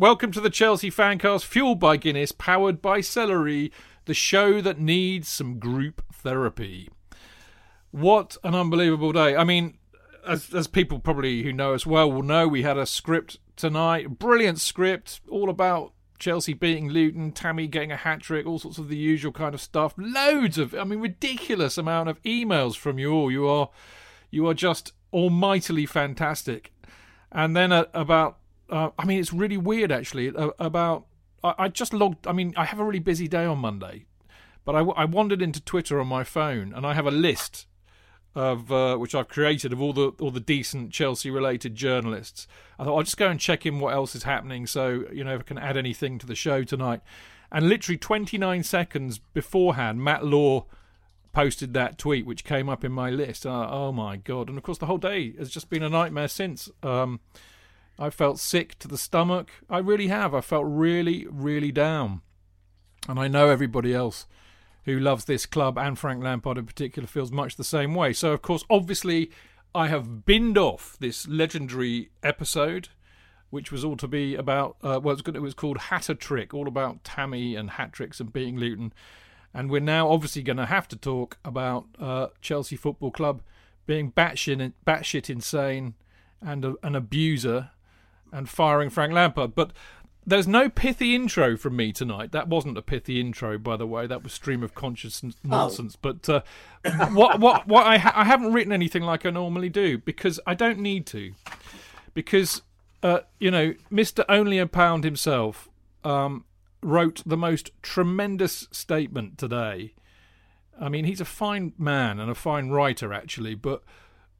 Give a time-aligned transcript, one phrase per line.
[0.00, 3.70] Welcome to the Chelsea Fancast, fueled by Guinness, powered by Celery,
[4.06, 6.88] the show that needs some group therapy.
[7.90, 9.36] What an unbelievable day.
[9.36, 9.76] I mean,
[10.26, 14.18] as, as people probably who know us well will know, we had a script tonight,
[14.18, 18.88] brilliant script, all about Chelsea beating Luton, Tammy getting a hat trick, all sorts of
[18.88, 19.92] the usual kind of stuff.
[19.98, 23.30] Loads of, I mean, ridiculous amount of emails from you all.
[23.30, 23.68] You are,
[24.30, 26.72] you are just almightily fantastic.
[27.30, 28.39] And then uh, about
[28.70, 30.34] uh, I mean, it's really weird actually.
[30.34, 31.06] Uh, about
[31.42, 32.26] I, I, just logged.
[32.26, 34.06] I mean, I have a really busy day on Monday,
[34.64, 37.66] but I, I wandered into Twitter on my phone and I have a list
[38.34, 42.46] of uh, which I've created of all the all the decent Chelsea related journalists.
[42.78, 45.34] I thought I'll just go and check in what else is happening, so you know
[45.34, 47.00] if I can add anything to the show tonight.
[47.52, 50.66] And literally 29 seconds beforehand, Matt Law
[51.32, 53.44] posted that tweet, which came up in my list.
[53.44, 54.48] Uh, oh my god!
[54.48, 56.70] And of course, the whole day has just been a nightmare since.
[56.82, 57.20] Um,
[58.00, 59.50] I felt sick to the stomach.
[59.68, 60.34] I really have.
[60.34, 62.22] I felt really, really down.
[63.06, 64.26] And I know everybody else
[64.86, 68.14] who loves this club and Frank Lampard in particular feels much the same way.
[68.14, 69.30] So, of course, obviously,
[69.74, 72.88] I have binned off this legendary episode,
[73.50, 77.04] which was all to be about, uh, well, it was called Hatter Trick, all about
[77.04, 78.94] Tammy and hat tricks and beating Luton.
[79.52, 83.42] And we're now obviously going to have to talk about uh, Chelsea Football Club
[83.86, 85.94] being batshit, batshit insane
[86.40, 87.70] and a, an abuser
[88.32, 89.54] and firing Frank Lampard.
[89.54, 89.72] But
[90.26, 92.32] there's no pithy intro from me tonight.
[92.32, 94.06] That wasn't a pithy intro, by the way.
[94.06, 95.48] That was stream of consciousness oh.
[95.48, 95.96] nonsense.
[95.96, 95.98] Oh.
[96.02, 96.42] But uh,
[97.10, 100.54] what what what I ha- I haven't written anything like I normally do because I
[100.54, 101.32] don't need to.
[102.14, 102.62] Because
[103.02, 105.68] uh, you know, Mister Only a Pound himself
[106.04, 106.44] um,
[106.82, 109.94] wrote the most tremendous statement today.
[110.80, 113.82] I mean, he's a fine man and a fine writer, actually, but.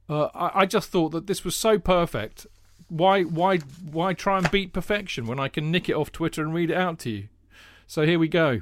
[0.09, 2.45] Uh, I, I just thought that this was so perfect
[2.91, 6.53] why why why try and beat perfection when I can nick it off Twitter and
[6.53, 7.29] read it out to you?
[7.87, 8.61] So here we go.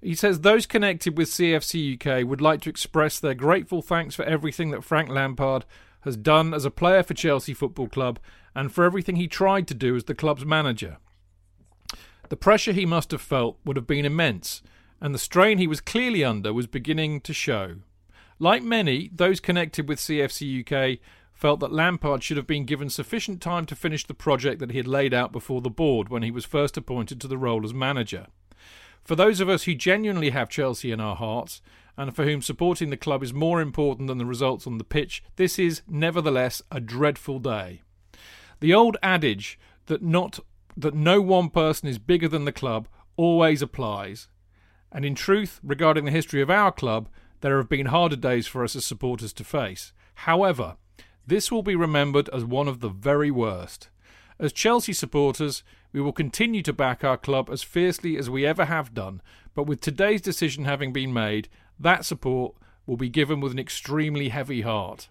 [0.00, 4.24] He says those connected with CFC UK would like to express their grateful thanks for
[4.24, 5.64] everything that Frank Lampard
[6.02, 8.20] has done as a player for Chelsea Football Club
[8.54, 10.98] and for everything he tried to do as the club's manager.
[12.28, 14.62] The pressure he must have felt would have been immense,
[15.00, 17.76] and the strain he was clearly under was beginning to show.
[18.38, 21.00] Like many, those connected with CFC UK
[21.36, 24.78] felt that Lampard should have been given sufficient time to finish the project that he
[24.78, 27.74] had laid out before the board when he was first appointed to the role as
[27.74, 28.26] manager.
[29.04, 31.60] For those of us who genuinely have Chelsea in our hearts,
[31.94, 35.22] and for whom supporting the club is more important than the results on the pitch,
[35.36, 37.82] this is nevertheless a dreadful day.
[38.60, 40.40] The old adage that not
[40.74, 44.28] that no one person is bigger than the club always applies.
[44.90, 47.08] And in truth, regarding the history of our club,
[47.42, 49.92] there have been harder days for us as supporters to face.
[50.14, 50.76] However,
[51.26, 53.88] this will be remembered as one of the very worst.
[54.38, 55.62] As Chelsea supporters,
[55.92, 59.22] we will continue to back our club as fiercely as we ever have done,
[59.54, 62.54] but with today's decision having been made, that support
[62.86, 65.08] will be given with an extremely heavy heart.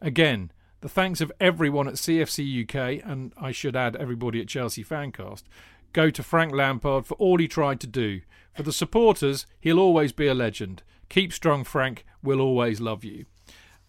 [0.00, 4.82] Again, the thanks of everyone at CFC UK, and I should add everybody at Chelsea
[4.82, 5.44] Fancast,
[5.92, 8.20] go to Frank Lampard for all he tried to do.
[8.54, 10.82] For the supporters, he'll always be a legend.
[11.08, 12.04] Keep strong, Frank.
[12.22, 13.26] We'll always love you.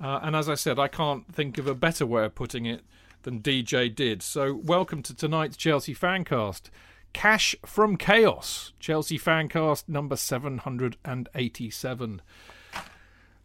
[0.01, 2.81] Uh, and as I said, I can't think of a better way of putting it
[3.23, 4.21] than DJ did.
[4.21, 6.63] So, welcome to tonight's Chelsea Fancast.
[7.13, 12.21] Cash from Chaos, Chelsea Fancast number 787.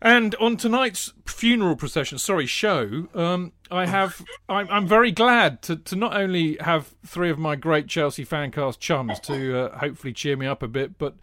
[0.02, 5.76] And on tonight's funeral procession, sorry, show, um, I have, I'm, I'm very glad to,
[5.76, 10.37] to not only have three of my great Chelsea fancast chums to uh, hopefully cheer
[10.37, 11.17] me up a bit, but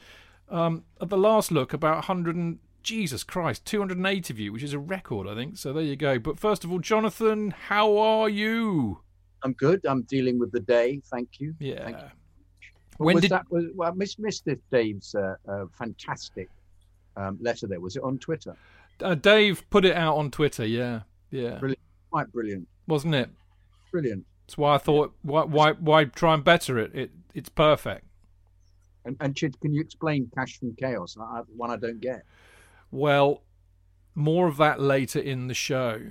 [0.49, 4.71] um, at the last look, about 100 and, Jesus Christ, 280 of you, which is
[4.71, 5.57] a record, I think.
[5.57, 6.19] So there you go.
[6.19, 9.01] But first of all, Jonathan, how are you?
[9.43, 9.85] I'm good.
[9.85, 11.01] I'm dealing with the day.
[11.11, 11.53] Thank you.
[11.59, 11.83] Yeah.
[11.83, 12.07] Thank you.
[12.97, 13.51] When was did- that?
[13.51, 16.47] Was, well, I missed, missed this Dave's uh, uh, fantastic
[17.17, 17.81] um, letter there.
[17.81, 18.55] Was it on Twitter?
[19.01, 20.65] Uh, Dave put it out on Twitter.
[20.65, 21.81] Yeah, yeah, Brilliant.
[22.09, 22.69] Quite brilliant.
[22.87, 23.29] wasn't it?
[23.91, 24.25] Brilliant.
[24.47, 26.95] That's why I thought, why, why, why try and better it?
[26.95, 28.05] It, it's perfect.
[29.03, 31.17] And, and Chid, can you explain Cash from Chaos?
[31.53, 32.23] One I don't get.
[32.91, 33.43] Well,
[34.15, 36.01] more of that later in the show.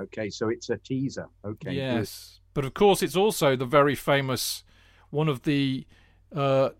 [0.00, 1.26] Okay, so it's a teaser.
[1.44, 1.70] Okay.
[1.70, 1.74] good.
[1.76, 4.64] yes, but of course, it's also the very famous
[5.10, 5.86] one of the
[6.34, 6.70] uh,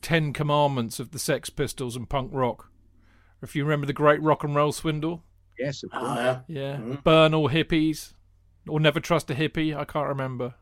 [0.00, 2.70] Ten Commandments of the Sex Pistols and punk rock.
[3.42, 5.22] If you remember the great rock and roll swindle,
[5.58, 6.02] Yes, of course.
[6.04, 6.40] Oh, yeah.
[6.48, 7.04] yeah, Mhm.
[7.04, 8.14] burn all hippies,
[8.66, 9.76] or never trust a hippie.
[9.76, 10.54] I can't remember.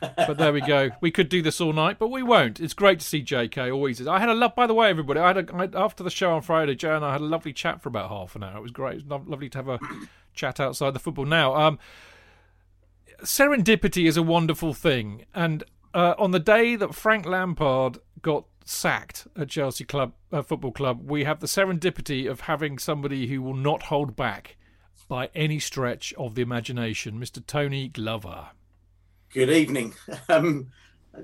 [0.00, 0.90] But there we go.
[1.00, 2.60] We could do this all night, but we won't.
[2.60, 3.72] It's great to see JK.
[3.72, 4.06] Always is.
[4.06, 4.54] I had a love.
[4.54, 6.74] By the way, everybody, I had a I, after the show on Friday.
[6.74, 8.58] Joe and I had a lovely chat for about half an hour.
[8.58, 8.92] It was great.
[8.92, 9.78] It was lo- lovely to have a
[10.34, 11.26] chat outside the football.
[11.26, 11.78] Now, um,
[13.22, 15.64] serendipity is a wonderful thing, and
[15.94, 21.08] uh, on the day that Frank Lampard got sacked at Chelsea Club uh, Football Club,
[21.08, 24.56] we have the serendipity of having somebody who will not hold back
[25.08, 27.44] by any stretch of the imagination, Mr.
[27.46, 28.48] Tony Glover.
[29.34, 29.94] Good evening.
[30.28, 30.68] Um,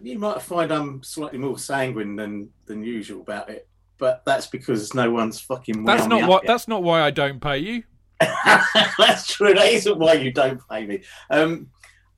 [0.02, 3.68] you might find I'm slightly more sanguine than than usual about it,
[3.98, 5.84] but that's because no one's fucking.
[5.84, 6.42] That's not yet.
[6.46, 7.82] That's not why I don't pay you.
[8.20, 9.54] that's true.
[9.54, 11.02] That isn't why you don't pay me.
[11.30, 11.70] Um,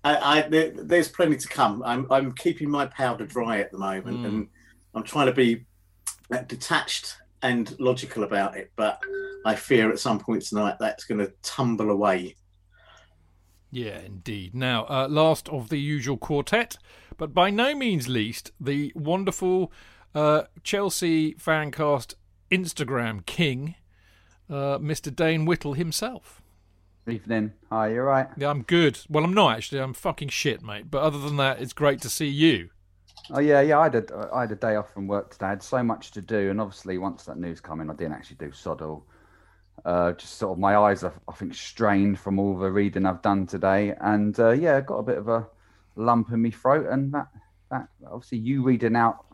[0.05, 1.83] I, I there, there's plenty to come.
[1.85, 4.27] I'm I'm keeping my powder dry at the moment, Mm.
[4.27, 4.49] and
[4.95, 5.65] I'm trying to be
[6.31, 8.71] uh, detached and logical about it.
[8.77, 9.01] But
[9.47, 12.37] I fear at some point tonight that's going to tumble away.
[13.75, 14.55] Yeah, indeed.
[14.55, 16.77] Now, uh, last of the usual quartet,
[17.17, 19.73] but by no means least, the wonderful
[20.15, 22.15] uh, Chelsea fancast
[22.51, 23.77] Instagram king,
[24.51, 25.15] uh, Mr.
[25.15, 26.43] Dane Whittle himself.
[27.09, 27.55] Evening.
[27.71, 28.29] Hi, you're right?
[28.37, 29.01] Yeah, I'm good.
[29.09, 29.81] Well, I'm not actually.
[29.81, 30.91] I'm fucking shit, mate.
[30.91, 32.69] But other than that, it's great to see you.
[33.31, 33.79] Oh yeah, yeah.
[33.79, 35.47] I had a, I had a day off from work today.
[35.47, 38.13] I had so much to do, and obviously once that news came in, I didn't
[38.13, 39.07] actually do sod all.
[39.85, 43.23] Uh, just sort of my eyes are, I think, strained from all the reading I've
[43.23, 45.47] done today, and uh, yeah, got a bit of a
[45.97, 47.29] lump in my throat, and that
[47.71, 49.25] that obviously you reading out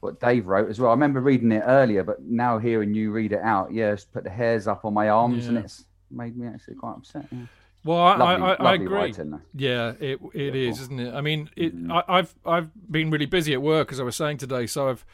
[0.00, 0.90] what Dave wrote as well.
[0.90, 4.24] I remember reading it earlier, but now hearing you read it out, yeah, it's put
[4.24, 7.26] the hairs up on my arms, and it's made me actually quite upset.
[7.30, 7.38] Yeah.
[7.84, 8.86] Well, I, Lovely, I, I, I agree.
[8.88, 9.40] writing.
[9.54, 11.14] Yeah, it it is, isn't it?
[11.14, 11.92] I mean, it, Mhm.
[11.92, 15.04] I, I've I've been really busy at work, as I was saying today, so I've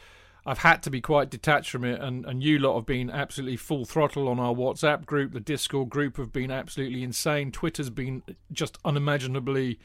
[0.45, 3.57] I've had to be quite detached from it, and, and you lot have been absolutely
[3.57, 5.33] full throttle on our WhatsApp group.
[5.33, 7.51] The Discord group have been absolutely insane.
[7.51, 8.21] Twitter's been
[8.51, 9.79] just unimaginably,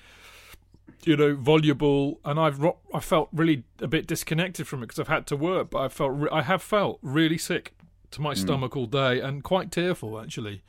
[1.05, 4.99] you know, voluble, and I've ro- I felt really a bit disconnected from it because
[4.99, 7.75] I've had to work, but I felt re- I have felt really sick
[8.11, 10.62] to my stomach all day and quite tearful actually,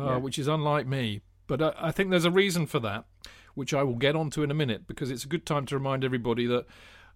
[0.00, 0.16] uh, Yeah.
[0.16, 1.20] which is unlike me.
[1.46, 3.04] But I, I think there's a reason for that,
[3.54, 6.04] which I will get onto in a minute because it's a good time to remind
[6.04, 6.66] everybody that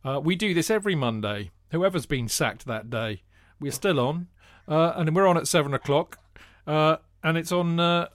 [0.04, 1.50] uh, we do this every Monday.
[1.71, 3.23] Whoever's been sacked that day,
[3.61, 4.28] we're still on,
[4.68, 6.18] uh, and we're on at seven o'clock,
[6.66, 8.09] uh, and it's on uh,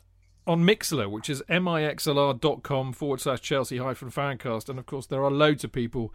[0.47, 5.31] on Mixlr, which is mixlr.com forward slash Chelsea hyphen fancast, and of course there are
[5.31, 6.13] loads of people.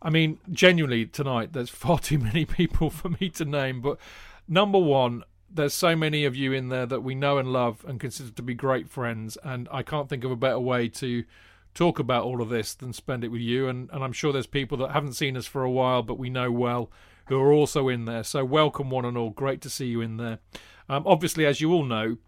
[0.00, 3.98] I mean, genuinely tonight, there's far too many people for me to name, but
[4.48, 8.00] number one, there's so many of you in there that we know and love and
[8.00, 11.24] consider to be great friends, and I can't think of a better way to
[11.74, 13.68] talk about all of this than spend it with you.
[13.68, 16.30] And, and I'm sure there's people that haven't seen us for a while, but we
[16.30, 16.90] know well,
[17.26, 18.22] who are also in there.
[18.22, 19.30] So welcome, one and all.
[19.30, 20.38] Great to see you in there.
[20.88, 22.18] Um, obviously, as you all know,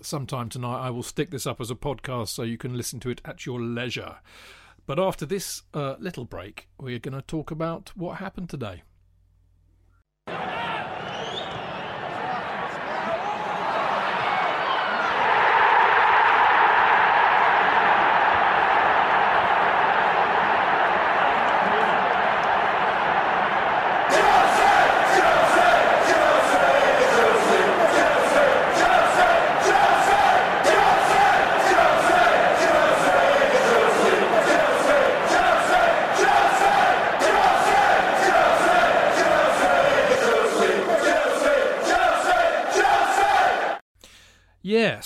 [0.00, 3.10] sometime tonight I will stick this up as a podcast so you can listen to
[3.10, 4.16] it at your leisure.
[4.86, 8.82] But after this uh, little break, we're going to talk about what happened today.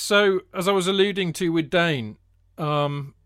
[0.07, 2.17] So as I was alluding to with Dane,
[2.59, 3.17] um,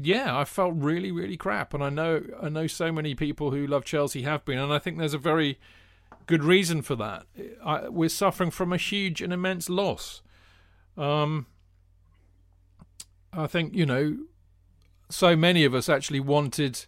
[0.00, 3.66] yeah, I felt really, really crap, and I know I know so many people who
[3.66, 5.58] love Chelsea have been, and I think there's a very
[6.26, 7.26] good reason for that.
[7.64, 10.22] I, we're suffering from a huge and immense loss.
[10.96, 11.46] Um,
[13.32, 14.16] I think you know,
[15.08, 16.86] so many of us actually wanted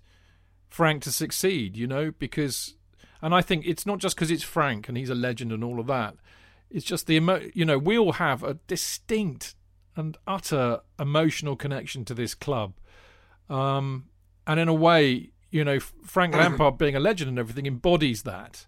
[0.68, 2.76] Frank to succeed, you know, because,
[3.20, 5.80] and I think it's not just because it's Frank and he's a legend and all
[5.80, 6.14] of that.
[6.72, 9.54] It's just the emo, you know, we all have a distinct
[9.94, 12.74] and utter emotional connection to this club.
[13.50, 14.06] Um,
[14.46, 18.66] and in a way, you know, Frank Lampard being a legend and everything embodies that.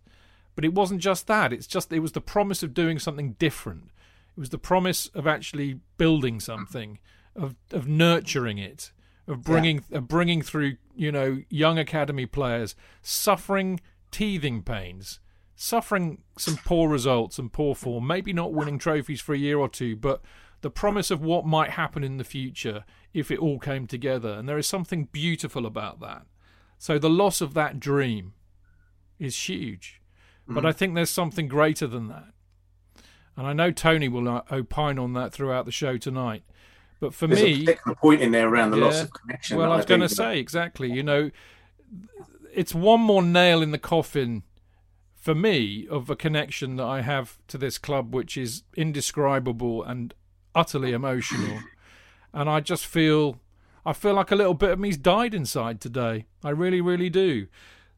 [0.54, 1.52] But it wasn't just that.
[1.52, 3.90] It's just it was the promise of doing something different.
[4.36, 6.98] It was the promise of actually building something,
[7.34, 8.92] of of nurturing it,
[9.26, 9.98] of bringing yeah.
[9.98, 13.80] of bringing through you know young academy players suffering
[14.12, 15.18] teething pains,
[15.56, 19.68] suffering some poor results and poor form, maybe not winning trophies for a year or
[19.68, 20.22] two, but
[20.60, 24.30] the promise of what might happen in the future if it all came together.
[24.30, 26.26] And there is something beautiful about that.
[26.78, 28.34] So the loss of that dream
[29.18, 30.00] is huge.
[30.42, 30.54] Mm-hmm.
[30.54, 32.32] But I think there's something greater than that.
[33.36, 36.44] And I know Tony will uh, opine on that throughout the show tonight.
[37.00, 39.58] But for There's me, a point in there around the yeah, loss of connection.
[39.58, 40.90] Well, I was going to say exactly.
[40.90, 41.30] You know,
[42.54, 44.44] it's one more nail in the coffin
[45.24, 50.12] for me of a connection that I have to this club, which is indescribable and
[50.54, 51.60] utterly emotional,
[52.34, 53.40] and I just feel
[53.86, 56.26] I feel like a little bit of me's died inside today.
[56.42, 57.46] I really, really do.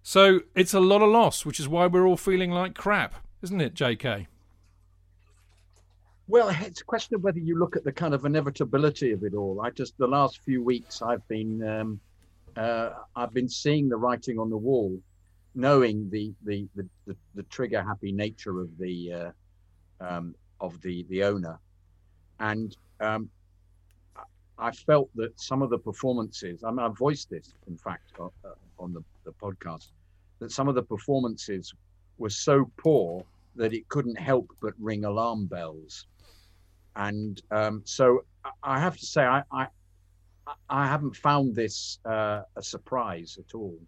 [0.05, 3.61] So it's a lot of loss, which is why we're all feeling like crap, isn't
[3.61, 4.29] it, J.K.?
[6.29, 9.35] Well, it's a question of whether you look at the kind of inevitability of it
[9.35, 9.61] all.
[9.61, 12.01] I just the last few weeks I've been um,
[12.57, 14.97] uh, I've been seeing the writing on the wall,
[15.57, 19.31] knowing the the the, the, the trigger happy nature of the uh,
[20.01, 21.59] um, of the the owner,
[22.39, 23.29] and um,
[24.59, 28.29] I felt that some of the performances, I mean, I voiced this, in fact, uh,
[28.79, 29.89] on the, the podcast,
[30.39, 31.75] that some of the performances
[32.19, 33.23] were so poor
[33.57, 36.07] that it couldn't help but ring alarm bells.
[36.95, 38.25] And um, so
[38.63, 39.67] I have to say, I, I,
[40.71, 43.79] I haven't found this uh, a surprise at all.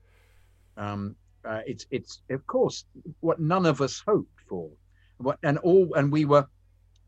[0.76, 2.84] Um, uh, it's, it's, of course,
[3.20, 4.70] what none of us hoped for.
[5.18, 6.46] What, and all, and we were,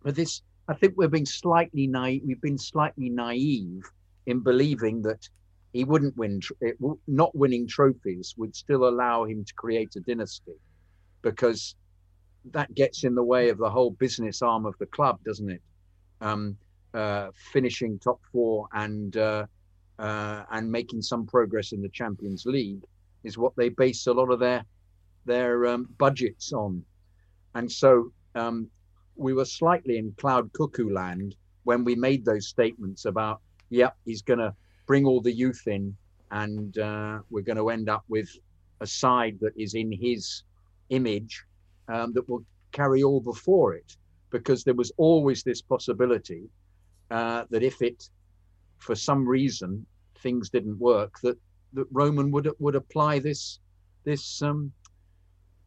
[0.03, 2.23] but this, I think we're being slightly naive.
[2.27, 3.83] We've been slightly naive
[4.27, 5.29] in believing that
[5.73, 6.41] he wouldn't win.
[7.07, 10.59] Not winning trophies would still allow him to create a dynasty,
[11.23, 11.77] because
[12.53, 15.63] that gets in the way of the whole business arm of the club, doesn't it?
[16.21, 16.57] Um,
[16.95, 19.47] uh, finishing top four and uh,
[19.99, 22.83] uh, and making some progress in the Champions League
[23.25, 24.65] is what they base a lot of their
[25.27, 26.83] their um, budgets on,
[27.55, 28.69] and so um,
[29.17, 31.35] we were slightly in cloud cuckoo land
[31.65, 34.55] when we made those statements about, yep, he's going to
[34.87, 35.95] bring all the youth in
[36.31, 38.29] and uh, we're going to end up with
[38.81, 40.45] a side that is in his
[40.89, 41.45] image
[41.89, 43.97] um, that will carry all before it.
[44.31, 46.45] Because there was always this possibility
[47.11, 48.09] uh, that if it,
[48.79, 49.85] for some reason,
[50.21, 51.37] things didn't work, that,
[51.73, 53.61] that Roman would would apply this
[54.05, 54.73] this um,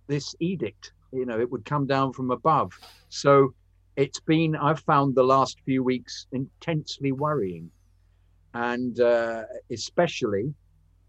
[0.08, 0.94] this edict.
[1.12, 2.74] You know it would come down from above.
[3.10, 3.54] So
[3.96, 7.70] it's been i've found the last few weeks intensely worrying.
[8.56, 10.54] And uh, especially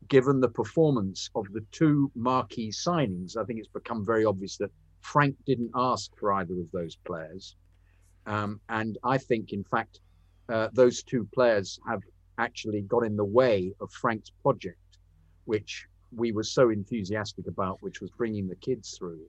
[0.08, 4.70] given the performance of the two marquee signings i think it's become very obvious that
[5.00, 7.56] frank didn't ask for either of those players.
[8.26, 10.00] Um, and i think in fact
[10.50, 12.02] uh, those two players have
[12.36, 14.78] actually got in the way of frank's project
[15.44, 19.20] which we were so enthusiastic about which was bringing the kids through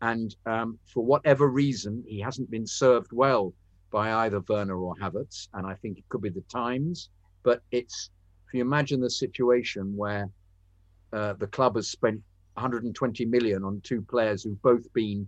[0.00, 3.52] and um, for whatever reason, he hasn't been served well
[3.90, 5.48] by either Werner or Havertz.
[5.54, 7.10] And I think it could be the times.
[7.42, 8.10] But it's,
[8.46, 10.30] if you imagine the situation where
[11.12, 12.20] uh, the club has spent
[12.54, 15.26] 120 million on two players who've both been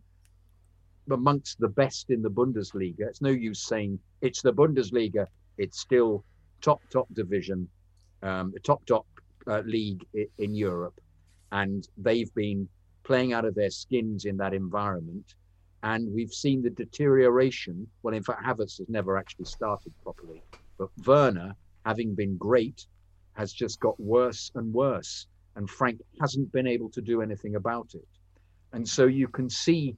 [1.10, 3.00] amongst the best in the Bundesliga.
[3.00, 5.26] It's no use saying it's the Bundesliga.
[5.58, 6.24] It's still
[6.60, 7.68] top, top division,
[8.22, 9.06] um, top, top
[9.46, 10.06] uh, league
[10.38, 11.00] in Europe.
[11.52, 12.68] And they've been
[13.02, 15.34] playing out of their skins in that environment.
[15.82, 17.86] And we've seen the deterioration.
[18.02, 20.42] Well, in fact, Havertz has never actually started properly.
[20.78, 21.54] But Werner,
[21.86, 22.86] having been great,
[23.32, 25.26] has just got worse and worse.
[25.56, 28.06] And Frank hasn't been able to do anything about it.
[28.72, 29.96] And so you can see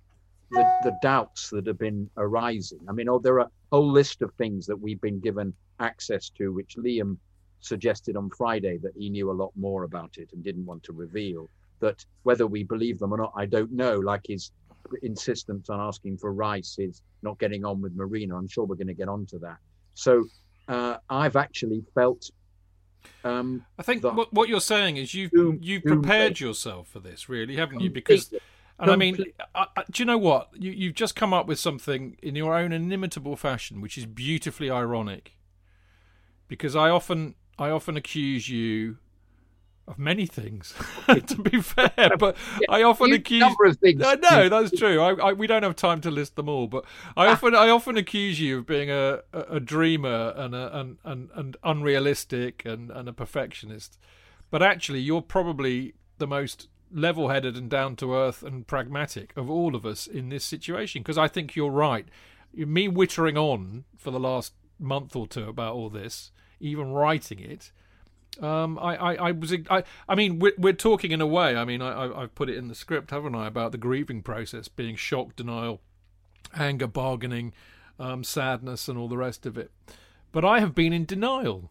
[0.51, 2.81] the, the doubts that have been arising.
[2.89, 6.31] I mean, oh, there are a whole list of things that we've been given access
[6.31, 7.17] to, which Liam
[7.63, 10.93] suggested on Friday that he knew a lot more about it and didn't want to
[10.93, 11.49] reveal
[11.81, 14.53] that whether we believe them or not, I don't know, like his
[15.03, 18.37] insistence on asking for Rice is not getting on with Marina.
[18.37, 19.57] I'm sure we're going to get on to that.
[19.95, 20.25] So
[20.69, 22.31] uh, I've actually felt.
[23.25, 27.01] Um, I think what, what you're saying is you've Doom- you've doom- prepared yourself for
[27.01, 27.91] this, really, haven't you?
[27.91, 28.33] Because
[28.79, 30.51] and I mean, I, I, do you know what?
[30.55, 34.71] You you've just come up with something in your own inimitable fashion, which is beautifully
[34.71, 35.37] ironic.
[36.49, 38.99] Because I often I often accuse you
[39.89, 40.75] of many things,
[41.27, 42.37] to be fair, but
[42.69, 43.99] I often accuse number of things.
[44.01, 45.01] No, no, that's true.
[45.01, 46.85] I, I, we don't have time to list them all, but
[47.17, 47.33] I ah.
[47.33, 51.31] often, I often accuse you of being a, a, a dreamer and a and, and,
[51.35, 53.99] and unrealistic and, and a perfectionist.
[54.51, 60.07] But actually, you're probably the most level-headed and down-to-earth and pragmatic of all of us
[60.07, 61.03] in this situation.
[61.03, 62.07] Because I think you're right.
[62.55, 66.31] Me wittering on for the last month or two about all this,
[66.63, 67.73] even writing it.
[68.41, 71.55] Um, I, I, I was, I, I mean, we're, we're talking in a way.
[71.55, 74.23] I mean, I, I, I've put it in the script, haven't I, about the grieving
[74.23, 75.81] process being shock, denial,
[76.57, 77.53] anger, bargaining,
[77.99, 79.71] um, sadness, and all the rest of it.
[80.31, 81.71] But I have been in denial,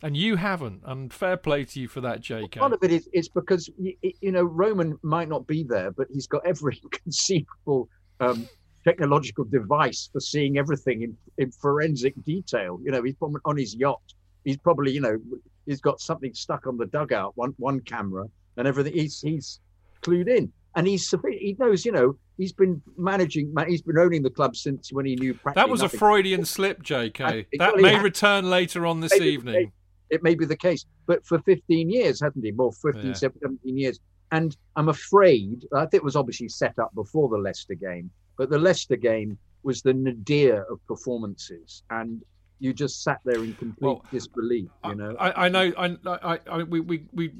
[0.00, 0.82] and you haven't.
[0.84, 2.58] And fair play to you for that, JK.
[2.58, 5.90] Part of it is it's because y- y- you know Roman might not be there,
[5.90, 7.88] but he's got every conceivable
[8.20, 8.48] um,
[8.84, 12.78] technological device for seeing everything in, in forensic detail.
[12.84, 14.02] You know, he's on his yacht.
[14.44, 15.18] He's probably you know
[15.66, 18.24] he's got something stuck on the dugout, one one camera,
[18.56, 18.92] and everything.
[18.94, 19.60] He's he's
[20.02, 21.84] clued in, and he's he knows.
[21.86, 23.54] You know, he's been managing.
[23.68, 25.38] He's been owning the club since when he knew.
[25.54, 25.88] that was a.
[25.88, 27.46] Freudian slip, JK.
[27.52, 29.70] It That may ha- return later on this evening.
[30.10, 32.50] it may be the case, but for 15 years, hasn't he?
[32.50, 33.12] More 15, Yeah.
[33.12, 34.00] 17 years.
[34.32, 38.50] And I'm afraid, I think it was obviously set up before the Leicester game, but
[38.50, 41.82] the Leicester game was the nadir of performances.
[41.90, 42.22] And
[42.58, 45.16] you just sat there in complete Well, disbelief, you know.
[45.18, 45.72] I, I know.
[45.76, 47.32] I, I, I, we, we, we,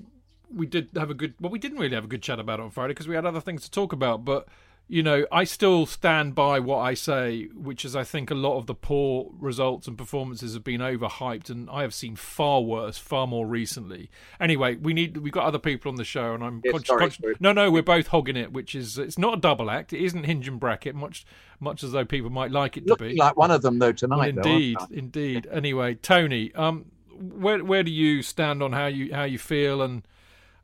[0.54, 1.34] we did have a good.
[1.40, 3.24] Well, we didn't really have a good chat about it on Friday because we had
[3.24, 4.24] other things to talk about.
[4.24, 4.48] But
[4.92, 8.58] you know, I still stand by what I say, which is I think a lot
[8.58, 12.98] of the poor results and performances have been overhyped, and I have seen far worse,
[12.98, 14.10] far more recently.
[14.38, 15.16] Anyway, we need.
[15.16, 16.88] We've got other people on the show, and I'm Yeah, conscious.
[16.88, 17.36] sorry, conscious- sorry.
[17.40, 19.94] no, no, we're both hogging it, which is it's not a double act.
[19.94, 21.24] It isn't hinge and bracket, much,
[21.58, 23.14] much as though people might like it to be.
[23.16, 24.34] like one of them, though, tonight.
[24.34, 24.96] Well, though, indeed, they?
[24.98, 25.48] indeed.
[25.50, 26.84] Anyway, Tony, um,
[27.18, 30.06] where where do you stand on how you how you feel and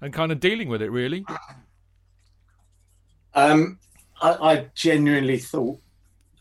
[0.02, 0.90] and kind of dealing with it?
[0.90, 1.24] Really,
[3.34, 3.78] Um,
[4.20, 5.78] I, I genuinely thought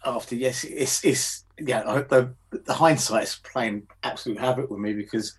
[0.05, 1.83] after yes, it's it's yeah.
[1.83, 5.35] The the hindsight's playing absolute havoc with me because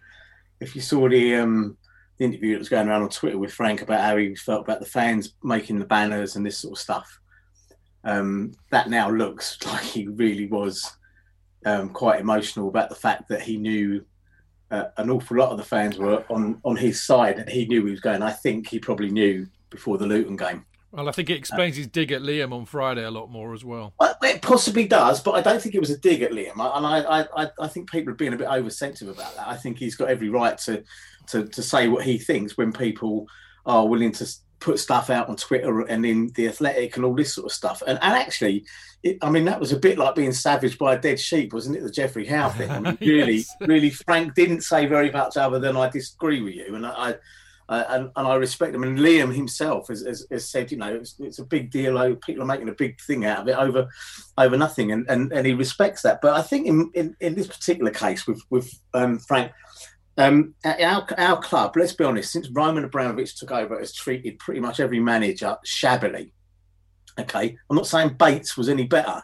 [0.61, 1.77] if you saw the um
[2.19, 4.81] the interview that was going around on Twitter with Frank about how he felt about
[4.81, 7.21] the fans making the banners and this sort of stuff,
[8.05, 10.93] um, that now looks like he really was
[11.65, 14.05] um, quite emotional about the fact that he knew.
[14.71, 17.87] Uh, an awful lot of the fans were on, on his side, and he knew
[17.87, 18.21] he was going.
[18.21, 20.67] I think he probably knew before the Luton game.
[20.91, 23.65] Well, I think it explains his dig at Liam on Friday a lot more as
[23.65, 23.93] well.
[24.01, 26.59] Well, it possibly does, but I don't think it was a dig at Liam.
[26.59, 29.47] I- And I, I, I- I think people are being a bit oversensitive about that.
[29.47, 30.83] I think he's got every right to,
[31.29, 33.27] to, to say what he thinks when people
[33.67, 34.27] are willing to
[34.61, 37.83] put stuff out on Twitter and in the Athletic and all this sort of stuff.
[37.87, 38.65] And, and actually,
[39.03, 41.77] it, I mean, that was a bit like being savaged by a dead sheep, wasn't
[41.77, 41.83] it?
[41.83, 42.71] The Geoffrey Howe thing.
[42.71, 43.55] I mean, really, Yes.
[43.61, 47.17] really, Frank didn't say very much other than I disagree with you, and I.
[47.69, 48.83] Uh, and, and I respect him.
[48.83, 51.99] And Liam himself has, has, has said, you know, it's, it's a big deal.
[51.99, 53.89] oh, People are making a big thing out of it over
[54.39, 56.21] over nothing, and, and, and he respects that.
[56.23, 59.53] But I think in, in, in this particular case with with um, Frank,
[60.17, 64.61] um, our our club, let's be honest, since Roman Abramovich took over, has treated pretty
[64.61, 66.33] much every manager shabbily.
[67.21, 69.23] Okay, I'm not saying Bates was any better.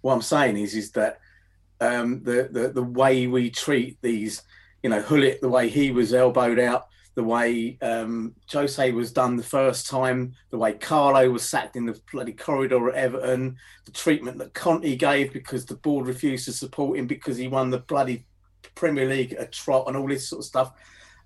[0.00, 1.20] What I'm saying is is that
[1.80, 4.42] um, the, the the way we treat these,
[4.82, 9.36] you know, Gullit, the way he was elbowed out, the way um, Jose was done
[9.36, 13.90] the first time, the way Carlo was sacked in the bloody corridor at Everton, the
[13.90, 17.78] treatment that Conte gave because the board refused to support him because he won the
[17.78, 18.26] bloody
[18.74, 20.72] Premier League at trot and all this sort of stuff.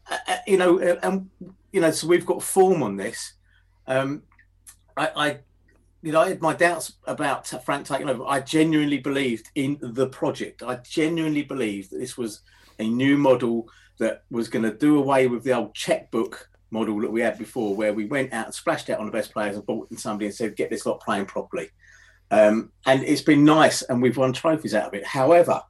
[0.09, 1.29] Uh, uh, you know, uh, and
[1.72, 3.33] you know, so we've got form on this.
[3.88, 4.22] Um,
[4.96, 5.38] I, I,
[6.03, 8.24] you know, I had my doubts about Frank taking over.
[8.29, 10.62] I genuinely believed in the project.
[10.62, 12.42] I genuinely believed that this was
[12.79, 13.68] a new model
[14.01, 17.77] that was going to do away with the old checkbook model that we had before,
[17.77, 20.27] where we went out and splashed out on the best players and bought in somebody
[20.27, 21.71] and said, "Get this lot playing properly."
[22.31, 25.07] Um, and it's been nice, and we've won trophies out of it.
[25.07, 25.63] However,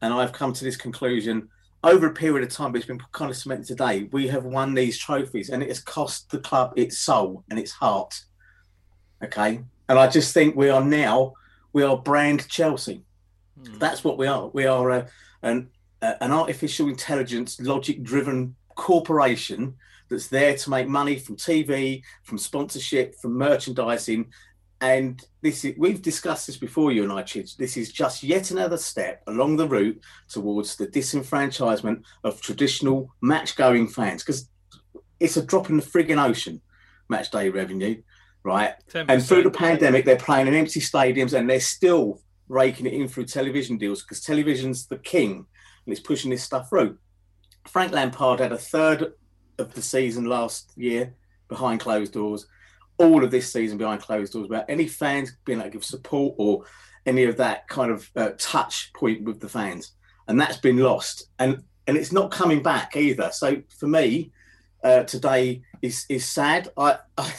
[0.00, 1.48] and I've come to this conclusion
[1.84, 4.08] over a period of time, but it's been kind of cemented today.
[4.12, 7.72] We have won these trophies, and it has cost the club its soul and its
[7.72, 8.14] heart.
[9.22, 11.34] Okay, and I just think we are now
[11.72, 13.04] we are brand Chelsea.
[13.78, 14.48] That's what we are.
[14.48, 15.06] We are a,
[15.42, 15.70] an
[16.02, 19.74] a, an artificial intelligence, logic-driven corporation
[20.08, 24.30] that's there to make money from TV, from sponsorship, from merchandising,
[24.80, 27.56] and this is, we've discussed this before, you and I, Chidge.
[27.56, 33.88] This is just yet another step along the route towards the disenfranchisement of traditional match-going
[33.88, 34.48] fans, because
[35.18, 36.60] it's a drop in the frigging ocean,
[37.08, 38.00] match day revenue,
[38.44, 38.74] right?
[38.92, 39.06] 10%.
[39.08, 43.08] And through the pandemic, they're playing in empty stadiums, and they're still raking it in
[43.08, 45.46] through television deals because television's the king,
[45.88, 46.98] and it's pushing this stuff through.
[47.66, 49.14] Frank Lampard had a third
[49.58, 51.14] of the season last year
[51.48, 52.46] behind closed doors
[52.98, 56.34] all of this season behind closed doors about any fans being able to give support
[56.36, 56.64] or
[57.06, 59.92] any of that kind of uh, touch point with the fans,
[60.26, 63.30] and that's been lost, and and it's not coming back either.
[63.32, 64.32] So for me,
[64.84, 66.68] uh, today is is sad.
[66.76, 67.32] I, I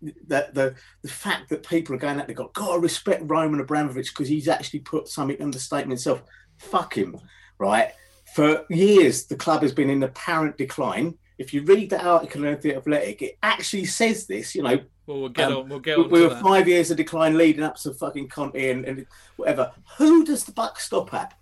[0.00, 3.60] the, the the fact that people are going out, they've got got to respect Roman
[3.60, 6.22] Abramovich because he's actually put something in the statement himself.
[6.58, 7.18] Fuck him,
[7.58, 7.92] right?
[8.34, 11.18] For years, the club has been in apparent decline.
[11.38, 14.54] If you read the article in the Athletic, it actually says this.
[14.54, 15.68] You know, Well, we'll get um, on.
[15.68, 16.42] We'll get we, on we were that.
[16.42, 19.72] five years of decline leading up to fucking Conte and, and whatever.
[19.98, 21.34] Who does the buck stop at?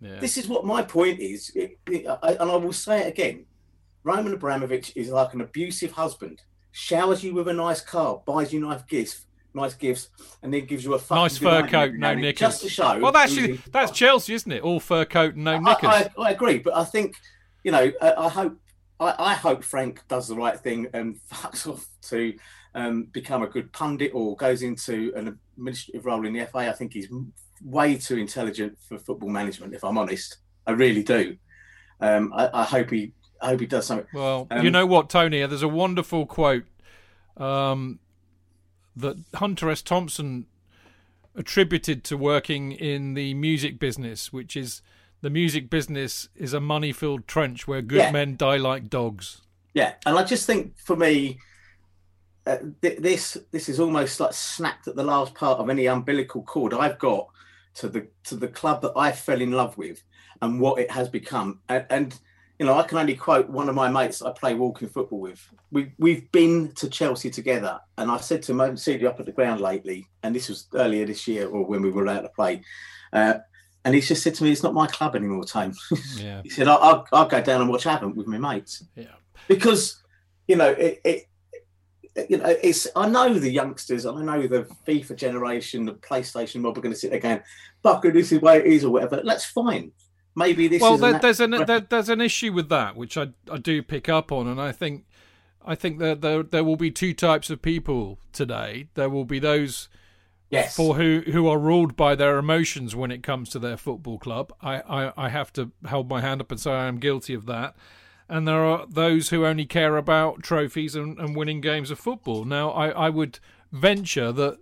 [0.00, 0.18] Yeah.
[0.20, 3.46] This is what my point is, It- it- I- and I will say it again.
[4.02, 6.42] Roman Abramovich is like an abusive husband.
[6.72, 9.24] Showers you with a nice car, buys you nice gifts,
[9.54, 10.08] nice gifts,
[10.42, 12.40] and then gives you a Nice fur coat, no knickers.
[12.40, 12.98] Just to show.
[12.98, 13.36] Well, that's
[13.70, 13.92] that's.
[13.92, 14.62] Chelsea, isn't it?
[14.62, 15.88] All fur coat and no knickers.
[15.88, 17.14] I, I, I agree, but I think
[17.62, 18.56] you know, I, I hope
[19.00, 22.34] I, I hope Frank does the right thing and fucks off to
[22.74, 26.58] um, become a good pundit or goes into an administrative role in the FA.
[26.58, 27.08] I think he's
[27.64, 29.74] way too intelligent for football management.
[29.74, 31.36] If I'm honest, I really do.
[32.00, 34.06] Um, I, I hope he I hope he does something.
[34.12, 35.44] Well, Um, you know what, Tony?
[35.46, 36.64] There's a wonderful quote
[37.36, 37.98] um,
[38.96, 39.82] that Hunter S.
[39.82, 40.46] Thompson
[41.34, 44.82] attributed to working in the music business, which is
[45.20, 48.10] the music business is a money-filled trench where good Yeah.
[48.12, 49.40] men die like dogs.
[49.72, 51.38] Yeah, and I just think for me,
[52.46, 56.42] uh, th- this this is almost like snapped at the last part of any umbilical
[56.42, 57.28] cord I've got
[57.76, 60.02] to the to the club that I fell in love with
[60.42, 61.60] and what it has become.
[61.68, 62.20] And, and
[62.58, 65.44] you know, I can only quote one of my mates I play walking football with.
[65.72, 69.08] We we've been to Chelsea together, and I said to him, I haven't seen you
[69.08, 72.06] up at the ground lately, and this was earlier this year or when we were
[72.08, 72.62] out to play.
[73.12, 73.34] Uh,
[73.84, 75.74] and he's just said to me, "It's not my club anymore, Tone."
[76.16, 79.06] Yeah, he said, I'll, "I'll, go down and watch Avon with my mates." yeah.
[79.48, 80.02] because
[80.46, 81.28] you know it, it
[82.28, 86.60] you know it's i know the youngsters and i know the fifa generation the playstation
[86.60, 87.40] mob are going to sit there going
[87.84, 89.90] fucker this is the way it is or whatever that's fine
[90.34, 93.28] maybe this well, is there, there's an there, there's an issue with that, which I
[93.50, 95.04] I do pick up on, and I think
[95.64, 98.88] I think that there there will be two types of people today.
[98.94, 99.88] There will be those
[100.50, 104.18] yes for who who are ruled by their emotions when it comes to their football
[104.18, 104.52] club.
[104.60, 107.46] I, I, I have to hold my hand up and say I am guilty of
[107.46, 107.74] that.
[108.26, 112.46] And there are those who only care about trophies and, and winning games of football.
[112.46, 113.38] Now, I, I would
[113.70, 114.58] venture that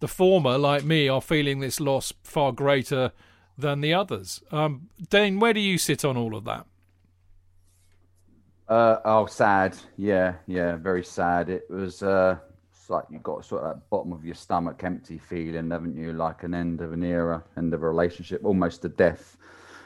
[0.00, 3.12] the former, like me, are feeling this loss far greater
[3.58, 4.42] than the others.
[4.52, 6.66] Um, Dane, where do you sit on all of that?
[8.68, 9.76] Uh, oh, sad.
[9.96, 11.48] Yeah, yeah, very sad.
[11.48, 12.36] It was uh,
[12.88, 16.12] like you've got sort of that bottom of your stomach empty feeling, haven't you?
[16.12, 19.36] Like an end of an era, end of a relationship, almost a death.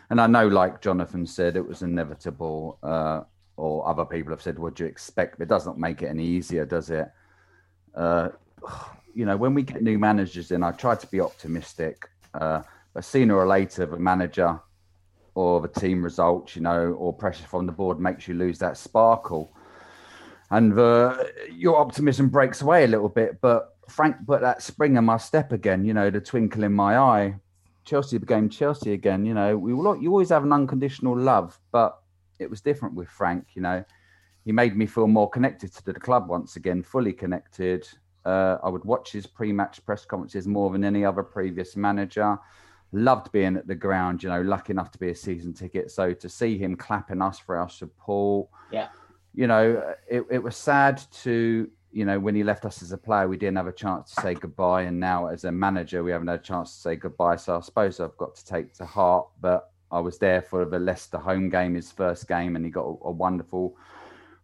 [0.09, 2.79] And I know, like Jonathan said, it was inevitable.
[2.83, 3.23] Uh,
[3.57, 6.07] or other people have said, "What do you expect?" But it does not make it
[6.07, 7.09] any easier, does it?
[7.95, 8.31] Uh,
[9.15, 12.09] you know, when we get new managers in, I try to be optimistic.
[12.33, 12.63] Uh,
[12.95, 14.61] but sooner or later, the manager
[15.35, 18.77] or the team results, you know, or pressure from the board makes you lose that
[18.77, 19.55] sparkle.
[20.51, 23.41] And the, your optimism breaks away a little bit.
[23.41, 26.99] But Frank put that spring in my step again, you know, the twinkle in my
[26.99, 27.37] eye.
[27.85, 29.57] Chelsea became Chelsea again, you know.
[29.57, 31.99] We you always have an unconditional love, but
[32.39, 33.85] it was different with Frank, you know.
[34.45, 37.89] He made me feel more connected to the club once again, fully connected.
[38.25, 42.39] Uh, I would watch his pre-match press conferences more than any other previous manager
[42.93, 45.91] loved being at the ground, you know, lucky enough to be a season ticket.
[45.91, 48.89] So to see him clapping us for our support, Yeah.
[49.35, 52.99] you know, it, it was sad to, you know, when he left us as a
[52.99, 54.83] player, we didn't have a chance to say goodbye.
[54.83, 57.37] And now as a manager, we haven't had a chance to say goodbye.
[57.37, 60.79] So I suppose I've got to take to heart, but I was there for the
[60.79, 63.77] Leicester home game, his first game, and he got a, a wonderful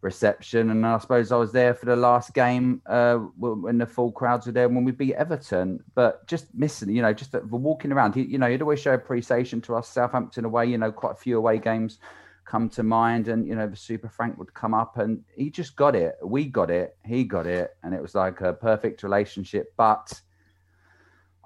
[0.00, 0.70] reception.
[0.70, 4.46] And I suppose I was there for the last game uh, when the full crowds
[4.46, 5.82] were there when we beat Everton.
[5.94, 8.80] But just missing, you know, just the, the walking around, he, you know, he'd always
[8.80, 9.88] show appreciation to us.
[9.88, 11.98] Southampton away, you know, quite a few away games
[12.44, 13.28] come to mind.
[13.28, 16.16] And, you know, the Super Frank would come up and he just got it.
[16.22, 16.96] We got it.
[17.04, 17.76] He got it.
[17.82, 19.72] And it was like a perfect relationship.
[19.76, 20.20] But.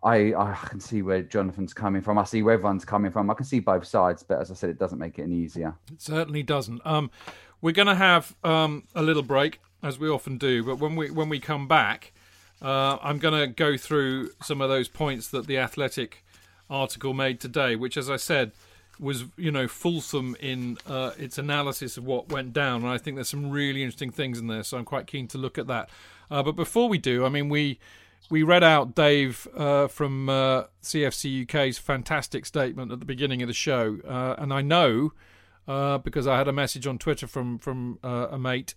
[0.02, 2.16] I, I can see where Jonathan's coming from.
[2.16, 3.28] I see where everyone's coming from.
[3.28, 5.76] I can see both sides, but as I said, it doesn't make it any easier.
[5.92, 6.80] It certainly doesn't.
[6.86, 7.10] Um,
[7.60, 10.62] we're going to have um, a little break, as we often do.
[10.62, 12.12] But when we when we come back,
[12.62, 16.24] uh, I'm going to go through some of those points that the Athletic
[16.68, 18.52] article made today, which, as I said,
[18.98, 23.16] was you know fulsome in uh, its analysis of what went down, and I think
[23.16, 24.62] there's some really interesting things in there.
[24.62, 25.88] So I'm quite keen to look at that.
[26.30, 27.78] Uh, but before we do, I mean we
[28.28, 33.48] we read out Dave uh, from uh, CFC UK's fantastic statement at the beginning of
[33.48, 35.12] the show, uh, and I know
[35.70, 38.74] uh, because I had a message on Twitter from from a mate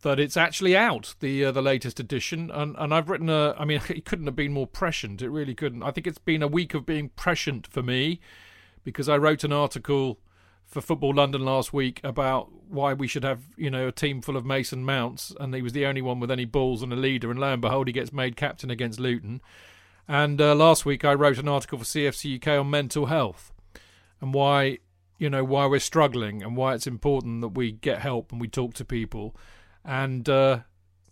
[0.00, 2.50] that it's actually out the uh, the latest edition.
[2.50, 5.20] And and I've written a I mean it couldn't have been more prescient.
[5.20, 5.82] It really couldn't.
[5.82, 8.20] I think it's been a week of being prescient for me
[8.82, 10.18] because I wrote an article
[10.64, 14.38] for Football London last week about why we should have, you know, a team full
[14.38, 17.30] of Mason Mounts, and he was the only one with any balls and a leader,
[17.30, 19.42] and lo and behold, he gets made captain against Luton.
[20.08, 23.52] And uh, last week, I wrote an article for CFC UK on mental health
[24.22, 24.78] and why,
[25.22, 28.48] you know, why we're struggling and why it's important that we get help and we
[28.48, 29.36] talk to people.
[29.84, 30.60] And uh,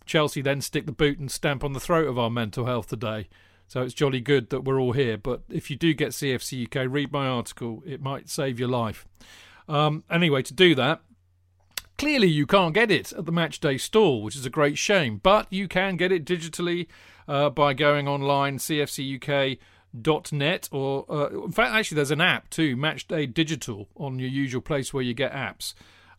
[0.05, 3.29] Chelsea then stick the boot and stamp on the throat of our mental health today.
[3.69, 5.17] So it's jolly good that we're all here.
[5.17, 7.81] But if you do get CFC UK, read my article.
[7.85, 9.07] It might save your life.
[9.69, 11.01] Um, anyway, to do that,
[11.97, 15.21] clearly you can't get it at the Matchday stall, which is a great shame.
[15.23, 16.87] But you can get it digitally
[17.29, 18.59] uh, by going online,
[19.95, 24.61] cfcuk.net, or uh, in fact, actually, there's an app too, Matchday Digital, on your usual
[24.61, 25.73] place where you get apps.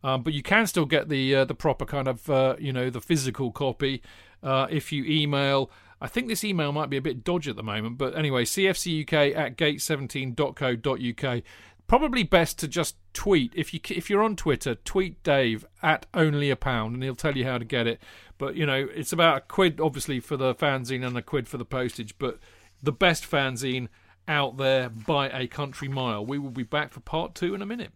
[0.05, 2.91] Um, but you can still get the uh, the proper kind of uh, you know
[2.91, 4.03] the physical copy
[4.43, 5.71] uh, if you email
[6.03, 9.37] I think this email might be a bit dodgy at the moment, but anyway, cfcuk
[9.37, 11.43] at gate17.co.uk.
[11.87, 16.51] Probably best to just tweet if you if you're on Twitter, tweet Dave at only
[16.51, 18.01] a pound, and he'll tell you how to get it.
[18.37, 21.57] But you know, it's about a quid, obviously, for the fanzine and a quid for
[21.57, 22.19] the postage.
[22.19, 22.41] But
[22.83, 23.89] the best fanzine
[24.27, 26.25] out there by a country mile.
[26.25, 27.93] We will be back for part two in a minute.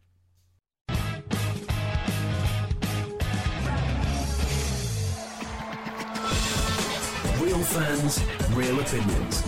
[7.41, 9.43] Real fans, real opinions.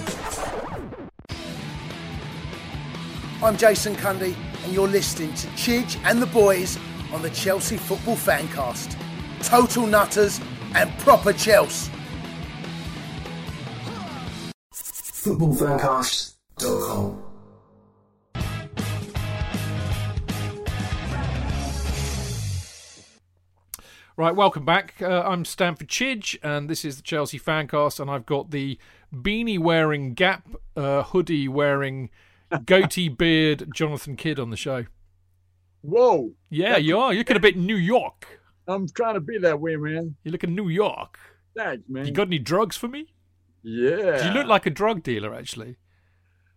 [3.40, 6.77] I'm Jason Cundy, and you're listening to Chidge and the boys
[7.12, 8.96] on the Chelsea Football Fancast.
[9.42, 10.40] Total nutters
[10.74, 11.92] and proper Chelsea.
[15.29, 17.23] Footballfancast.com.
[24.17, 24.95] Right, welcome back.
[25.03, 28.79] Uh, I'm Stamford Chidge, and this is the Chelsea Fancast, and I've got the
[29.14, 32.09] beanie wearing, Gap uh, hoodie wearing,
[32.64, 34.87] goatee beard Jonathan Kidd on the show.
[35.83, 36.33] Whoa!
[36.49, 37.12] Yeah, you are.
[37.12, 38.41] You're looking a bit New York.
[38.67, 40.17] I'm trying to be that way, man.
[40.25, 41.19] You're looking New York.
[41.55, 42.07] Thanks, man.
[42.07, 43.12] You got any drugs for me?
[43.62, 44.27] Yeah.
[44.29, 45.77] You look like a drug dealer, actually.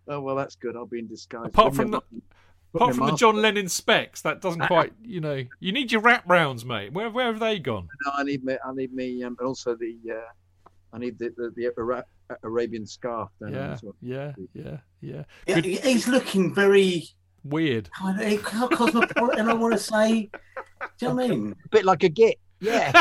[0.08, 0.76] Oh well, that's good.
[0.76, 1.48] I'll be in disguise.
[1.48, 3.42] Apart Put from the a- apart from the John on.
[3.42, 4.94] Lennon specs, that doesn't quite.
[5.04, 6.92] You know, you need your wrap rounds, mate.
[6.94, 7.88] Where where have they gone?
[8.06, 8.58] No, I need me.
[8.66, 9.24] I need me.
[9.24, 9.96] Um, and also the.
[10.12, 12.06] Uh, I need the the, the Ara-
[12.44, 13.30] Arabian scarf.
[13.40, 13.96] Then Yeah, well.
[14.02, 15.24] yeah, yeah, yeah.
[15.48, 17.04] Yeah, Good- he's looking very
[17.44, 17.90] Weird.
[17.92, 19.50] kind of cosmopolitan.
[19.50, 20.30] I want to say.
[20.32, 21.56] Do you know what I mean?
[21.66, 22.38] A bit like a git.
[22.60, 22.92] Yeah,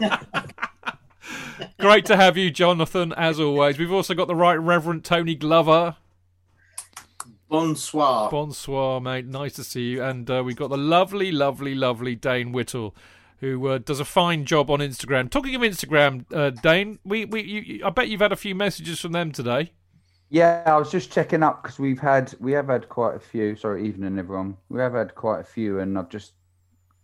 [0.00, 0.20] yeah.
[1.80, 3.78] Great to have you, Jonathan, as always.
[3.78, 5.96] We've also got the Right Reverend Tony Glover.
[7.48, 8.30] Bonsoir.
[8.30, 9.26] Bonsoir, mate.
[9.26, 10.02] Nice to see you.
[10.02, 12.94] And uh, we've got the lovely, lovely, lovely Dane Whittle,
[13.38, 15.30] who uh, does a fine job on Instagram.
[15.30, 18.54] Talking of Instagram, uh, Dane, we, we, you, you- I bet you've had a few
[18.54, 19.72] messages from them today.
[20.30, 23.54] Yeah, I was just checking up because we've had we have had quite a few.
[23.54, 24.56] Sorry, evening everyone.
[24.68, 26.32] We have had quite a few, and I've just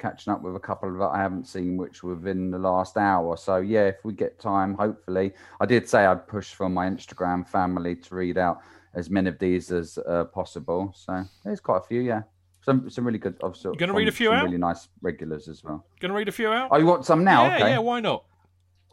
[0.00, 3.36] catching up with a couple that I haven't seen, which within the last hour.
[3.36, 7.46] So yeah, if we get time, hopefully, I did say I'd push for my Instagram
[7.46, 8.60] family to read out
[8.94, 10.92] as many of these as uh, possible.
[10.96, 12.00] So there's quite a few.
[12.00, 12.22] Yeah,
[12.62, 13.36] some some really good.
[13.42, 14.44] Obviously, You gonna read a few some out?
[14.44, 15.84] Really nice regulars as well.
[16.00, 16.68] Gonna read a few out?
[16.72, 17.44] Oh, you want some now?
[17.44, 17.70] yeah, okay.
[17.70, 17.78] yeah.
[17.78, 18.24] Why not?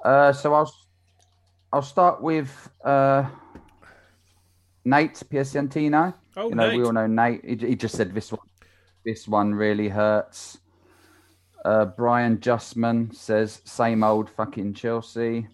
[0.03, 0.71] Uh, so I'll
[1.73, 3.25] I'll start with uh,
[4.85, 6.13] Nate Piacentino.
[6.35, 6.77] Oh, you know, Nate.
[6.79, 7.43] we all know Nate.
[7.43, 8.41] He, he just said this one.
[9.03, 10.59] This one really hurts.
[11.67, 15.49] Uh, Brian Justman says same old fucking Chelsea.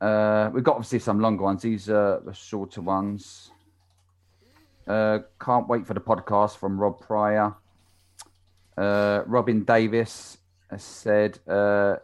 [0.00, 1.62] Uh, we've got obviously some longer ones.
[1.62, 3.52] These are the shorter ones.
[4.88, 7.54] Uh, can't wait for the podcast from Rob Pryor.
[8.76, 11.94] Uh, Robin Davis has said, uh,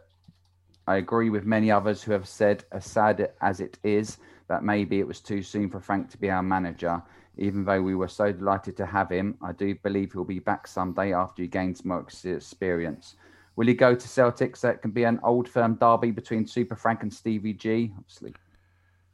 [0.87, 5.01] I agree with many others who have said, as sad as it is, that maybe
[5.01, 7.03] it was too soon for Frank to be our manager.
[7.37, 10.67] Even though we were so delighted to have him, I do believe he'll be back
[10.67, 13.15] someday after he gains more experience.
[13.55, 14.61] Will he go to Celtics?
[14.61, 17.91] That can be an old firm derby between Super Frank and Stevie G.
[17.97, 18.33] Obviously,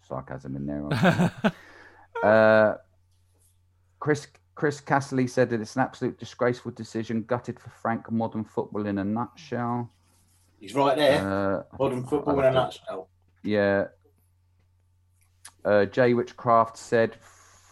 [0.07, 1.31] sarcasm in there.
[2.23, 2.75] uh,
[3.99, 8.11] Chris Chris Castley said that it's an absolute disgraceful decision, gutted for Frank.
[8.11, 9.91] Modern football in a nutshell.
[10.59, 11.19] He's right there.
[11.19, 13.09] Uh, Modern football in a nutshell.
[13.43, 13.85] yeah.
[15.63, 17.17] Uh, Jay Witchcraft said,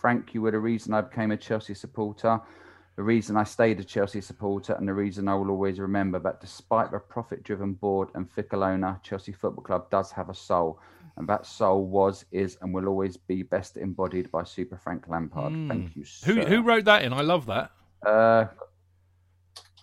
[0.03, 2.37] Frank, you were the reason I became a Chelsea supporter,
[2.97, 6.41] the reason I stayed a Chelsea supporter, and the reason I will always remember that
[6.41, 10.77] despite the profit driven board and fickle owner, Chelsea Football Club does have a soul.
[11.15, 15.53] And that soul was, is, and will always be best embodied by Super Frank Lampard.
[15.69, 16.33] Thank you, sir.
[16.33, 17.13] Who who wrote that in?
[17.13, 17.71] I love that.
[18.05, 18.47] Uh,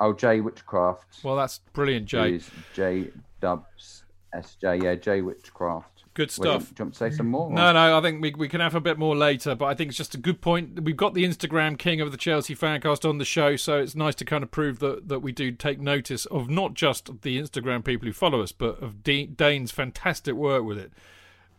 [0.00, 1.24] oh, Jay Witchcraft.
[1.24, 2.40] Well, that's brilliant, Jay.
[2.74, 3.09] J
[3.40, 4.04] Dubs
[4.35, 4.83] SJ.
[4.83, 5.99] Yeah, Jay Witchcraft.
[6.14, 6.68] Good stuff.
[6.68, 7.51] do you want to say some more?
[7.51, 9.90] No, no, I think we, we can have a bit more later, but I think
[9.90, 10.83] it's just a good point.
[10.83, 14.16] We've got the Instagram king of the Chelsea fancast on the show, so it's nice
[14.16, 17.85] to kind of prove that, that we do take notice of not just the Instagram
[17.85, 20.92] people who follow us, but of D- Dane's fantastic work with it.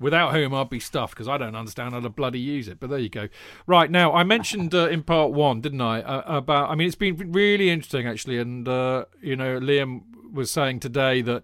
[0.02, 2.80] Without whom I'd be stuffed because I don't understand how to bloody use it.
[2.80, 3.30] But there you go.
[3.68, 6.72] Right now, I mentioned uh, in part one, didn't I, uh, about?
[6.72, 10.02] I mean, it's been really interesting actually, and uh, you know, Liam
[10.34, 11.44] was saying today that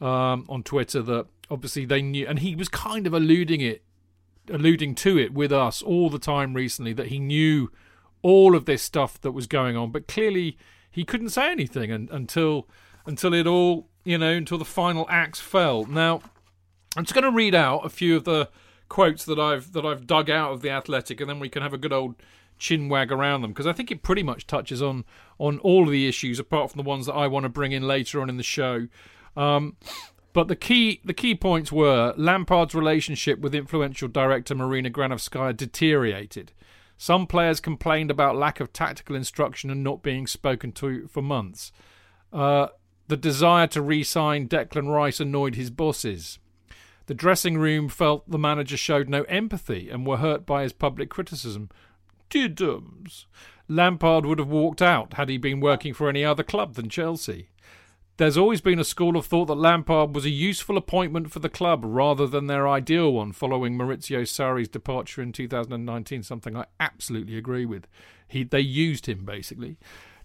[0.00, 3.82] um, on Twitter that obviously they knew, and he was kind of alluding it,
[4.50, 7.70] alluding to it with us all the time recently that he knew
[8.22, 10.56] all of this stuff that was going on, but clearly
[10.90, 12.66] he couldn't say anything un- until
[13.04, 15.84] until it all, you know, until the final axe fell.
[15.84, 16.20] Now,
[16.96, 18.48] I'm just going to read out a few of the
[18.88, 21.74] quotes that I've that I've dug out of the Athletic, and then we can have
[21.74, 22.14] a good old
[22.58, 25.04] chin wag around them because I think it pretty much touches on
[25.38, 27.82] on all of the issues apart from the ones that I want to bring in
[27.82, 28.86] later on in the show.
[29.36, 29.76] Um,
[30.32, 36.52] but the key the key points were Lampard's relationship with influential director Marina Granovskaya deteriorated.
[36.96, 41.72] Some players complained about lack of tactical instruction and not being spoken to for months.
[42.32, 42.68] Uh,
[43.08, 46.38] the desire to re-sign Declan Rice annoyed his bosses.
[47.06, 51.10] The dressing room felt the manager showed no empathy and were hurt by his public
[51.10, 51.68] criticism.
[52.30, 53.26] Diddums.
[53.68, 57.48] Lampard would have walked out had he been working for any other club than Chelsea.
[58.22, 61.48] There's always been a school of thought that Lampard was a useful appointment for the
[61.48, 67.36] club rather than their ideal one following Maurizio Sarri's departure in 2019, something I absolutely
[67.36, 67.88] agree with.
[68.28, 69.76] He, they used him, basically.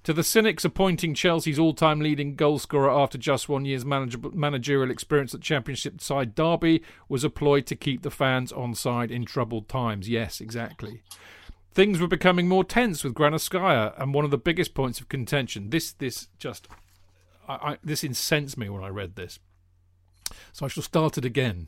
[0.03, 5.33] To the cynics appointing Chelsea's all time leading goalscorer after just one year's managerial experience
[5.33, 9.67] at Championship side Derby was a ploy to keep the fans on side in troubled
[9.67, 10.07] times.
[10.07, 11.01] Yes, exactly.
[11.73, 15.71] Things were becoming more tense with Granovskaya, and one of the biggest points of contention.
[15.71, 16.67] This, this just,
[17.47, 19.39] I, I, this incensed me when I read this.
[20.51, 21.67] So I shall start it again.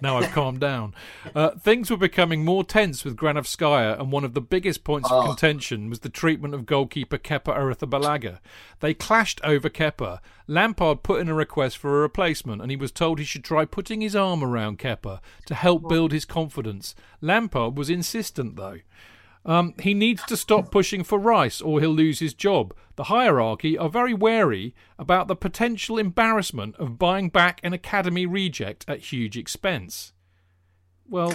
[0.00, 0.94] Now I've calmed down.
[1.34, 5.24] Uh, things were becoming more tense with Granovskaya, and one of the biggest points of
[5.24, 8.40] contention was the treatment of goalkeeper Kepa Arrizabalaga.
[8.80, 10.20] They clashed over Kepa.
[10.46, 13.64] Lampard put in a request for a replacement, and he was told he should try
[13.64, 16.94] putting his arm around Kepa to help build his confidence.
[17.22, 18.80] Lampard was insistent, though.
[19.46, 22.74] Um, he needs to stop pushing for Rice or he'll lose his job.
[22.96, 28.84] The hierarchy are very wary about the potential embarrassment of buying back an academy reject
[28.88, 30.12] at huge expense.
[31.08, 31.32] Well,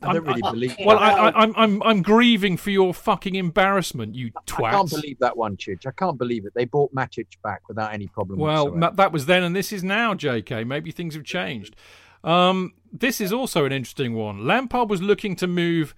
[0.00, 0.76] I don't really believe.
[0.84, 4.66] well, I, I, I'm I'm I'm grieving for your fucking embarrassment, you twat.
[4.66, 5.86] I can't believe that one, Chidge.
[5.86, 6.52] I can't believe it.
[6.54, 8.38] They bought Matic back without any problem.
[8.38, 8.96] Well, whatsoever.
[8.96, 10.66] that was then, and this is now, JK.
[10.66, 11.74] Maybe things have changed.
[12.22, 14.46] Um, this is also an interesting one.
[14.46, 15.94] Lampard was looking to move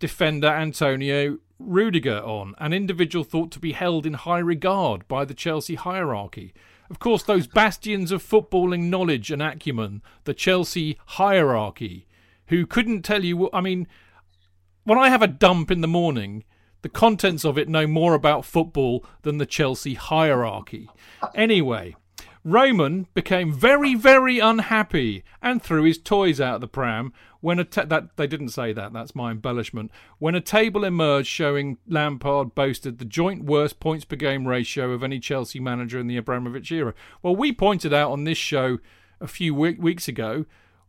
[0.00, 5.34] defender Antonio Rudiger on, an individual thought to be held in high regard by the
[5.34, 6.52] Chelsea hierarchy.
[6.90, 12.08] Of course, those bastions of footballing knowledge and acumen, the Chelsea hierarchy,
[12.46, 13.48] who couldn't tell you.
[13.52, 13.86] I mean,
[14.82, 16.44] when I have a dump in the morning,
[16.82, 20.88] the contents of it know more about football than the Chelsea hierarchy.
[21.34, 21.94] Anyway,
[22.44, 27.64] Roman became very, very unhappy and threw his toys out of the pram when a
[27.64, 28.92] ta- that they didn't say that.
[28.92, 29.90] That's my embellishment.
[30.18, 35.02] When a table emerged showing Lampard boasted the joint worst points per game ratio of
[35.02, 36.94] any Chelsea manager in the Abramovich era.
[37.22, 38.78] Well, we pointed out on this show
[39.20, 40.46] a few we- weeks ago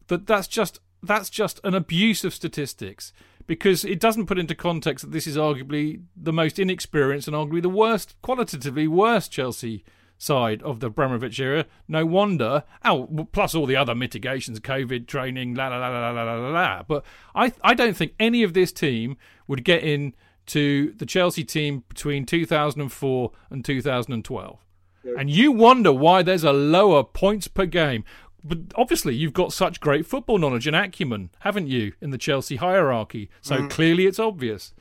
[0.07, 3.11] that that's just that's just an abuse of statistics
[3.47, 7.61] because it doesn't put into context that this is arguably the most inexperienced and arguably
[7.61, 9.83] the worst, qualitatively worst Chelsea
[10.21, 11.65] side of the Abramovich era.
[11.87, 12.63] No wonder.
[12.85, 16.83] Oh, plus all the other mitigations, COVID training, la la la la la la la.
[16.83, 17.03] But
[17.33, 19.17] I I don't think any of this team
[19.47, 20.13] would get in
[20.47, 24.59] to the Chelsea team between 2004 and 2012.
[25.03, 25.13] Yeah.
[25.17, 28.03] And you wonder why there's a lower points per game.
[28.43, 32.55] But obviously, you've got such great football knowledge and acumen, haven't you, in the Chelsea
[32.55, 33.29] hierarchy?
[33.41, 33.69] So mm.
[33.69, 34.73] clearly, it's obvious.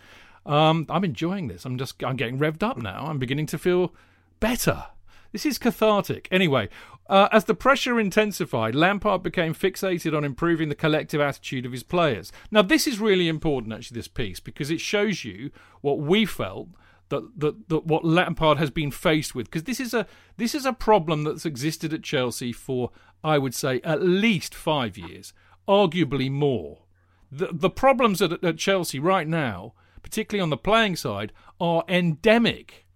[0.47, 1.65] Um, I'm enjoying this.
[1.65, 3.07] I'm just I'm getting revved up now.
[3.07, 3.95] I'm beginning to feel
[4.41, 4.87] better.
[5.33, 6.29] This is cathartic.
[6.31, 6.69] Anyway,
[7.09, 11.83] uh, as the pressure intensified, Lampard became fixated on improving the collective attitude of his
[11.83, 12.33] players.
[12.51, 15.51] Now, this is really important, actually, this piece, because it shows you
[15.81, 16.69] what we felt
[17.09, 19.47] that, that, that what Lampard has been faced with.
[19.47, 20.07] Because this is a
[20.37, 22.91] this is a problem that's existed at Chelsea for,
[23.23, 25.33] I would say, at least five years,
[25.69, 26.83] arguably more.
[27.31, 32.87] The, the problems at, at Chelsea right now, particularly on the playing side, are endemic.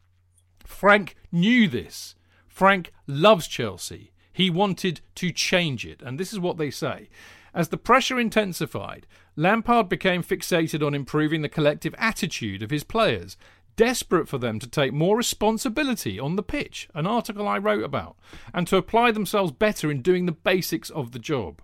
[0.64, 2.13] Frank knew this.
[2.54, 4.12] Frank loves Chelsea.
[4.32, 7.08] He wanted to change it, and this is what they say.
[7.52, 13.36] As the pressure intensified, Lampard became fixated on improving the collective attitude of his players,
[13.74, 18.16] desperate for them to take more responsibility on the pitch, an article I wrote about,
[18.52, 21.60] and to apply themselves better in doing the basics of the job.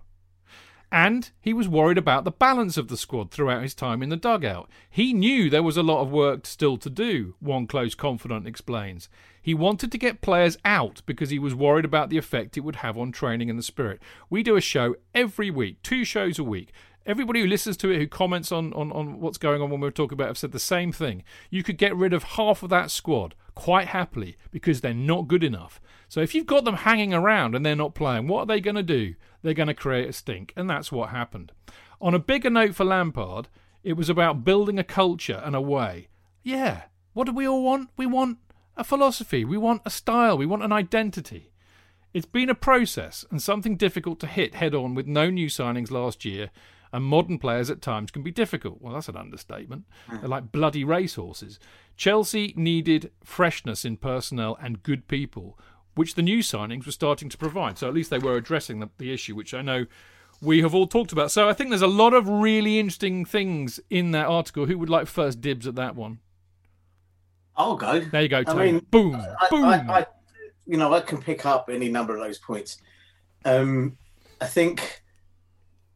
[0.91, 4.17] And he was worried about the balance of the squad throughout his time in the
[4.17, 4.69] dugout.
[4.89, 9.07] He knew there was a lot of work still to do, one close confidant explains.
[9.41, 12.77] He wanted to get players out because he was worried about the effect it would
[12.77, 14.01] have on training and the spirit.
[14.29, 16.73] We do a show every week, two shows a week.
[17.05, 19.91] Everybody who listens to it, who comments on, on, on what's going on when we're
[19.91, 21.23] talking about it, have said the same thing.
[21.49, 25.43] You could get rid of half of that squad quite happily because they're not good
[25.43, 25.81] enough.
[26.07, 28.75] So if you've got them hanging around and they're not playing, what are they going
[28.75, 29.15] to do?
[29.41, 30.53] They're going to create a stink.
[30.55, 31.51] And that's what happened.
[31.99, 33.47] On a bigger note for Lampard,
[33.83, 36.07] it was about building a culture and a way.
[36.43, 36.83] Yeah,
[37.13, 37.89] what do we all want?
[37.97, 38.37] We want
[38.77, 41.51] a philosophy, we want a style, we want an identity.
[42.13, 45.91] It's been a process and something difficult to hit head on with no new signings
[45.91, 46.51] last year,
[46.93, 48.81] and modern players at times can be difficult.
[48.81, 49.85] Well, that's an understatement.
[50.09, 51.59] They're like bloody racehorses.
[51.95, 55.57] Chelsea needed freshness in personnel and good people,
[55.95, 57.77] which the new signings were starting to provide.
[57.77, 59.85] So at least they were addressing the, the issue, which I know
[60.41, 61.31] we have all talked about.
[61.31, 64.65] So I think there's a lot of really interesting things in that article.
[64.65, 66.19] Who would like first dibs at that one?
[67.55, 67.99] I'll go.
[67.99, 68.71] There you go, I Tony.
[68.71, 69.65] mean, boom, I, boom.
[69.65, 70.05] I, I,
[70.65, 72.77] you know, I can pick up any number of those points.
[73.45, 73.97] Um,
[74.39, 75.00] I think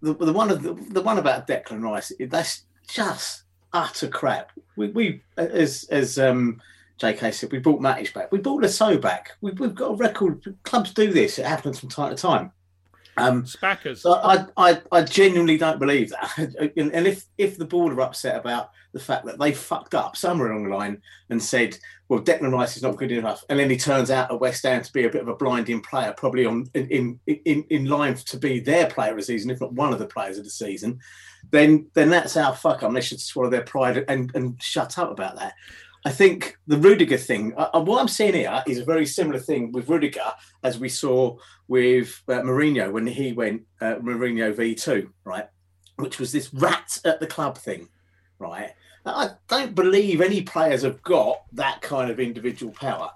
[0.02, 3.43] the, the one of the, the one about Declan Rice, that's just
[3.74, 4.52] utter crap.
[4.76, 6.62] We, we as as um,
[6.98, 7.32] J.K.
[7.32, 8.32] said, we brought Matic back.
[8.32, 9.32] We brought Lasso back.
[9.41, 10.56] We, we've got a record.
[10.64, 11.39] Clubs do this.
[11.39, 12.52] It happens from time to time.
[13.18, 14.00] Um, Spackers.
[14.00, 16.38] so I, I, I genuinely don't believe that.
[16.78, 20.16] and and if, if the board are upset about the fact that they fucked up
[20.16, 21.78] somewhere along the line and said,
[22.08, 24.82] well, Declan Rice is not good enough, and then he turns out at West Ham
[24.82, 28.16] to be a bit of a blinding player, probably on in in, in, in line
[28.16, 30.50] to be their player of the season, if not one of the players of the
[30.50, 30.98] season,
[31.52, 32.93] then then that's our fuck up.
[32.93, 35.56] They should swallow their pride and, and shut up about that.
[36.06, 39.39] I think the Rudiger thing, uh, uh, what I'm seeing here is a very similar
[39.39, 40.32] thing with Rudiger
[40.64, 41.36] as we saw
[41.68, 45.50] with uh, Mourinho when he went uh, Mourinho V2, right?
[45.98, 47.89] Which was this rat at the club thing,
[48.39, 48.74] right?
[49.06, 53.10] I don't believe any players have got that kind of individual power.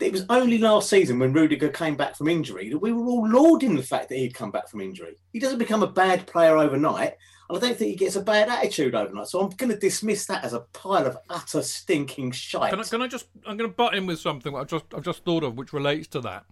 [0.00, 3.28] It was only last season when Rudiger came back from injury that we were all
[3.28, 5.16] lauding the fact that he'd come back from injury.
[5.32, 7.16] He doesn't become a bad player overnight,
[7.48, 9.26] and I don't think he gets a bad attitude overnight.
[9.26, 12.70] So I'm going to dismiss that as a pile of utter stinking shite.
[12.70, 13.26] Can I, can I just?
[13.44, 16.06] I'm going to butt in with something I've just I've just thought of, which relates
[16.08, 16.44] to that.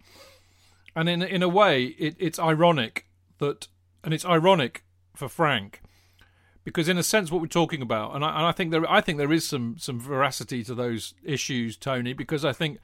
[0.93, 3.05] And in in a way, it, it's ironic
[3.37, 3.69] that,
[4.03, 4.83] and it's ironic
[5.15, 5.81] for Frank,
[6.67, 8.99] because in a sense, what we're talking about, and I, and I think there I
[8.99, 12.79] think there is some some veracity to those issues, Tony, because I think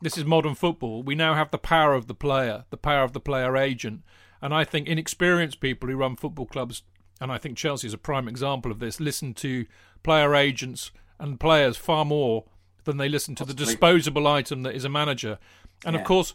[0.00, 1.02] this is modern football.
[1.02, 4.02] We now have the power of the player, the power of the player agent,
[4.40, 6.84] and I think inexperienced people who run football clubs
[7.20, 9.66] and I think Chelsea is a prime example of this, listen to
[10.04, 12.44] player agents and players far more
[12.84, 13.72] than they listen to the Possibly.
[13.72, 15.38] disposable item that is a manager.
[15.84, 16.32] And of course,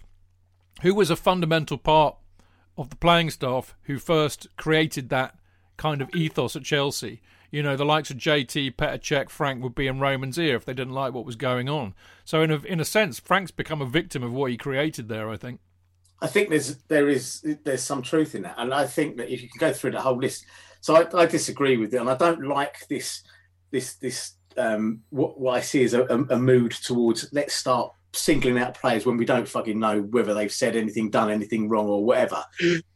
[0.81, 2.17] who was a fundamental part
[2.77, 5.35] of the playing staff who first created that
[5.81, 7.21] kind of ethos at Chelsea?
[7.49, 10.63] You know, the likes of JT, Petr Cech, Frank would be in Roman's ear if
[10.63, 11.95] they didn't like what was going on.
[12.23, 15.29] So, in a, in a sense, Frank's become a victim of what he created there,
[15.29, 15.59] I think.
[16.21, 19.41] I think there's there is there's some truth in that, and I think that if
[19.41, 20.45] you can go through the whole list,
[20.79, 23.23] so I, I disagree with it, and I don't like this
[23.71, 27.91] this this um, what, what I see as a, a, a mood towards let's start
[28.13, 31.87] singling out players when we don't fucking know whether they've said anything, done anything wrong,
[31.87, 32.43] or whatever.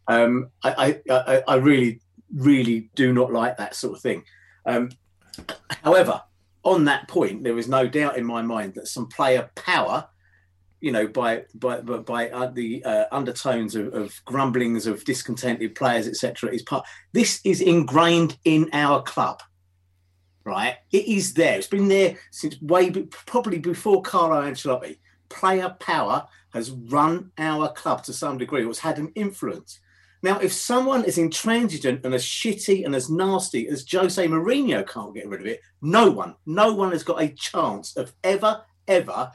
[0.08, 2.02] Um, I, I, I I really
[2.34, 4.23] really do not like that sort of thing.
[4.65, 4.89] Um,
[5.84, 6.21] however,
[6.63, 10.07] on that point, there is no doubt in my mind that some player power
[10.86, 16.07] you know, by by by, uh, the uh, undertones of, of grumblings of discontented players,
[16.07, 16.51] etc.
[16.51, 16.86] Is part.
[17.11, 19.41] This is ingrained in our club,
[20.43, 20.76] right?
[20.91, 21.57] It is there.
[21.57, 24.99] It's been there since way probably before Carlo Ancelotti.
[25.30, 28.63] Player power has run our club to some degree.
[28.63, 29.80] Or has had an influence.
[30.26, 35.13] Now, if someone is intransigent and as shitty and as nasty as Jose Mourinho can't
[35.13, 39.32] get rid of it, no one, no one has got a chance of ever, ever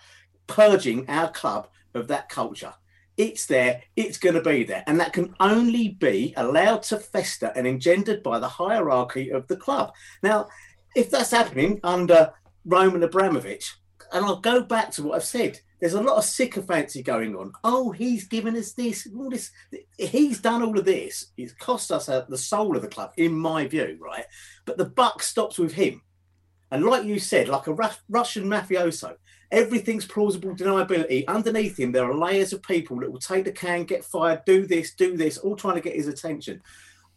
[0.48, 2.74] purging our club of that culture.
[3.16, 4.82] It's there, it's going to be there.
[4.88, 9.56] And that can only be allowed to fester and engendered by the hierarchy of the
[9.56, 9.92] club.
[10.24, 10.48] Now,
[10.96, 12.32] if that's happening under
[12.64, 13.76] Roman Abramovich,
[14.12, 17.52] and I'll go back to what I've said, there's a lot of sycophancy going on.
[17.64, 19.50] Oh, he's given us this, all this.
[19.98, 21.32] He's done all of this.
[21.36, 24.24] It's cost us uh, the soul of the club, in my view, right?
[24.66, 26.02] But the buck stops with him.
[26.70, 29.16] And like you said, like a Rus- Russian mafioso,
[29.50, 31.26] everything's plausible deniability.
[31.26, 34.66] Underneath him, there are layers of people that will take the can, get fired, do
[34.66, 36.62] this, do this, all trying to get his attention.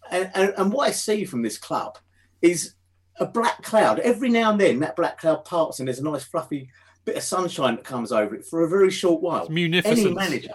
[0.09, 1.97] And, and, and what I see from this club
[2.41, 2.75] is
[3.17, 3.99] a black cloud.
[3.99, 6.69] Every now and then, that black cloud parts and there's a nice fluffy
[7.05, 9.43] bit of sunshine that comes over it for a very short while.
[9.43, 9.99] It's munificence.
[9.99, 10.53] Any manager,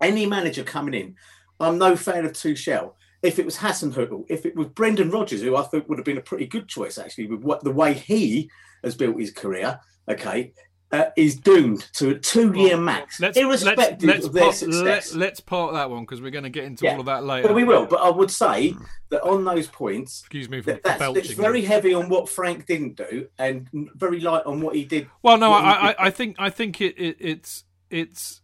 [0.00, 1.16] any manager coming in,
[1.60, 2.92] I'm no fan of Tuchel.
[3.22, 6.18] If it was Hasenhüttl, if it was Brendan Rodgers, who I think would have been
[6.18, 8.50] a pretty good choice actually, with what the way he
[8.84, 10.52] has built his career, okay,
[10.90, 15.14] uh, is doomed to a two-year max, Let's irrespective let's, let's of their part, success.
[15.14, 16.94] Let, us part that one because we're going to get into Yeah.
[16.94, 17.46] all of that later.
[17.48, 17.84] But we will.
[17.86, 18.74] But I would say
[19.10, 21.22] that on those points, Excuse me for that that's, belching.
[21.24, 25.08] it's very heavy on what Frank didn't do and very light on what he did.
[25.22, 25.90] Well, no, I.
[25.90, 28.40] I, I think I think it, it it's it's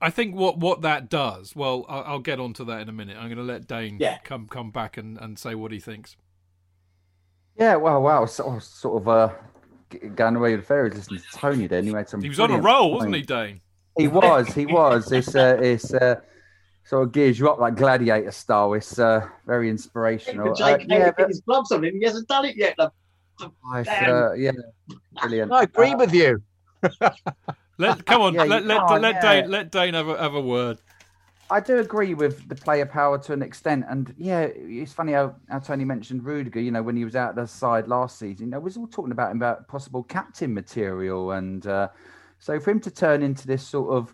[0.00, 1.54] I think what what that does.
[1.54, 3.16] Well, I'll, I'll get onto that in a minute.
[3.16, 4.18] I'm going to let Dane Yeah.
[4.24, 6.16] come come back and, and say what he thinks.
[7.58, 9.34] Yeah, well, wow, sort of, sort of uh, g-
[9.96, 11.66] going away with the fairies listening to Tony.
[11.66, 12.22] Then he had some.
[12.22, 13.28] He was on a brilliant roll, wasn't he, points.
[13.28, 13.60] Dane?
[13.98, 15.10] He was, he was.
[15.12, 16.20] It's uh, it's uh,
[16.84, 18.74] sort of gears you up like gladiator style.
[18.74, 20.52] It's uh, very inspirational.
[20.52, 21.94] But Uh, Jake yeah, yeah, but, his gloves on him.
[21.98, 22.78] He hasn't done it yet.
[22.78, 22.92] love.
[23.74, 24.52] it's, uh, yeah,
[25.20, 25.52] brilliant.
[25.52, 26.42] I agree Uh, with you.
[27.78, 29.20] Let come on, Yeah, let let, can't, let yeah.
[29.42, 30.78] Dane let Dane have a, have a word.
[31.48, 35.36] I do agree with the player power to an extent, and yeah, it's funny how,
[35.48, 36.60] how Tony mentioned Rudiger.
[36.60, 38.76] You know, when he was out of the side last season, you know, we was
[38.76, 41.88] all talking about him about possible captain material, and uh,
[42.38, 44.12] so for him to turn into this sort of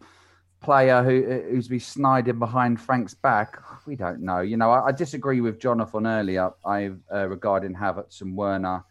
[0.60, 4.40] player who who's be sniding behind Frank's back, we don't know.
[4.40, 6.50] You know, I, I disagree with Jonathan earlier.
[6.66, 8.84] I uh, regarding Havertz and Werner.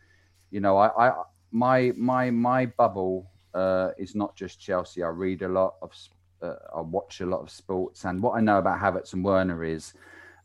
[0.49, 5.03] You know, I, I my my my bubble uh, is not just Chelsea.
[5.03, 5.91] I read a lot of,
[6.41, 9.63] uh, I watch a lot of sports, and what I know about Havertz and Werner
[9.63, 9.93] is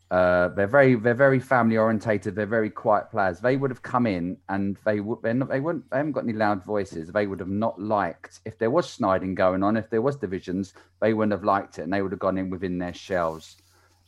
[0.09, 2.33] uh, they're very they're very family orientated.
[2.33, 3.39] They're very quiet players.
[3.39, 6.23] They would have come in and they would they're not, they wouldn't they haven't got
[6.23, 7.11] any loud voices.
[7.11, 9.75] They would have not liked if there was sniding going on.
[9.75, 12.49] If there was divisions, they wouldn't have liked it, and they would have gone in
[12.49, 13.57] within their shells.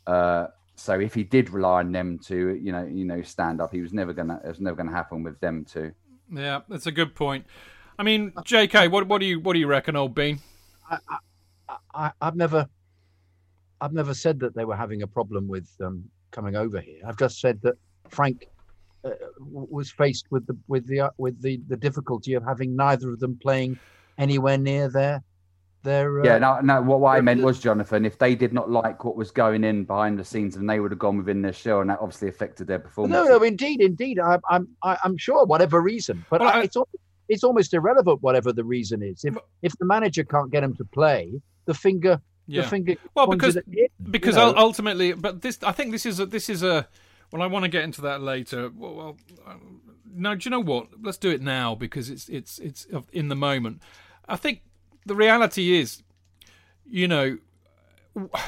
[0.08, 3.74] Uh, so if he did rely on them to, you know, you know, stand up,
[3.74, 4.40] he was never gonna.
[4.42, 5.92] It was never gonna happen with them two.
[6.32, 7.46] Yeah, that's a good point.
[7.98, 10.40] I mean, J.K., what what do you what do you reckon, old Bean?
[10.90, 11.00] I,
[11.94, 12.68] I've never,
[13.82, 17.02] I've never said that they were having a problem with um, coming over here.
[17.06, 17.76] I've just said that
[18.10, 18.48] Frank
[19.04, 23.12] uh, was faced with the with the uh, with the, the difficulty of having neither
[23.12, 23.80] of them playing
[24.18, 25.24] anywhere near their
[25.84, 26.20] their.
[26.20, 26.82] Uh, Yeah, no, no.
[26.82, 29.86] What, what I meant was, Jonathan, if they did not like what was going in
[29.86, 32.68] behind the scenes, then they would have gone within their show, and that obviously affected
[32.68, 33.14] their performance.
[33.14, 34.20] No, no, indeed, indeed.
[34.20, 36.90] I, I'm, I, I'm sure, whatever reason, but Well, I, I- it's al-
[37.30, 39.24] it's almost irrelevant, whatever the reason is.
[39.24, 41.40] If if the manager can't get him to play,
[41.70, 42.64] the finger, Yeah.
[42.64, 42.96] the finger.
[43.14, 43.64] Well, because him,
[44.10, 44.56] because you know.
[44.58, 46.88] ultimately, but this I think this is a this is a.
[47.32, 48.72] Well, I want to get into that later.
[48.76, 50.88] Well, well um, no, do you know what?
[51.00, 53.84] Let's do it now because it's it's it's in the moment.
[54.28, 54.64] I think
[55.06, 56.02] the reality is,
[56.86, 57.38] you know,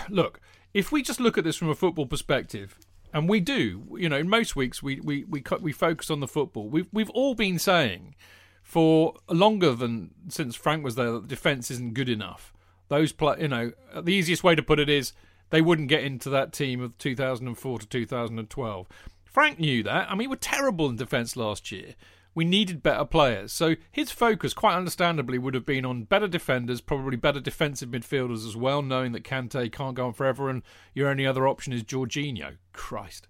[0.10, 0.42] look,
[0.74, 2.80] if we just look at this from a football perspective,
[3.14, 6.28] and we do, you know, in most weeks we we we we focus on the
[6.28, 6.68] football.
[6.68, 8.16] We've we've all been saying
[8.64, 12.52] for longer than since Frank was there, that the defense isn't good enough.
[12.92, 13.72] Those play, you know,
[14.02, 15.14] the easiest way to put it is
[15.50, 18.88] they wouldn't get into that team of 2004 to 2012.
[19.24, 20.12] Frank knew that.
[20.12, 21.96] I mean, we were terrible in defence last year.
[22.36, 23.54] We needed better players.
[23.54, 28.46] So his focus, quite understandably, would have been on better defenders, probably better defensive midfielders
[28.46, 30.62] as well, knowing that Kante can't go on forever and
[30.94, 32.58] your only other option is Jorginho.
[32.74, 33.30] Christ.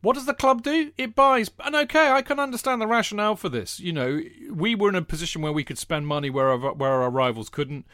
[0.00, 0.92] What does the club do?
[0.96, 1.50] It buys.
[1.62, 3.78] And okay, I can understand the rationale for this.
[3.78, 7.02] You know, we were in a position where we could spend money where our, where
[7.02, 7.84] our rivals couldn't.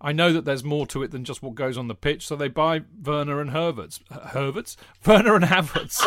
[0.00, 2.36] I know that there's more to it than just what goes on the pitch, so
[2.36, 3.98] they buy Werner and Herberts.
[4.10, 4.76] Herberts?
[5.06, 6.00] Werner and Havertz.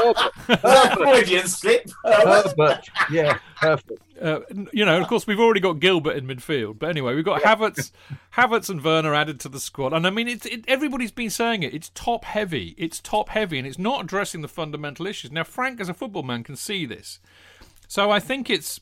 [0.94, 1.89] Freudian slip.
[2.06, 4.02] Herbert, yeah, perfect.
[4.22, 6.80] Uh, you know, of course, we've already got Gilbert in midfield.
[6.80, 7.92] But anyway, we've got Havertz,
[8.36, 9.94] Havertz and Werner added to the squad.
[9.94, 11.74] And I mean, it's, it, everybody's been saying it.
[11.74, 12.76] It's top heavy.
[12.78, 15.32] It's top heavy, and it's not addressing the fundamental issues.
[15.32, 17.20] Now, Frank, as a football man, can see this.
[17.89, 18.80] So I think it's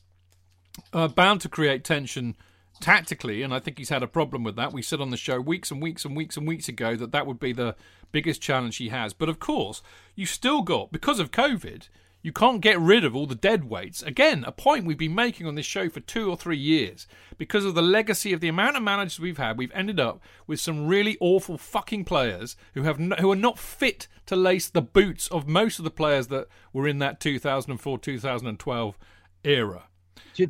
[0.92, 2.36] uh, bound to create tension
[2.80, 4.72] tactically, and I think he's had a problem with that.
[4.72, 7.26] We said on the show weeks and weeks and weeks and weeks ago that that
[7.26, 7.76] would be the
[8.12, 9.12] biggest challenge he has.
[9.12, 9.82] But of course,
[10.14, 11.88] you still got because of COVID.
[12.22, 14.02] You can't get rid of all the dead weights.
[14.02, 17.06] Again, a point we've been making on this show for two or three years.
[17.38, 20.60] Because of the legacy of the amount of managers we've had, we've ended up with
[20.60, 24.82] some really awful fucking players who have no, who are not fit to lace the
[24.82, 28.98] boots of most of the players that were in that 2004 2012
[29.42, 29.84] era.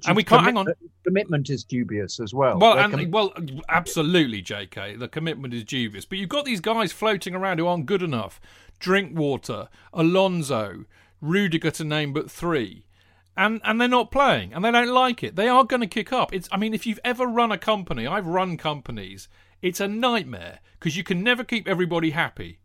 [0.07, 0.68] And we can't hang on.
[0.68, 0.73] Uh,
[1.05, 2.59] commitment is dubious as well.
[2.59, 3.33] Well, and com- well,
[3.68, 4.97] absolutely, J.K.
[4.97, 8.41] The commitment is dubious, but you've got these guys floating around who aren't good enough.
[8.79, 10.85] Drinkwater, Alonso,
[11.21, 12.87] Rudiger, to name but three,
[13.37, 15.37] and and they're not playing, and they don't like it.
[15.37, 16.33] They are going to kick up.
[16.33, 16.49] It's.
[16.53, 19.29] I mean, if you've ever run a company, I've run companies.
[19.62, 22.61] It's a nightmare because you can never keep everybody happy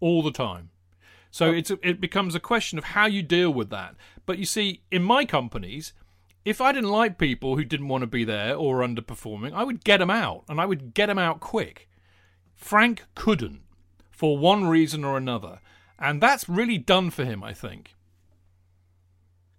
[0.00, 0.70] all the time.
[1.30, 3.94] So it's a, it becomes a question of how you deal with that.
[4.26, 5.94] But you see, in my companies,
[6.44, 9.84] if I didn't like people who didn't want to be there or underperforming, I would
[9.84, 11.88] get them out, and I would get them out quick.
[12.54, 13.62] Frank couldn't,
[14.10, 15.60] for one reason or another,
[15.98, 17.94] and that's really done for him, I think.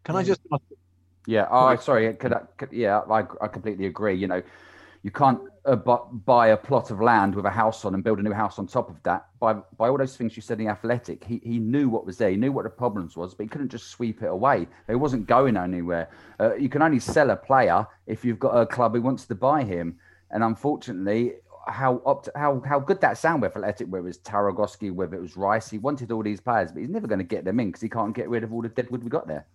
[0.03, 0.27] Can I hmm.
[0.27, 0.61] just ask
[1.25, 1.47] Yeah.
[1.49, 2.13] Oh, sorry.
[2.15, 4.15] Could I, could, yeah, I, I completely agree.
[4.15, 4.43] You know,
[5.03, 8.19] you can't uh, bu- buy a plot of land with a house on and build
[8.19, 9.27] a new house on top of that.
[9.39, 12.17] By by all those things you said in the athletic, he, he knew what was
[12.17, 12.29] there.
[12.29, 14.67] He knew what the problems was, but he couldn't just sweep it away.
[14.87, 16.09] It wasn't going anywhere.
[16.39, 19.35] Uh, you can only sell a player if you've got a club who wants to
[19.35, 19.97] buy him.
[20.31, 21.33] And unfortunately,
[21.67, 25.21] how up how how good that sound with Athletic, whether it was Tarkowski, whether it
[25.21, 27.67] was Rice, he wanted all these players, but he's never going to get them in
[27.67, 29.45] because he can't get rid of all the deadwood we got there.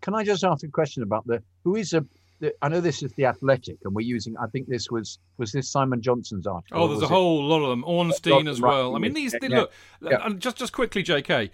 [0.00, 2.04] Can I just ask a question about the who is a?
[2.40, 4.36] The, I know this is the Athletic, and we're using.
[4.36, 6.80] I think this was was this Simon Johnson's article.
[6.82, 7.84] Oh, there's a was it- whole lot of them.
[7.84, 8.94] Ornstein as right, well.
[8.94, 9.32] I mean, these.
[9.40, 9.72] They, yeah, look,
[10.12, 10.28] yeah.
[10.38, 11.50] just just quickly, J.K.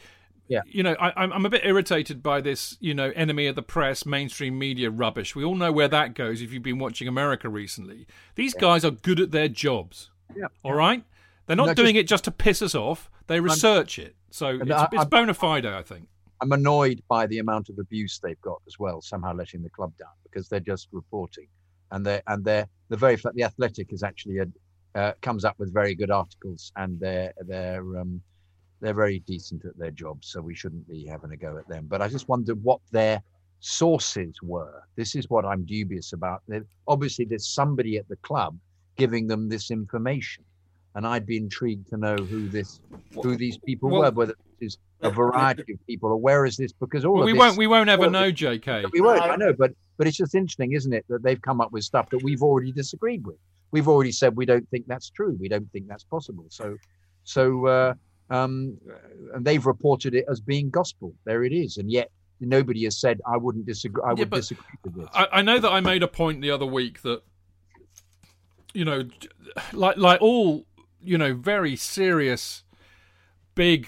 [0.47, 0.61] Yeah.
[0.66, 2.76] You know, I, I'm I'm a bit irritated by this.
[2.80, 5.35] You know, enemy of the press, mainstream media rubbish.
[5.35, 6.43] We all know where that goes.
[6.43, 10.11] If you've been watching America recently, these guys are good at their jobs.
[10.37, 10.49] Yeah.
[10.62, 11.03] All right.
[11.47, 13.11] They're not No, doing just- it just to piss us off.
[13.26, 14.16] They research it.
[14.30, 16.09] So it's, I- it's bona fide, I think.
[16.45, 19.95] I'm annoyed by the amount of abuse they've got as well, somehow letting the club
[19.99, 21.47] down because they're just reporting,
[21.90, 24.47] and they're and they're the very fact the Athletic is actually a,
[24.95, 28.20] uh, comes up with very good articles, and they're they're um,
[28.82, 31.86] they're very decent at their job, so we shouldn't be having a go at them.
[31.88, 33.22] But I just wondered what their
[33.61, 34.82] sources were.
[34.97, 36.42] This is what I'm dubious about.
[36.47, 38.59] There- Obviously, there's somebody at the club
[38.99, 40.45] giving them this information,
[40.95, 42.80] and I'd be intrigued to know who this
[43.22, 46.57] who these people Well- were, whether it is a variety of people or where is
[46.57, 46.72] this?
[46.72, 48.84] Because all Well, of we this, won't we won't ever know, this- J.K.
[48.92, 51.70] we won't i know but but it's just interesting isn't it that they've come up
[51.72, 53.36] with stuff that we've already disagreed with.
[53.70, 56.76] We've already said we don't think that's true we don't think that's possible so
[57.24, 57.94] so uh
[58.30, 58.76] um
[59.34, 61.14] and they've reported it as being gospel.
[61.24, 64.64] There it is and yet nobody has said i wouldn't disagree i would but disagree
[64.84, 65.09] with this.
[65.14, 67.22] I, I know that I made a point the other week that
[68.74, 69.05] you know,
[69.72, 70.64] like like all
[71.00, 72.64] you know, very serious,
[73.55, 73.86] big,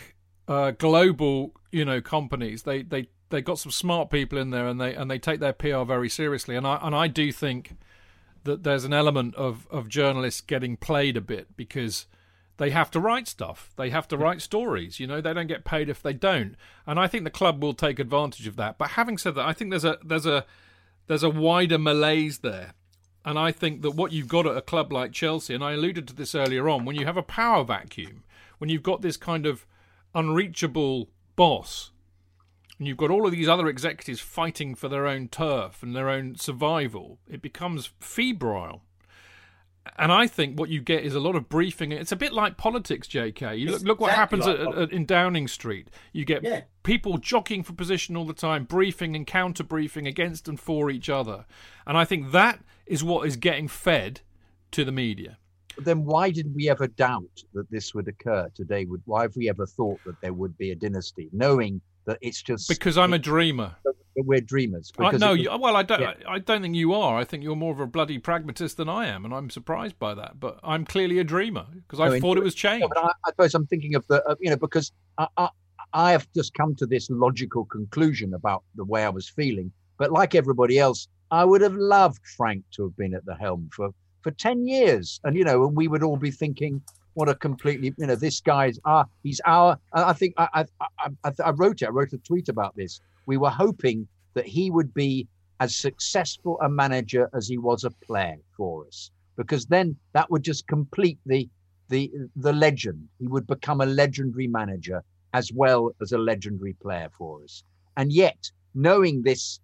[0.48, 2.62] uh, global you know companies.
[2.62, 5.52] They they they got some smart people in there, and they and they take their
[5.52, 6.56] PR very seriously.
[6.56, 7.76] And I and I do think
[8.44, 12.06] that there's an element of of journalists getting played a bit because
[12.58, 13.70] they have to write stuff.
[13.76, 14.98] They have to write stories.
[14.98, 16.54] You know, they don't get paid if they don't.
[16.86, 18.78] And I think the club will take advantage of that.
[18.78, 20.46] But having said that, I think there's a there's a
[21.06, 22.72] there's a wider malaise there.
[23.24, 26.06] And I think that what you've got at a club like Chelsea, and I alluded
[26.08, 28.22] to this earlier on, when you have a power vacuum,
[28.58, 29.66] when you've got this kind of
[30.16, 31.92] unreachable boss,
[32.78, 36.08] and you've got all of these other executives fighting for their own turf and their
[36.08, 38.82] own survival, it becomes febrile.
[39.96, 41.92] And I think what you get is a lot of briefing.
[41.92, 43.56] It's a bit like politics, J.K.
[43.56, 45.88] You look, look what exactly happens like at, at, in Downing Street.
[46.12, 46.62] You get Yeah.
[46.82, 51.08] people jockeying for position all the time, briefing and counter briefing against and for each
[51.08, 51.46] other.
[51.86, 54.22] And I think that is what is getting fed
[54.72, 55.38] to the media.
[55.78, 57.24] Then why did we ever doubt
[57.54, 60.70] that this would occur today would why have we ever thought that there would be
[60.70, 63.74] a dynasty knowing that it's just Because I'm a dreamer.
[64.16, 66.00] we're dreamers I, no, was- you, well, I don't.
[66.00, 66.14] yeah.
[66.26, 67.18] I, I don't think you are.
[67.18, 70.14] I think you're more of a bloody pragmatist than I am, and I'm surprised by
[70.14, 70.40] that.
[70.40, 72.80] But I'm clearly a dreamer because I No, thought it was change.
[72.80, 75.48] No, but I, I suppose I'm thinking of the, uh, you know, because I, I,
[75.92, 79.70] I have just come to this logical conclusion about the way I was feeling.
[79.98, 83.68] But like everybody else, I would have loved Frank to have been at the helm
[83.74, 83.90] for,
[84.26, 85.20] for 10 years.
[85.22, 86.82] And, you know, and we would all be thinking,
[87.14, 91.30] what a completely, you know, this guy's, ah, he's our, I think I, I, I,
[91.44, 93.00] I, wrote it, I wrote a tweet about this.
[93.26, 95.28] We were hoping that he would be
[95.60, 100.42] as successful a manager as he was a player for us, because then that would
[100.42, 101.48] just complete the,
[101.88, 103.08] the the legend.
[103.20, 105.04] He would become a legendary manager
[105.34, 107.62] as well as a legendary player for us.
[107.96, 109.60] And yet, knowing this,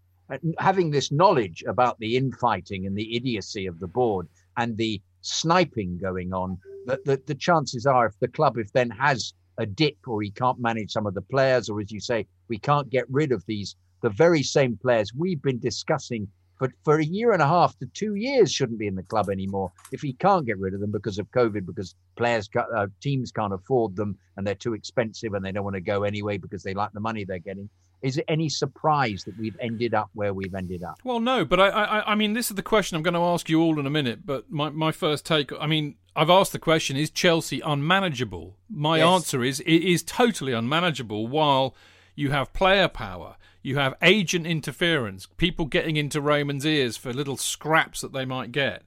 [0.58, 5.98] having this knowledge about the infighting and the idiocy of the board and the sniping
[5.98, 9.96] going on, that the, the chances are, if the club, if then has a dip
[10.06, 13.04] or he can't manage some of the players, or as you say, we can't get
[13.10, 16.26] rid of these, the very same players we've been discussing
[16.62, 19.28] for, for a year and a half to two years shouldn't be in the club
[19.30, 19.72] anymore.
[19.90, 23.52] If he can't get rid of them because of COVID, because players, uh, teams can't
[23.52, 26.74] afford them and they're too expensive and they don't want to go anyway because they
[26.74, 27.68] like the money they're getting.
[28.02, 30.98] Is it any surprise that we've ended up where we've ended up?
[31.04, 33.48] Well, no, but I, I, I mean, this is the question I'm going to ask
[33.48, 34.26] you all in a minute.
[34.26, 38.56] But my, my first take, I mean, I've asked the question: Is Chelsea unmanageable?
[38.70, 39.06] My Yes.
[39.06, 41.26] answer is it is totally unmanageable.
[41.28, 41.74] While
[42.14, 47.36] you have player power, you have agent interference, people getting into Roman's ears for little
[47.36, 48.82] scraps that they might get.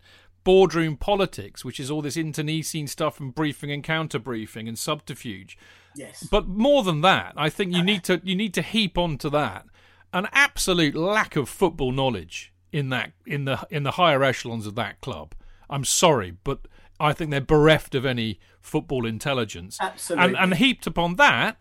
[0.46, 5.58] Boardroom politics, which is all this internecine stuff and briefing and counter briefing and subterfuge.
[5.96, 6.24] Yes.
[6.24, 7.86] But more than that, I think you uh-huh.
[7.86, 9.66] need to you need to heap onto that
[10.14, 14.76] an absolute lack of football knowledge in that in the in the higher echelons of
[14.76, 15.36] that club.
[15.70, 16.68] I'm sorry, but
[17.00, 19.78] I think they're bereft of any football intelligence.
[19.82, 20.28] Absolutely.
[20.28, 21.60] And and heaped upon that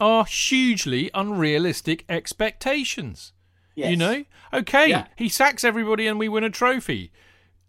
[0.00, 3.32] are hugely unrealistic expectations.
[3.74, 3.90] Yes.
[3.90, 4.24] You know?
[4.52, 5.06] Okay, Yeah.
[5.16, 7.12] he sacks everybody and we win a trophy.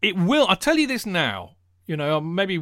[0.01, 0.47] It will.
[0.47, 1.55] I'll tell you this now.
[1.87, 2.53] You know, um, maybe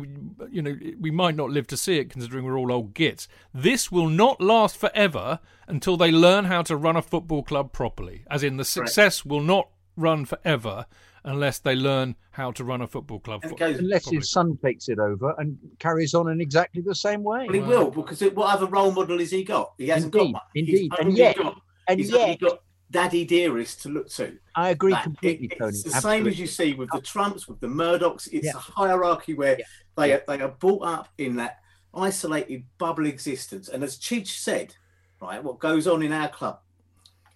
[0.50, 3.28] you know we might not live to see it, considering we're all old gits.
[3.54, 8.24] This will not last forever until they learn how to run a football club properly.
[8.32, 10.86] As in, the success will not run forever
[11.26, 13.44] unless they learn how to run a football club.
[13.44, 14.18] Fo- goes- Unless properly.
[14.20, 17.46] his son takes it over and carries on in exactly the same way.
[17.46, 19.74] Well, he will because it, what other role model has he got?
[19.78, 20.42] He hasn't Indeed, got one.
[20.56, 20.92] He's indeed.
[21.00, 22.60] And yet- got, and he's yet- got
[22.92, 24.38] Daddy Dearest to look to.
[24.56, 25.70] I agree That- completely, it- Tony.
[25.70, 26.20] It's the Absolutely.
[26.20, 28.28] same as you see with the Trumps, with the Murdochs.
[28.32, 28.56] It's Yeah.
[28.56, 29.66] a hierarchy where Yeah.
[29.96, 31.60] they are, they are brought up in that
[31.94, 33.70] isolated bubble existence.
[33.70, 34.76] And as Chidge said,
[35.22, 36.60] right, what goes on in our club,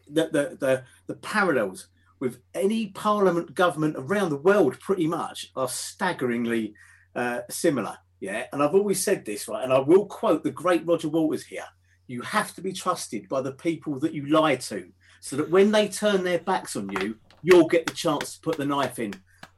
[0.07, 1.87] the the the, the parallels
[2.19, 6.73] with any parliament government around the world pretty much are staggeringly
[7.15, 7.97] uh, similar.
[8.19, 11.43] Yeah, and I've always said this, right, and I will quote the great Roger Waters
[11.45, 11.65] here.
[12.07, 14.89] You have to be trusted by the people that you lie to,
[15.25, 18.57] so that when they turn their backs on you, you'll get the chance to put
[18.57, 19.13] the knife in.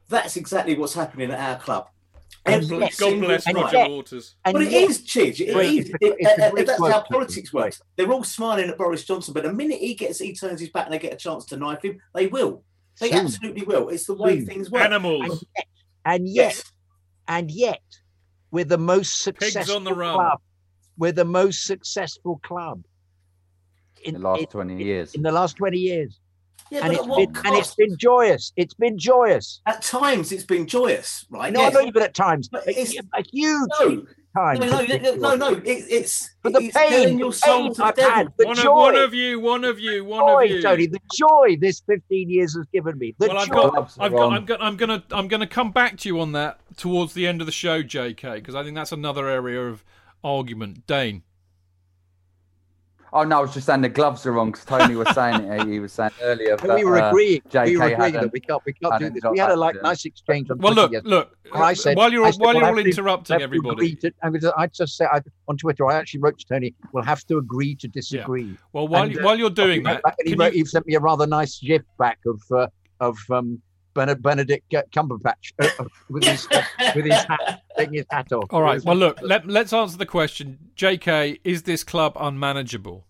[0.08, 1.88] That's exactly what's happening at our club.
[2.44, 3.56] And Every God bless and.
[3.56, 4.36] Roger yet- Waters.
[4.44, 5.40] And But it yet- is, Chidge.
[5.40, 5.88] It Right, is.
[5.88, 7.08] it's a- It- it's uh, that's how Chidge.
[7.08, 7.82] politics works.
[7.96, 10.84] They're all smiling at Boris Johnson, but the minute he gets, he turns his back
[10.86, 12.62] and they get a chance to knife him, they will.
[13.00, 13.18] They Soon.
[13.24, 13.88] absolutely will.
[13.88, 14.46] It's the way Soon.
[14.46, 14.82] things work.
[14.84, 15.44] Animals.
[16.04, 16.72] and yet, Yes.
[17.26, 17.82] and yet,
[18.52, 20.14] we're the most successful on the run.
[20.14, 20.38] club.
[20.96, 22.84] We're the most successful club
[24.06, 25.14] in the last in- 20 years.
[25.14, 26.18] in the last twenty years,
[26.70, 27.76] Yeah, and but it's at what been and it's cost?
[27.76, 28.52] been joyous.
[28.56, 29.60] It's been joyous.
[29.66, 31.52] At times, it's been joyous, right?
[31.52, 31.74] No, Yes.
[31.74, 32.48] not even at times.
[32.48, 34.04] But it's- a huge No,
[34.34, 34.58] time.
[34.58, 35.48] no, no, no, no, no.
[35.64, 38.74] It, it's But the it's pain, your soul pain I've had, the One joy, of,
[38.76, 40.62] one of you, one of you, one joy, of you.
[40.62, 43.14] Tony, the joy this 15 years has given me.
[43.18, 43.54] The well, I've joy.
[43.54, 44.32] got, I've got.
[44.32, 47.14] I'm going, I'm going to, I'm going to come back to you on that towards
[47.14, 49.82] the end of the show, J.K., because I think that's another area of
[50.22, 50.86] argument.
[50.86, 51.22] Dane,
[53.12, 55.66] Oh no, I was just saying the gloves are wrong because Tony was saying it.
[55.68, 56.56] He was saying earlier.
[56.62, 57.40] And we were that, uh, agreeing.
[57.44, 59.22] we JK were agreeing that we can't, we can't do this.
[59.30, 61.10] We had a like nice exchange on well, Twitter look, yesterday.
[61.16, 61.36] look.
[61.54, 64.12] I said, while you're I said, while we'll you're all to- interrupting to everybody, to-
[64.22, 67.38] I'm I just said I, on Twitter, I actually wrote to Tony, we'll have to
[67.38, 68.56] agree to disagree.
[68.72, 70.64] well, while And, you, uh, while you're doing He wrote that, he, wrote, you- he
[70.64, 72.66] sent me a rather nice gif back of uh,
[73.00, 73.62] of um,
[73.96, 76.46] Benedict, Benedict Cumberbatch uh, uh, with his
[76.94, 78.44] with his hat, taking his hat off.
[78.50, 78.82] all right.
[78.84, 80.58] Well, look, let, let's answer the question.
[80.76, 83.06] J.K., is this club unmanageable?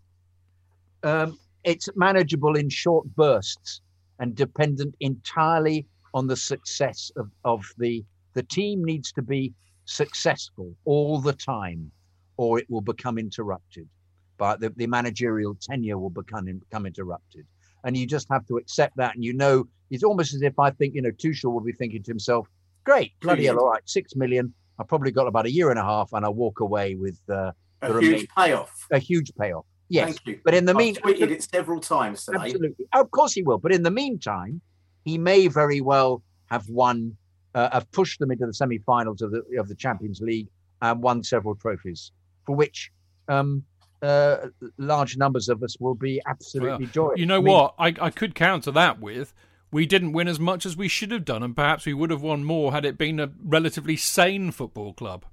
[1.06, 3.80] um, it's manageable in short bursts
[4.18, 9.52] and dependent entirely on the success of, of the the team needs to be
[9.84, 11.90] successful all the time
[12.36, 13.88] or it will become interrupted
[14.36, 17.46] but the, the managerial tenure will become become interrupted
[17.84, 20.70] and you just have to accept that and you know it's almost as if i
[20.70, 22.48] think you know tuchel will be thinking to himself
[22.84, 23.58] great bloody hell Brilliant.
[23.66, 26.34] all right six million i probably got about a year and a half and i'll
[26.34, 28.86] walk away with uh, A the huge remain- payoff.
[28.92, 30.40] a huge payoff yes Thank you.
[30.44, 32.38] but in the I've mean tweeted it several times today.
[32.40, 32.86] Absolutely.
[32.92, 33.58] Of course he will.
[33.58, 34.60] But in the meantime,
[35.04, 37.16] he may very well have won,
[37.54, 40.48] uh, have pushed them into the semi-finals of the of the Champions League
[40.82, 42.10] and won several trophies,
[42.44, 42.90] for which
[43.28, 43.62] um,
[44.02, 47.20] uh, large numbers of us will be absolutely joyous.
[47.20, 47.74] You know I mean, what?
[47.78, 49.32] I, I could counter that with
[49.70, 52.22] we didn't win as much as we should have done, and perhaps we would have
[52.22, 55.24] won more had it been a relatively sane football club.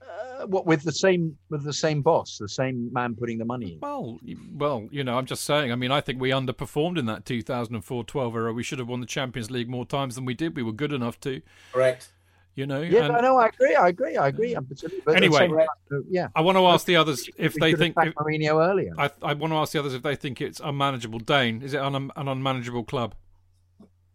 [0.00, 3.72] Uh, what with the same with the same boss, the same man putting the money
[3.72, 3.80] in.
[3.80, 4.18] Well,
[4.54, 5.72] well, you know, I'm just saying.
[5.72, 8.52] I mean, I think we underperformed in that 2004-12 era.
[8.52, 10.56] We should have won the Champions League more times than we did.
[10.56, 11.42] We were good enough to,
[11.72, 12.10] Correct.
[12.56, 12.80] You know.
[12.80, 13.74] Yeah, and no, no, I agree.
[13.76, 14.16] I agree.
[14.16, 14.56] I agree.
[14.56, 15.00] Absolutely.
[15.04, 15.38] But Anyway.
[15.38, 16.28] same time, yeah.
[16.34, 17.94] I want to ask the others if we they think.
[17.94, 18.92] sacked If, Mourinho earlier.
[18.98, 21.20] I, I want to ask the others if they think it's unmanageable.
[21.20, 23.14] Dane, is it un, an unmanageable club?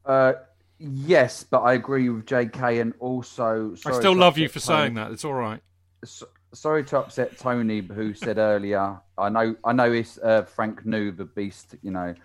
[0.05, 0.33] Uh,
[0.79, 3.75] yes, but I agree with JK and also.
[3.85, 4.77] I still love you for Tony.
[4.79, 5.11] saying that.
[5.11, 5.61] It's all right.
[6.03, 6.23] S-
[6.53, 8.99] sorry to upset Tony, who said earlier.
[9.17, 11.75] I know, I know, it's uh, Frank knew the beast.
[11.83, 12.15] You know,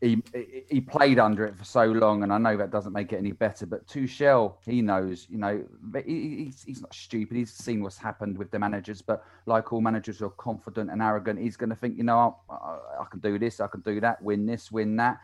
[0.00, 0.22] he
[0.68, 3.32] he played under it for so long, and I know that doesn't make it any
[3.32, 3.64] better.
[3.64, 5.64] But Tuchel, he knows, you know,
[6.04, 7.36] he, he's, he's not stupid.
[7.36, 9.00] He's seen what's happened with the managers.
[9.00, 12.36] But like all managers who are confident and arrogant, he's going to think, you know,
[12.50, 12.54] I,
[13.00, 15.18] I, can do this, I can do that, win this, win that.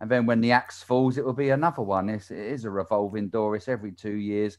[0.00, 2.08] And then when the axe falls, it will be another one.
[2.08, 3.56] It's, it is a revolving door.
[3.56, 4.58] It's every two years.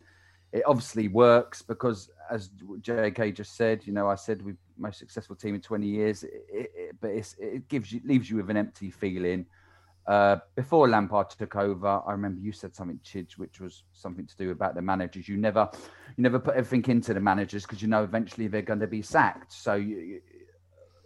[0.51, 2.49] It obviously works because, as
[2.81, 6.23] JK just said, you know, I said we're most successful team in 20 years.
[6.23, 9.45] It, it, but it gives you leaves you with an empty feeling.
[10.09, 14.35] Uh, before Lampard took over, I remember you said something, Chidge, which was something to
[14.37, 15.29] do about the managers.
[15.29, 15.69] You never,
[16.17, 19.03] you never put everything into the managers because you know eventually they're going to be
[19.03, 19.53] sacked.
[19.53, 20.19] So you,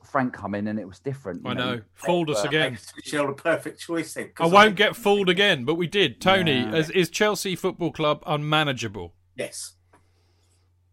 [0.06, 1.42] Frank come in and it was different.
[1.46, 1.76] I know.
[1.76, 1.82] know.
[1.96, 2.78] Fooled us again.
[3.04, 4.32] Shell a perfect choice then.
[4.40, 4.70] I won't I...
[4.70, 6.22] get fooled again, but we did.
[6.22, 6.74] Tony, yeah.
[6.74, 9.14] is, is Chelsea Football Club unmanageable?
[9.36, 9.74] Yes.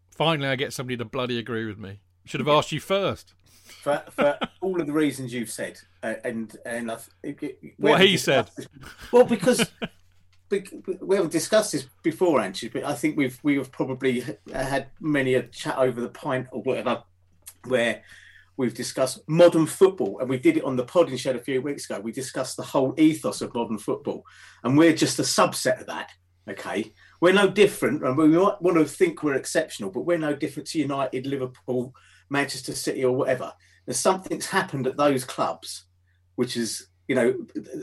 [0.09, 2.01] Finally, I get somebody to bloody agree with me.
[2.25, 3.33] Should have asked you first.
[3.71, 7.09] For, for all of the reasons you've said, uh, and and I've,
[7.77, 8.49] what he said.
[8.55, 8.67] This.
[9.11, 9.71] Well, because
[10.49, 15.35] we haven't discussed this before, actually, but I think we've we have probably had many
[15.35, 17.03] a chat over the pint or whatever,
[17.65, 18.03] where
[18.57, 21.61] we've discussed modern football, and we did it on the pod in shed a few
[21.61, 21.99] weeks ago.
[21.99, 24.25] We discussed the whole ethos of modern football,
[24.63, 26.11] and we're just a subset of that.
[26.49, 26.91] Okay,
[27.21, 30.67] we're no different, and we might want to think we're exceptional, but we're no different
[30.69, 31.93] to United, Liverpool,
[32.31, 33.53] Manchester City, or whatever.
[33.85, 35.85] There's something's happened at those clubs,
[36.35, 37.35] which is, you know,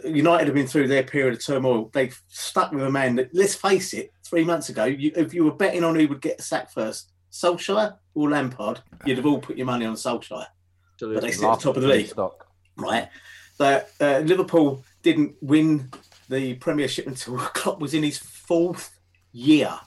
[0.04, 1.90] United have been through their period of turmoil.
[1.92, 5.44] They've stuck with a man that, let's face it, three months ago, you, if you
[5.44, 9.56] were betting on who would get sacked first, Solskjaer or Lampard, you'd have all put
[9.56, 10.46] your money on Solskjaer.
[11.00, 12.46] But they sit at the top of the league, stock.
[12.76, 13.08] right?
[13.56, 15.90] So, uh, Liverpool didn't win
[16.28, 18.98] the Premiership until Klopp was in his fourth
[19.32, 19.78] year.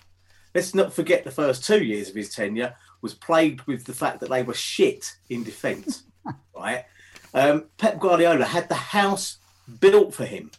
[0.54, 4.20] Let's not forget the first two years of his tenure was plagued with the fact
[4.20, 6.04] that they were shit in defence,
[6.56, 6.86] right?
[7.34, 9.38] Um, Pep Guardiola had the house
[9.80, 10.52] built for him,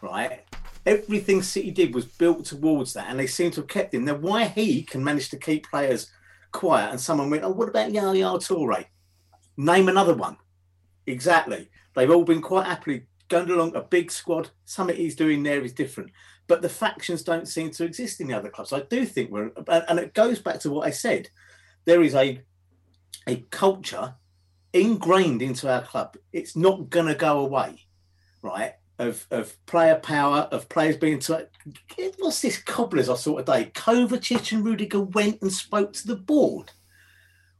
[0.00, 0.44] right?
[0.86, 4.04] Everything City did was built towards that, and they seem to have kept him.
[4.04, 6.10] Now, why he can manage to keep players
[6.52, 8.84] quiet, and someone went, "Oh, what about Yaya Toure?
[9.56, 10.36] Name another one."
[11.06, 11.70] Exactly.
[11.94, 14.50] They've all been quite happily going along a big squad.
[14.64, 16.10] Something he's doing there is different
[16.46, 18.72] but the factions don't seem to exist in the other clubs.
[18.72, 21.28] I do think we're, and it goes back to what I said.
[21.84, 22.42] There is a
[23.26, 24.14] a culture
[24.72, 26.16] ingrained into our club.
[26.32, 27.86] It's not going to go away,
[28.42, 28.74] right?
[28.98, 31.48] Of of player power, of players being to.
[32.18, 33.70] What's this cobblers I saw today?
[33.74, 36.72] Kovacic and Rudiger went and spoke to the board.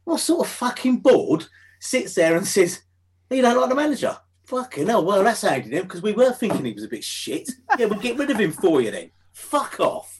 [0.05, 1.45] What sort of fucking board
[1.79, 2.83] sits there and says,
[3.29, 4.17] "You don't like the manager"?
[4.45, 7.49] Fucking hell, well, that's handed him because we were thinking he was a bit shit.
[7.79, 9.09] Yeah, we'll get rid of him for you then.
[9.33, 10.14] Fuck off.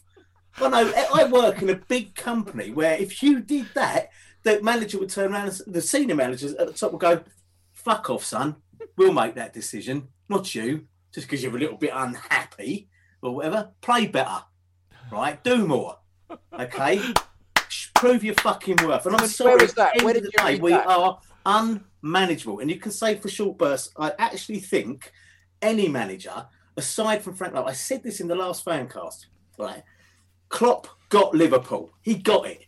[0.58, 4.10] I know I work in a big company where if you did that,
[4.42, 7.22] the manager would turn around and the senior managers at the top would go,
[7.72, 8.56] fuck off, son.
[8.96, 12.88] We'll make that decision, not you, just because you're a little bit unhappy
[13.22, 13.70] or whatever.
[13.80, 14.42] Play better,
[15.10, 15.42] right?
[15.42, 15.98] Do more,
[16.58, 17.00] okay?
[17.94, 19.06] Prove your fucking worth.
[19.06, 20.02] And I'm sorry, Where is that?
[20.02, 20.86] Where did you day, we that?
[20.86, 22.60] are unmanageable.
[22.60, 25.12] And you can say for short bursts, I actually think
[25.60, 26.46] any manager,
[26.76, 29.26] aside from Frank Lampard, I said this in the last fancast,
[29.58, 29.82] right?
[30.48, 31.92] Klopp got Liverpool.
[32.02, 32.62] He got it.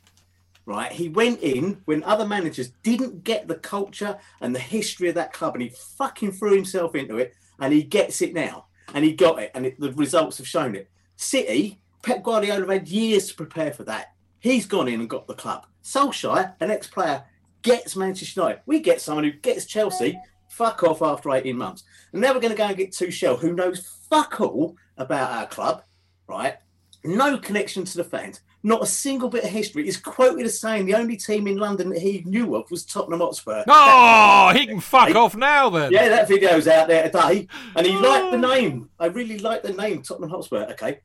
[0.66, 5.14] Right, he went in when other managers didn't get the culture and the history of
[5.14, 9.02] that club, and he fucking threw himself into it, and he gets it now, and
[9.02, 10.90] he got it, and it, the results have shown it.
[11.16, 14.12] City, Pep Guardiola had years to prepare for that.
[14.40, 15.64] He's gone in and got the club.
[15.82, 17.24] Solskjaer, an ex-player,
[17.62, 18.62] gets Manchester United.
[18.66, 20.20] We get someone who gets Chelsea.
[20.50, 21.84] Fuck off after 18 months.
[22.12, 25.46] And now we're going to go and get Tuchel, who knows fuck all about our
[25.46, 25.82] club,
[26.26, 26.56] right?
[27.04, 29.86] No connection to the fans, not a single bit of history.
[29.86, 33.20] Is quoted as saying the only team in London that he knew of was Tottenham
[33.20, 33.64] Hotspur.
[33.68, 35.92] Oh, he can fuck off now then.
[35.92, 37.46] Yeah, that video's out there today,
[37.76, 38.54] and he liked the oh.
[38.54, 38.90] name.
[38.98, 40.66] I really like the name Tottenham Hotspur.
[40.72, 41.00] Okay,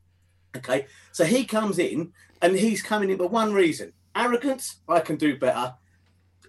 [0.56, 0.86] okay.
[1.12, 4.80] So he comes in, and he's coming in for one reason: arrogance.
[4.88, 5.74] I can do better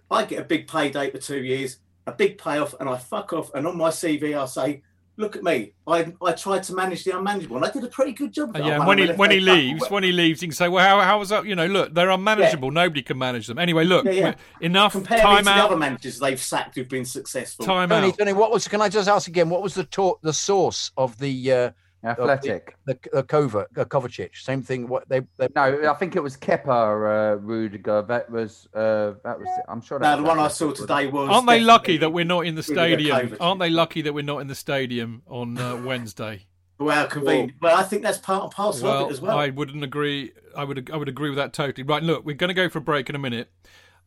[0.09, 3.51] I get a big payday for two years, a big payoff, and I fuck off.
[3.53, 4.83] And on my CV, I say,
[5.17, 5.73] look at me.
[5.87, 8.55] I I tried to manage the unmanageable, and I did a pretty good job.
[8.57, 10.99] yeah, and when he when he leaves, when he leaves, he can say, well, how,
[11.01, 11.45] how was that?
[11.45, 12.69] You know, look, they're unmanageable.
[12.69, 12.83] Yeah.
[12.83, 13.57] Nobody can manage them.
[13.57, 14.35] Anyway, look, yeah, yeah.
[14.61, 14.93] enough.
[14.93, 15.55] Compare time to out.
[15.55, 17.65] the other managers they've sacked who've been successful.
[17.65, 18.17] Time Tony, out.
[18.17, 18.67] Tony, what was?
[18.67, 19.49] Can I just ask again?
[19.49, 21.51] What was the talk, the source of the?
[21.51, 21.71] Uh,
[22.05, 22.75] Athletic.
[22.85, 24.35] The, the, the Kova, uh, Kovacic.
[24.35, 24.87] Same thing.
[24.87, 28.01] What they, they No, I think it was Kepa uh, Rudiger.
[28.03, 29.47] That was uh, that was.
[29.67, 29.99] I'm sure.
[29.99, 31.29] That no, the one I saw today was.
[31.29, 33.35] Aren't they lucky that we're not in the stadium?
[33.39, 36.45] Aren't they lucky that we're not in the stadium on uh, Wednesday?
[36.77, 37.53] Well, convenient.
[37.61, 39.37] Well, well, I think that's part and parcel well, of it as well.
[39.37, 40.31] I wouldn't agree.
[40.55, 40.89] I would.
[40.91, 41.83] I would agree with that totally.
[41.83, 42.03] Right.
[42.03, 43.49] Look, we're going to go for a break in a minute.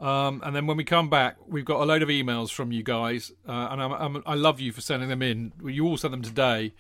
[0.01, 2.85] Um, and then when we come back, we've got a load of emails from you
[2.85, 5.53] guys, uh, and I'm, I'm, I love you for sending them in.
[5.65, 6.73] You all sent them today.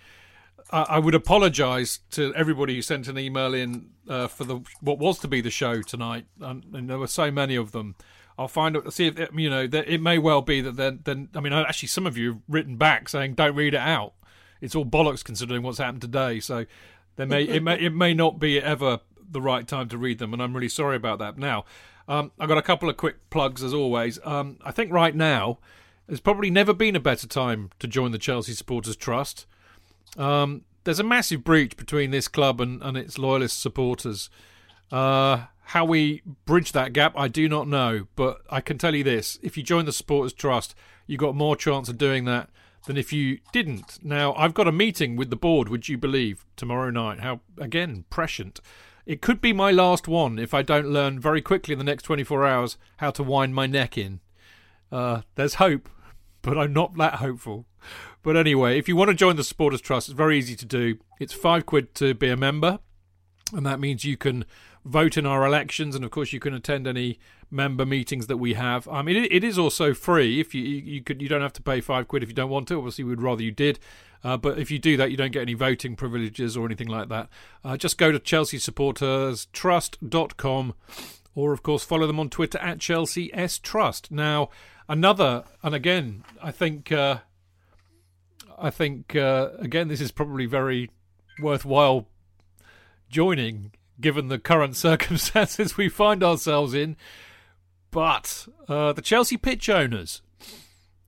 [0.71, 5.19] I, would apologise to everybody who sent an email in uh, for the what was
[5.21, 7.97] to be the show tonight, and, and there were so many of them.
[8.39, 8.93] I'll find out.
[8.93, 9.69] See if you know.
[9.73, 11.01] It may well be that then.
[11.05, 14.13] Then I mean, actually, some of you have written back saying don't read it out.
[14.61, 16.41] It's all bollocks considering what's happened today.
[16.41, 16.67] So
[17.17, 19.01] there may it may it may not be ever
[19.31, 21.37] the right time to read them, and I'm really sorry about that.
[21.39, 21.65] Now,
[22.07, 24.19] um, I've got a couple of quick plugs as always.
[24.25, 25.59] Um, I think right now
[26.07, 29.47] there's probably never been a better time to join the Chelsea Supporters Trust.
[30.17, 34.31] Um, there's a massive breach between this club and, and its loyalist supporters.
[34.91, 39.05] Uh, how we bridge that gap, I do not know, but I can tell you
[39.05, 40.75] this: if you join the Supporters Trust,
[41.07, 42.49] you've got more chance of doing that
[42.87, 43.99] than if you didn't.
[44.03, 45.69] Now, I've got a meeting with the board.
[45.69, 47.21] Would you believe tomorrow night?
[47.21, 48.61] How again prescient.
[49.05, 52.03] It could be my last one if I don't learn very quickly in the next
[52.03, 54.21] 24 hours how to wind my neck in.
[54.93, 55.89] Uh, there's hope,
[56.43, 57.67] but I'm not that hopeful.
[58.23, 60.99] But anyway, if you want to join the Supporters Trust, it's very easy to do.
[61.21, 62.81] It's five quid to be a member,
[63.53, 64.45] and that means you can
[64.85, 67.19] vote in our elections, and of course you can attend any
[67.51, 68.89] member meetings that we have.
[68.89, 70.41] I mean, it, it is also free.
[70.41, 72.69] If you you could, you don't have to pay five quid if you don't want
[72.69, 72.79] to.
[72.79, 73.79] Obviously, we'd rather you did.
[74.25, 77.09] Uh, but if you do that, you don't get any voting privileges or anything like
[77.09, 77.29] that.
[77.65, 80.75] Uh, just go to Chelsea Supporters chelseasupporterstrust.com
[81.35, 84.11] or, of course, follow them on Twitter at Chelsea S Trust.
[84.11, 84.51] Now,
[84.89, 87.19] another, and again, I think, uh,
[88.61, 90.91] I think, uh, again, this is probably very
[91.41, 92.09] worthwhile
[93.09, 96.97] joining given the current circumstances we find ourselves in.
[97.91, 100.23] But uh, the Chelsea pitch owners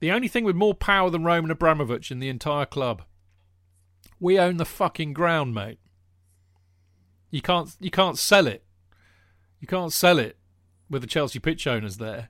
[0.01, 3.03] the only thing with more power than Roman Abramovich in the entire club.
[4.19, 5.77] We own the fucking ground, mate.
[7.29, 8.63] You can't you can't sell it.
[9.59, 10.37] You can't sell it
[10.89, 12.29] with the Chelsea pitch owners there.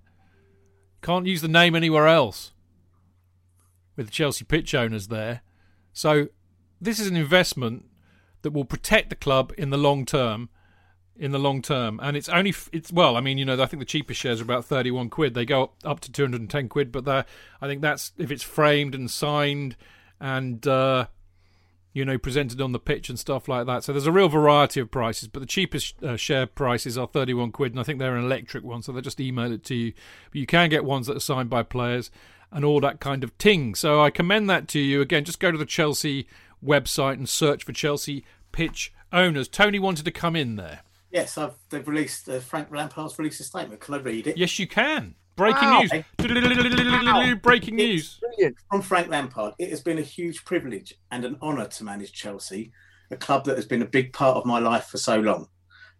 [1.01, 2.51] Can't use the name anywhere else
[3.95, 5.41] with the Chelsea pitch owners there.
[5.93, 6.27] So
[6.79, 7.85] this is an investment
[8.41, 10.49] that will protect the club in the long term
[11.21, 11.99] in the long term.
[12.01, 14.43] And it's only it's well, I mean, you know, I think the cheapest shares are
[14.43, 15.33] about thirty one quid.
[15.33, 18.43] They go up, to two hundred and ten quid, but I think that's if it's
[18.43, 19.75] framed and signed
[20.19, 21.05] and uh,
[21.93, 23.83] you know presented on the pitch and stuff like that.
[23.83, 27.33] So there's a real variety of prices, but the cheapest uh, share prices are thirty
[27.33, 29.75] one quid, and I think they're an electric one, so they just email it to
[29.75, 29.93] you.
[30.31, 32.09] But you can get ones that are signed by players
[32.51, 33.75] and all that kind of ting.
[33.75, 35.01] So I commend that to you.
[35.01, 36.27] Again, just go to the Chelsea
[36.63, 39.47] website and search for Chelsea pitch owners.
[39.47, 40.81] Tony wanted to come in there.
[41.11, 42.29] Yes, I've, they've released.
[42.29, 43.81] Uh, Frank Lampard's released a statement.
[43.81, 44.37] Can I read it?
[44.37, 45.15] Yes, you can.
[45.35, 45.79] Breaking Wow.
[45.81, 45.91] news.
[47.41, 48.19] Breaking news.
[48.19, 48.57] Brilliant.
[48.69, 52.71] From Frank Lampard, it has been a huge privilege and an honour to manage Chelsea,
[53.09, 55.47] a club that has been a big part of my life for so long.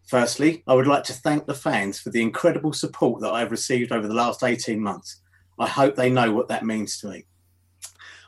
[0.08, 3.92] Firstly, I would like to thank the fans for the incredible support that I've received
[3.92, 5.22] over the last 18 months.
[5.60, 7.26] I hope they know what that means to me.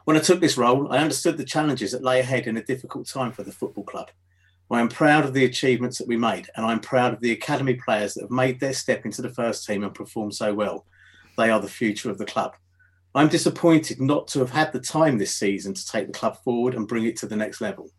[0.06, 3.08] When I took this role, I understood the challenges that lay ahead in a difficult
[3.08, 4.12] time for the football club.
[4.70, 7.76] I am proud of the achievements that we made, and I'm proud of the academy
[7.76, 10.86] players that have made their step into the first team and performed so well.
[11.38, 12.56] They are the future of the club.
[13.16, 16.74] I'm disappointed not to have had the time this season to take the club forward
[16.74, 17.92] and bring it to the next level.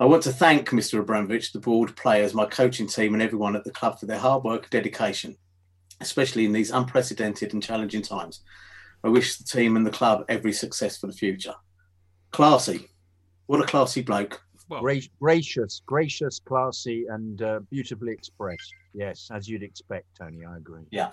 [0.00, 0.98] I want to thank Mr.
[0.98, 4.44] Abramovich, the board, players, my coaching team, and everyone at the club for their hard
[4.44, 5.36] work and dedication,
[6.00, 8.40] especially in these unprecedented and challenging times.
[9.04, 11.54] I wish the team and the club every success for the future.
[12.30, 12.88] Classy.
[13.46, 14.42] What a classy bloke.
[14.68, 18.74] Gra- gracious, gracious, classy, and uh, beautifully expressed.
[18.92, 20.44] Yes, as you'd expect, Tony.
[20.44, 20.82] I agree.
[20.90, 21.10] Yeah.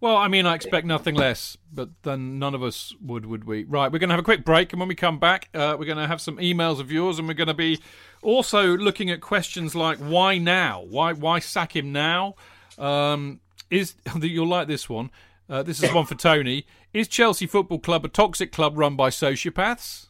[0.00, 3.64] Well, I mean, I expect nothing less, but then none of us would, would we?
[3.64, 5.86] Right, we're going to have a quick break, and when we come back, uh, we're
[5.86, 7.80] going to have some emails of yours, and we're going to be
[8.22, 10.84] also looking at questions like why now?
[10.88, 12.34] Why why sack him now?
[12.78, 15.10] Um, is you'll like this one?
[15.48, 16.66] Uh, this is one for Tony.
[16.92, 20.06] Is Chelsea Football Club a toxic club run by sociopaths?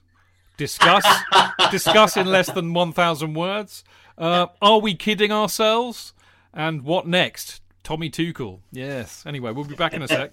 [0.57, 1.05] Discuss.
[1.71, 3.83] discuss in less than one thousand words.
[4.17, 6.13] Uh, are we kidding ourselves?
[6.53, 7.61] And what next?
[7.83, 8.61] Tommy Tuchel.
[8.71, 9.25] Yes.
[9.27, 10.33] Anyway, we'll be back in a sec.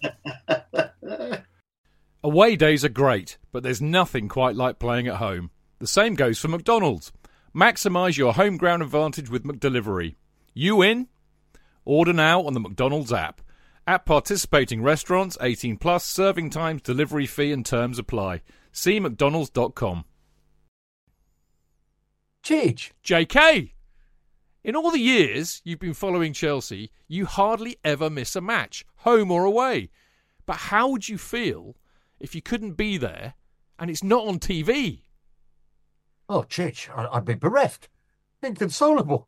[2.23, 5.49] Away days are great, but there's nothing quite like playing at home.
[5.79, 7.11] The same goes for McDonald's.
[7.55, 10.15] Maximise your home ground advantage with McDelivery.
[10.53, 11.07] You in?
[11.86, 13.41] Order now on the McDonald's app.
[13.88, 18.41] At participating restaurants, 18 plus, serving times, delivery fee and terms apply.
[18.71, 20.05] See mcdonalds.com.
[22.43, 22.91] Cheech.
[23.03, 23.71] JK.
[24.63, 29.32] In all the years you've been following Chelsea, you hardly ever miss a match, home
[29.32, 29.89] or away.
[30.45, 31.75] But how would you feel
[32.19, 33.34] if you couldn't be there
[33.79, 35.01] and it's not on TV?
[36.29, 37.89] Oh, Chich, I'd be bereft,
[38.43, 39.27] inconsolable.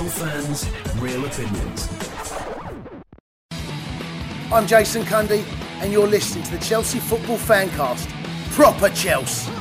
[0.00, 0.64] Real fans,
[0.96, 1.86] real opinions.
[4.50, 5.44] I'm Jason Cundy,
[5.82, 8.08] and you're listening to the Chelsea Football Fancast.
[8.52, 9.52] Proper Chelsea.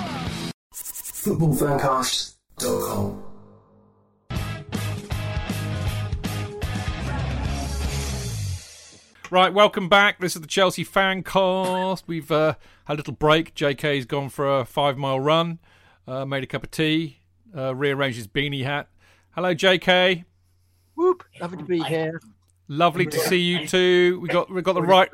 [0.73, 3.23] Footballfancast.com.
[9.29, 10.21] Right, welcome back.
[10.21, 12.03] This is the Chelsea Fancast.
[12.07, 12.53] We've uh,
[12.85, 13.55] had a little break.
[13.55, 15.59] JK's gone for a five mile run,
[16.07, 17.17] uh, made a cup of tea,
[17.53, 18.87] uh, rearranged his beanie hat.
[19.31, 20.23] Hello, JK.
[20.99, 21.23] Whoop!
[21.39, 22.19] Lovely to be here.
[22.67, 24.19] Lovely to see you too.
[24.21, 25.09] We got we got the right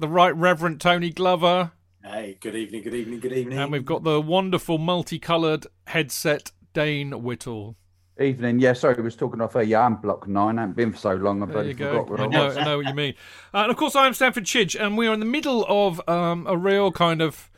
[0.00, 1.70] the right Reverend Tony Glover,
[2.02, 3.56] Hey, good evening, good evening, good evening.
[3.56, 7.76] and we've got the wonderful multicoloured headset Dane Whittle.
[8.20, 8.58] Evening.
[8.58, 9.62] Yeah, sorry, I was talking off air.
[9.62, 10.58] Yeah, I'm block nine.
[10.58, 11.44] I haven't been for so long.
[11.44, 12.04] I There you go.
[12.04, 12.50] forgot I I know.
[12.50, 13.14] I know what you mean.
[13.54, 16.44] Uh, and of course, I'm Stamford Chidge, and we are in the middle of um,
[16.48, 17.52] a real kind of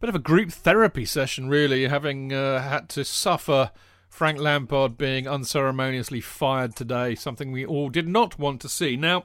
[0.00, 3.72] bit of a group therapy session, really, having uh, had to suffer
[4.14, 8.94] Frank Lampard being unceremoniously fired today, something we all did not want to see.
[8.94, 9.24] Now,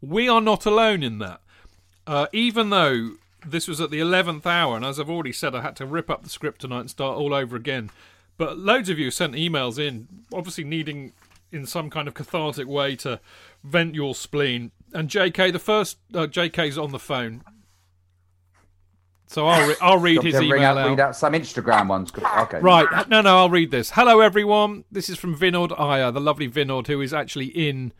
[0.00, 1.42] we are not alone in that.
[2.06, 5.60] Uh, even though this was at the 11th hour, and as I've already said, I
[5.60, 7.90] had to rip up the script tonight and start all over again.
[8.38, 11.12] But loads of you sent emails in, obviously needing
[11.52, 13.20] in some kind of cathartic way to
[13.62, 14.70] vent your spleen.
[14.94, 17.44] And JK, the first uh, JK's on the phone,
[19.30, 20.88] so I'll re- I'll read his email out, out.
[20.88, 22.10] read out some Instagram ones.
[22.12, 22.58] Okay.
[22.58, 23.08] Right.
[23.08, 23.92] No, no, I'll read this.
[23.92, 24.82] Hello, everyone.
[24.90, 27.92] This is from Vinod Iyer, the lovely Vinod, who is actually in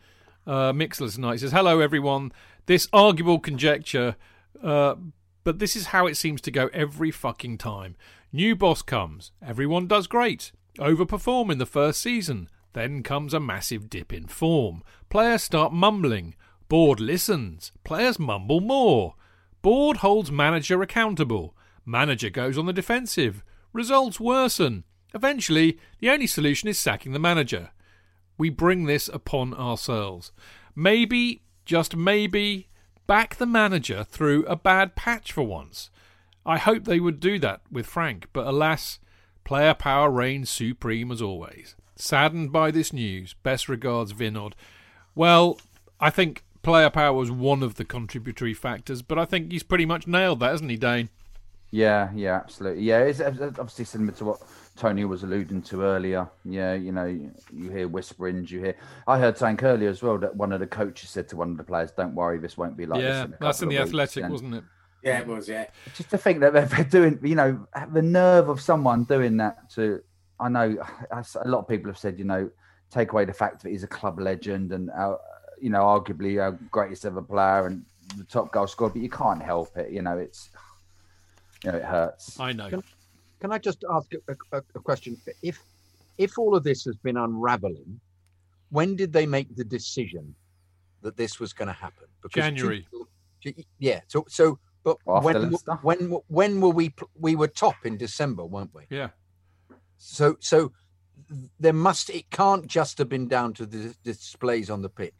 [0.45, 1.33] uh, Mixlr tonight.
[1.33, 2.33] He says, Hello, everyone.
[2.65, 4.17] This arguable conjecture,
[4.61, 4.95] uh,
[5.45, 7.95] but this is how it seems to go every fucking time.
[8.33, 9.31] New boss comes.
[9.41, 10.51] Everyone does great.
[10.79, 12.49] Overperform in the first season.
[12.73, 14.83] Then comes a massive dip in form.
[15.09, 16.35] Players start mumbling.
[16.67, 17.71] Board listens.
[17.85, 19.15] Players mumble more.
[19.61, 21.55] Board holds manager accountable.
[21.85, 23.43] Manager goes on the defensive.
[23.73, 24.83] Results worsen.
[25.13, 27.71] Eventually, the only solution is sacking the manager.
[28.37, 30.31] We bring this upon ourselves.
[30.75, 32.69] Maybe, just maybe,
[33.07, 35.89] back the manager through a bad patch for once.
[36.45, 38.99] I hope they would do that with Frank, but alas,
[39.43, 41.75] player power reigns supreme as always.
[41.95, 44.53] Saddened by this news, best regards, Vinod.
[45.13, 45.59] Well,
[45.99, 49.85] I think player power was one of the contributory factors, but I think he's pretty
[49.85, 51.09] much nailed that, hasn't he, Dane?
[51.71, 52.83] Yeah, yeah, absolutely.
[52.83, 54.41] Yeah, it's it's obviously similar to what
[54.75, 56.29] Tony was alluding to earlier.
[56.43, 58.75] Yeah, you know, you, you hear whisperings, you hear.
[59.07, 61.57] I heard something earlier as well that one of the coaches said to one of
[61.57, 64.23] the players, "Don't worry, this won't be like this." yeah, that's in the weeks." Athletic,
[64.23, 64.63] And wasn't it?
[65.01, 65.67] yeah, it was, yeah.
[65.95, 69.71] Just to think that they're they're doing, you know, the nerve of someone doing that
[69.71, 70.03] to.
[70.41, 70.75] I know
[71.11, 72.49] a lot of people have said, you know,
[72.89, 75.19] take away the fact that he's a club legend and, our,
[75.61, 77.85] you know, arguably our greatest ever player and
[78.17, 79.91] the top goal scorer, but you can't help it.
[79.91, 80.49] You know, it's,
[81.63, 82.39] you know, it hurts.
[82.39, 82.69] I know.
[82.69, 82.83] Can,
[83.39, 85.17] can I just ask a, a, a question?
[85.41, 85.61] If
[86.17, 87.99] if all of this has been unraveling,
[88.69, 90.35] when did they make the decision
[91.01, 92.07] that this was going to happen?
[92.29, 92.87] January.
[93.79, 94.01] Yeah.
[94.07, 95.79] So so, but After when Leicester.
[95.81, 98.83] when when were we we were top in December, weren't we?
[98.89, 99.09] Yeah.
[99.97, 100.71] So so
[101.59, 105.13] there must it can't just have been down to the displays on the pitch.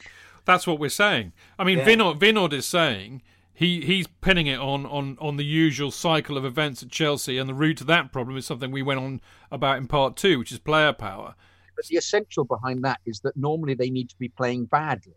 [0.45, 1.33] That's what we're saying.
[1.59, 1.85] I mean, Yeah.
[1.85, 3.21] Vinod, Vinod is saying
[3.53, 7.49] he he's pinning it on, on, on the usual cycle of events at Chelsea, and
[7.49, 10.51] the root to that problem is something we went on about in part two, which
[10.51, 11.35] is player power.
[11.75, 15.13] But the essential behind that is that normally they need to be playing badly.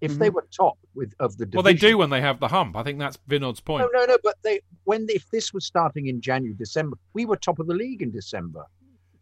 [0.00, 0.34] If they mm-hmm.
[0.34, 2.76] were top with of the division, Well, they do when they have the hump.
[2.76, 3.88] I think that's Vinod's point.
[3.92, 4.18] No, no, no.
[4.22, 7.74] But they when if this was starting in January, December, we were top of the
[7.74, 8.64] league in December.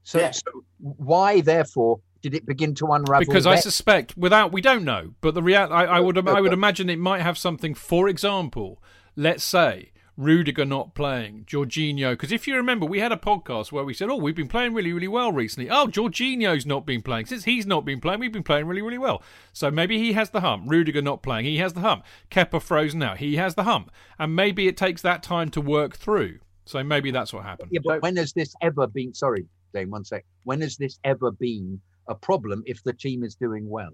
[0.04, 0.30] So, Yeah.
[0.30, 3.26] so why, therefore, did it begin to unravel?
[3.26, 6.52] because I suspect, without we don't know, but the real I, I would I would
[6.60, 7.74] imagine it might have something.
[7.74, 8.82] For example,
[9.16, 12.12] let's say Rudiger not playing, Jorginho.
[12.12, 14.74] Because if you remember, we had a podcast where we said, "Oh, we've been playing
[14.74, 18.20] really, really well recently." Oh, Jorginho's not been playing since he's not been playing.
[18.20, 19.22] We've been playing really, really well.
[19.54, 20.64] So maybe he has the hump.
[20.66, 22.04] Rudiger not playing, he has the hump.
[22.30, 25.96] Kepa frozen out, he has the hump, and maybe it takes that time to work
[25.96, 26.40] through.
[26.66, 27.70] So maybe that's what happened.
[27.72, 29.14] Yeah, but when has this ever been?
[29.14, 30.26] Sorry, Dane, one sec.
[30.44, 31.80] When has this ever been
[32.10, 33.92] a problem if the team is doing well?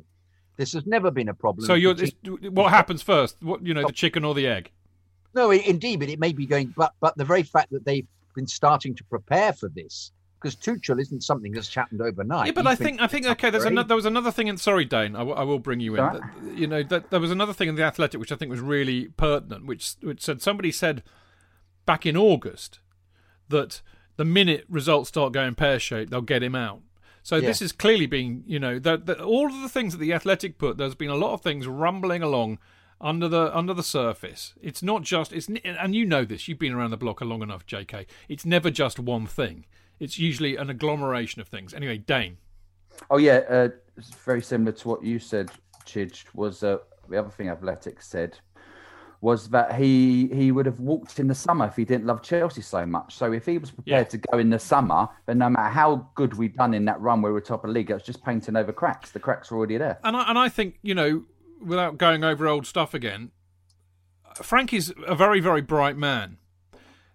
[0.56, 1.66] This has never been a problem.
[1.66, 1.94] So you're
[2.50, 3.36] what happens first?
[3.42, 3.90] What you know, the oh.
[3.90, 4.72] chicken or the egg?
[5.34, 6.72] No, indeed, but it may be going.
[6.76, 10.98] But but the very fact that they've been starting to prepare for this, because Tuchel
[11.00, 12.46] isn't something that's happened overnight.
[12.46, 13.50] Yeah, but He's I think I think okay.
[13.50, 13.88] There's another.
[13.88, 14.56] There was another thing in.
[14.56, 15.14] Sorry, Dane.
[15.14, 16.02] I, w- I will bring you in.
[16.02, 16.22] That-
[16.54, 19.08] you know, that there was another thing in the Athletic which I think was really
[19.08, 19.66] pertinent.
[19.66, 21.02] Which which said somebody said
[21.84, 22.80] back in August
[23.48, 23.82] that
[24.16, 26.80] the minute results start going pear shaped, they'll get him out.
[27.26, 27.64] So this Yeah.
[27.64, 30.76] is clearly being, you know, that that all of the things that the Athletic put.
[30.76, 32.60] There's been a lot of things rumbling along
[33.00, 34.54] under the under the surface.
[34.62, 36.46] It's not just it's and you know this.
[36.46, 38.06] You've been around the block long enough, J.K.
[38.28, 39.66] It's never just one thing.
[39.98, 41.74] It's usually an agglomeration of things.
[41.74, 42.36] Anyway, Dane.
[43.10, 43.68] Oh yeah, uh,
[44.24, 45.50] very similar to what you said,
[45.84, 46.26] Chidge.
[46.32, 46.78] Was uh,
[47.08, 48.38] the other thing Athletic said
[49.20, 52.62] was that he he would have walked in the summer if he didn't love Chelsea
[52.62, 53.14] so much.
[53.14, 56.34] So if he was prepared to go in the summer, then no matter how good
[56.34, 58.24] we'd done in that run where we were top of the league, it was just
[58.24, 59.10] painting over cracks.
[59.10, 59.98] The cracks were already there.
[60.04, 61.24] And I, and I think, you know,
[61.60, 63.30] without going over old stuff again,
[64.42, 66.38] Frank is a very, very bright man.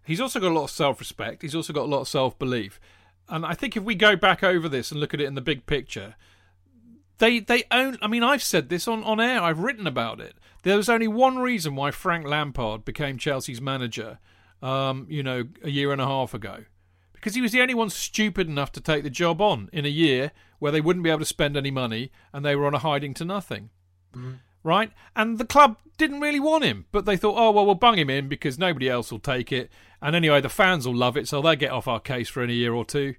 [0.04, 1.42] He's also got a lot of self respect.
[1.42, 2.80] He's also got a lot of self belief.
[3.30, 5.42] And I think if we go back over this and look at it in the
[5.42, 6.16] big picture,
[7.20, 7.98] they they own.
[8.02, 9.42] I mean, I've said this on, on air.
[9.42, 10.36] I've written about it.
[10.64, 14.20] There was only one reason why Frank Lampard became Chelsea's manager.
[14.62, 16.66] Um, you know, a year and a half ago,
[17.14, 19.90] because he was the only one stupid enough to take the job on in a
[19.90, 22.80] year where they wouldn't be able to spend any money and they were on a
[22.80, 23.72] hiding to nothing.
[24.64, 24.92] Right?
[25.16, 28.12] And the club didn't really want him, but they thought, oh, well, we'll bung him
[28.12, 29.72] in because nobody else will take it.
[30.00, 32.52] And anyway, the fans will love it, so they'll get off our case for in
[32.52, 33.16] a year or two.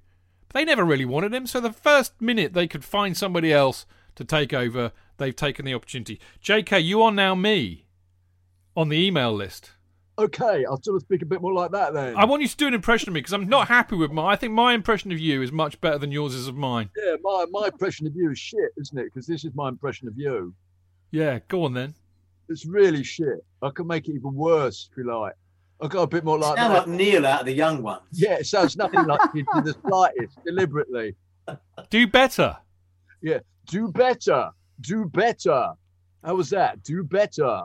[0.46, 3.84] But they never really wanted him, so the first minute they could find somebody else
[4.14, 6.20] to take over, they've taken the opportunity.
[6.42, 7.86] JK, you are now me
[8.76, 9.72] on the email list.
[10.18, 12.14] Okay, I'll sort of speak a bit more like that then.
[12.16, 14.32] I want you to do an impression of me because I'm not happy with my.
[14.32, 16.90] I think my impression of you is much better than yours is of mine.
[17.02, 19.04] Yeah, my, my impression of you is shit, isn't it?
[19.04, 20.54] Because this is my impression of you.
[21.10, 21.94] Yeah, go on then.
[22.48, 23.44] It's really shit.
[23.62, 25.32] I can make it even worse if you like.
[25.80, 26.78] I'll go a bit more like Sound that.
[26.80, 28.02] like Neil out of the young ones.
[28.12, 31.16] Yeah, it sounds nothing like you to the slightest, deliberately.
[31.90, 32.56] Do better.
[33.22, 34.50] Yeah, do better.
[34.82, 35.72] Do better.
[36.24, 36.82] How was that?
[36.82, 37.62] Do better.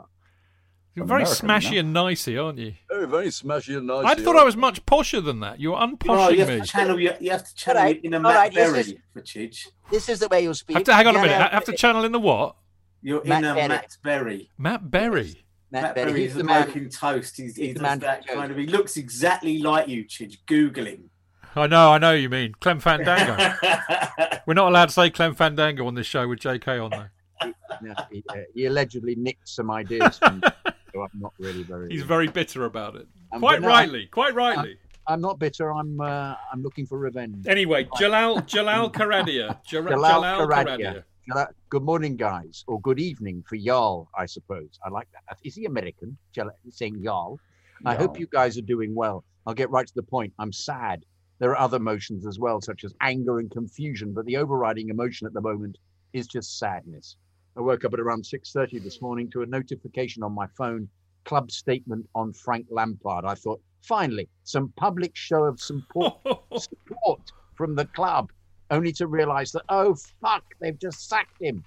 [0.94, 2.74] You're very smashy and nicey, aren't you?
[2.90, 4.06] Oh, very smashy and nicey.
[4.08, 5.60] I thought I was much posher than that.
[5.60, 6.60] You're Oh, unposhing you have me.
[6.60, 9.22] to channel your, you have to channel Alright, your inner alright, Matt this Berry is-
[9.30, 9.66] Chidge.
[9.90, 10.76] This is the way you'll speak.
[10.76, 11.38] Have to hang on a minute.
[11.38, 12.56] no, I have to channel in the what?
[13.02, 13.68] Your Matt inner Berry.
[13.68, 14.50] Matt Berry.
[14.58, 15.44] Matt Berry.
[15.70, 16.62] Matt Matt Berry, Berry he's is the a man.
[16.64, 17.36] smoking toast.
[17.36, 18.56] He's, he he's the man that kind of.
[18.56, 20.38] He looks exactly like you, Chidge.
[20.46, 21.10] Google him.
[21.56, 22.54] I know, I know you mean.
[22.60, 23.36] Clem Fandango.
[24.46, 27.52] We're not allowed to say Clem Fandango on this show with JK on though.
[27.84, 30.48] Yeah, he, uh, he allegedly nicked some ideas from me,
[30.92, 31.88] so I'm not really very.
[31.90, 33.06] He's very bitter about it.
[33.32, 34.78] Um, Quite but no, rightly, quite rightly.
[35.06, 35.72] I'm not bitter.
[35.72, 37.46] I'm uh, I'm looking for revenge.
[37.46, 39.62] Anyway, Jalal Jalal Karadia.
[39.64, 40.66] Jalal, Jalal Jalal Karadia.
[40.66, 41.04] Karadia.
[41.28, 44.78] Jalal- Good morning, guys, or good evening for y'all, I suppose.
[44.84, 45.38] I like that.
[45.44, 46.16] Is he American?
[46.32, 47.38] Jalal, saying y'all.
[47.84, 49.24] I hope you guys are doing well.
[49.46, 50.32] I'll get right to the point.
[50.38, 51.04] I'm sad.
[51.38, 55.26] There are other emotions as well, such as anger and confusion, but the overriding emotion
[55.26, 55.78] at the moment
[56.12, 57.16] is just sadness.
[57.56, 60.88] I woke up at around 6:30 this morning to a notification on my phone,
[61.24, 63.24] club statement on Frank Lampard.
[63.24, 66.14] I thought, finally, some public show of support,
[66.56, 68.30] support from the club,
[68.70, 71.64] only to realize that, oh, fuck, they've just sacked him.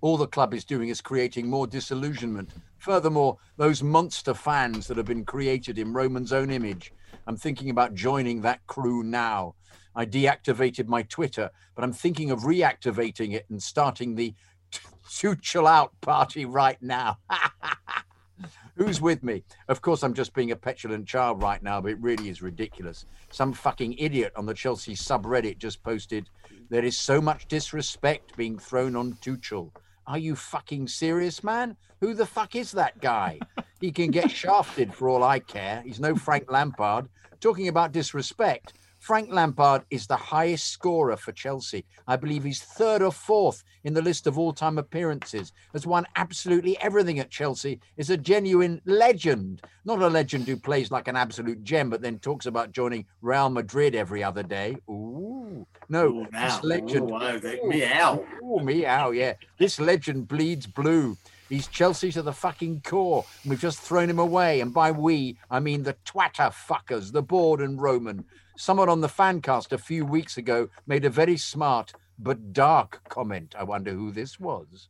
[0.00, 2.50] All the club is doing is creating more disillusionment.
[2.78, 6.92] Furthermore, those monster fans that have been created in Roman's own image.
[7.28, 9.54] I'm thinking about joining that crew now.
[9.94, 14.32] I deactivated my Twitter, but I'm thinking of reactivating it and starting the
[15.06, 17.18] Tuchel out party right now.
[18.76, 19.44] Who's with me?
[19.68, 23.04] Of course, I'm just being a petulant child right now, but it really is ridiculous.
[23.30, 26.30] Some fucking idiot on the Chelsea subreddit just posted,
[26.70, 29.70] There is so much disrespect being thrown on Tuchel.
[30.08, 31.76] Are you fucking serious, man?
[32.00, 33.40] Who the fuck is that guy?
[33.78, 35.82] He can get shafted for all I care.
[35.84, 37.10] He's no Frank Lampard.
[37.40, 38.72] Talking about disrespect.
[38.98, 41.84] Frank Lampard is the highest scorer for Chelsea.
[42.06, 46.06] I believe he's third or fourth in the list of all time appearances, has won
[46.16, 49.62] absolutely everything at Chelsea, is a genuine legend.
[49.84, 53.48] Not a legend who plays like an absolute gem, but then talks about joining Real
[53.50, 54.76] Madrid every other day.
[54.90, 57.08] Ooh, no, Ooh, this legend.
[57.08, 58.24] Ooh, wow, they- meow.
[58.42, 59.34] Ooh, meow, yeah.
[59.58, 61.16] This legend bleeds blue.
[61.48, 63.24] He's Chelsea to the fucking core.
[63.42, 64.60] And we've just thrown him away.
[64.60, 68.26] And by we, I mean the twatter fuckers, the board and Roman.
[68.58, 73.54] Someone on the fancast a few weeks ago made a very smart but dark comment.
[73.56, 74.88] I wonder who this was.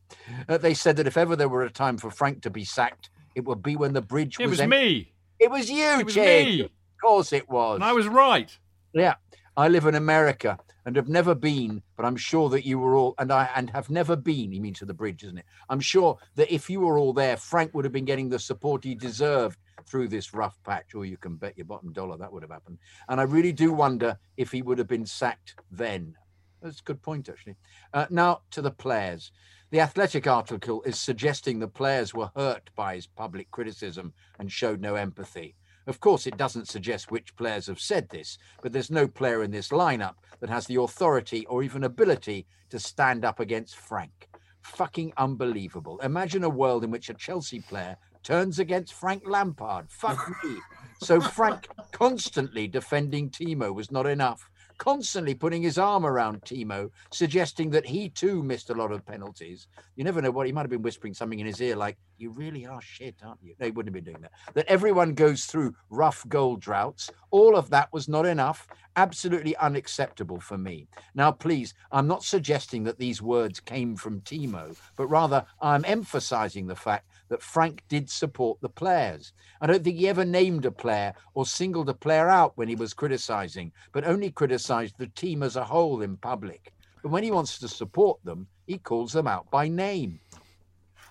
[0.49, 3.11] Uh, they said that if ever there were a time for Frank to be sacked,
[3.35, 5.13] it would be when the bridge It was em- me.
[5.39, 6.17] It was you, It was.
[6.17, 6.71] Of
[7.03, 7.75] course it was.
[7.75, 8.57] And I was right.
[8.95, 9.17] Yeah,
[9.59, 10.57] I live in America
[10.87, 13.91] and have never been, but I'm sure that you were all, and I and have
[13.91, 14.53] never been.
[14.53, 15.47] You mean to the bridge, isn't it?
[15.69, 18.85] I'm sure that if you were all there, Frank would have been getting the support
[18.85, 20.95] he deserved through this rough patch.
[20.95, 22.79] Or you can bet your bottom dollar that would have happened.
[23.09, 26.15] And I really do wonder if he would have been sacked then.
[26.63, 27.57] That's a good point, actually.
[27.93, 29.33] Uh, now to the players.
[29.73, 34.81] The Athletic article is suggesting the players were hurt by his public criticism and showed
[34.81, 35.57] no empathy.
[35.89, 39.51] Of course, it doesn't suggest which players have said this, but there's no player in
[39.51, 44.29] this lineup that has the authority or even ability to stand up against Frank.
[44.61, 45.99] Fucking unbelievable.
[46.01, 49.91] Imagine a world in which a Chelsea player turns against Frank Lampard.
[49.91, 50.59] Fuck me.
[51.01, 54.51] So Frank constantly defending Timo was not enough.
[54.79, 59.67] Constantly putting his arm around Timo, suggesting that he too missed a lot of penalties.
[59.97, 62.31] You never know what he might have been whispering something in his ear, like, You
[62.31, 63.55] really are shit, aren't you?
[63.59, 64.33] No, he wouldn't have been doing that.
[64.55, 67.11] That everyone goes through rough goal droughts.
[67.31, 68.69] All of that was not enough.
[68.97, 70.89] Absolutely unacceptable for me.
[71.15, 76.67] Now, please, I'm not suggesting that these words came from Timo, but rather I'm emphasizing
[76.67, 79.33] the fact that Frank did support the players.
[79.61, 82.75] I don't think he ever named a player or singled a player out when he
[82.75, 86.73] was criticizing, but only criticized the team as a whole in public.
[87.03, 90.21] But when he wants to support them, he calls them out by name.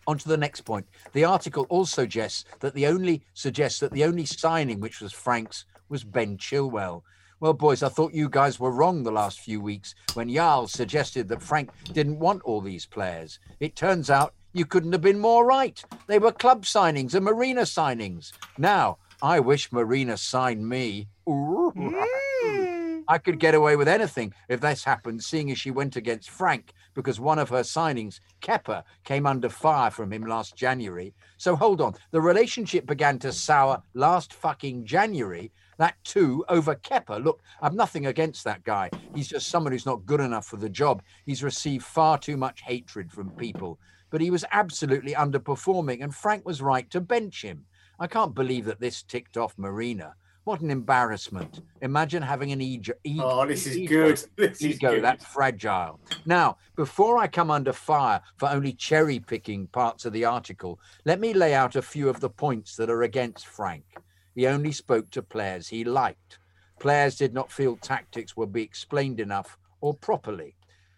[0.07, 0.88] On to the next point.
[1.11, 5.65] The article also suggests that the only suggests that the only signing which was Frank's
[5.89, 7.03] was Ben Chilwell.
[7.39, 11.27] Well, boys, I thought you guys were wrong the last few weeks when Jarl suggested
[11.27, 13.39] that Frank didn't want all these players.
[13.60, 15.84] It turns out you couldn't have been more right.
[16.07, 18.31] They were club signings and Marina signings.
[18.57, 21.07] Now, I wish Marina signed me.
[21.29, 21.73] Ooh.
[23.09, 26.73] I could get away with anything if this happened, seeing as she went against Frank
[26.93, 31.13] because one of her signings, Kepa, came under fire from him last January.
[31.38, 31.93] So hold on.
[32.11, 35.51] The relationship began to sour last fucking January.
[35.77, 37.23] That too over Kepa.
[37.23, 38.89] Look, I've nothing against that guy.
[39.13, 41.03] He's just someone who's not good enough for the job.
[41.25, 43.79] He's received far too much hatred from people.
[44.09, 47.65] But he was absolutely underperforming, and Frank was right to bench him.
[47.99, 50.13] I can't believe that this ticked off Marina.
[50.43, 51.59] What an embarrassment.
[51.81, 52.93] Imagine having an ego.
[53.19, 54.23] Oh, this is ego- good.
[54.38, 55.03] This is ego good.
[55.03, 55.99] that fragile.
[56.25, 61.19] Now, before I come under fire for only cherry picking parts of the article, let
[61.19, 63.84] me lay out a few of the points that are against Frank.
[64.35, 66.39] He only spoke to players he liked.
[66.79, 70.55] Players did not feel tactics would be explained enough or properly.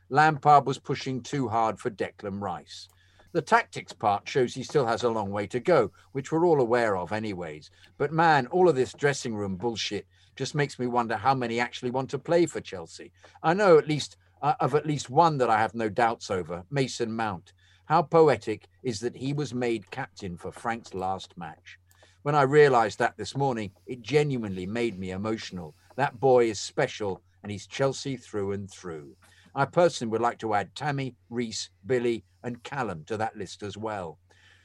[0.10, 2.88] Lampard was pushing too hard for Declan Rice.
[3.32, 6.60] The tactics part shows he still has a long way to go, which we're all
[6.60, 7.70] aware of, anyways.
[7.98, 11.92] But man, all of this dressing room bullshit just makes me wonder how many actually
[11.92, 13.12] want to play for Chelsea.
[13.44, 16.64] I know at least uh, of at least one that I have no doubts over
[16.72, 17.54] Mason Mount.
[17.86, 21.78] How poetic is that he was made captain for Frank's last match.
[22.24, 25.76] When I realized that this morning, it genuinely made me emotional.
[25.96, 29.16] That boy is special and he's Chelsea through and through.
[29.56, 33.78] I personally would like to add Tammy, Reece, Billy, and Callum to that list as
[33.78, 34.20] well.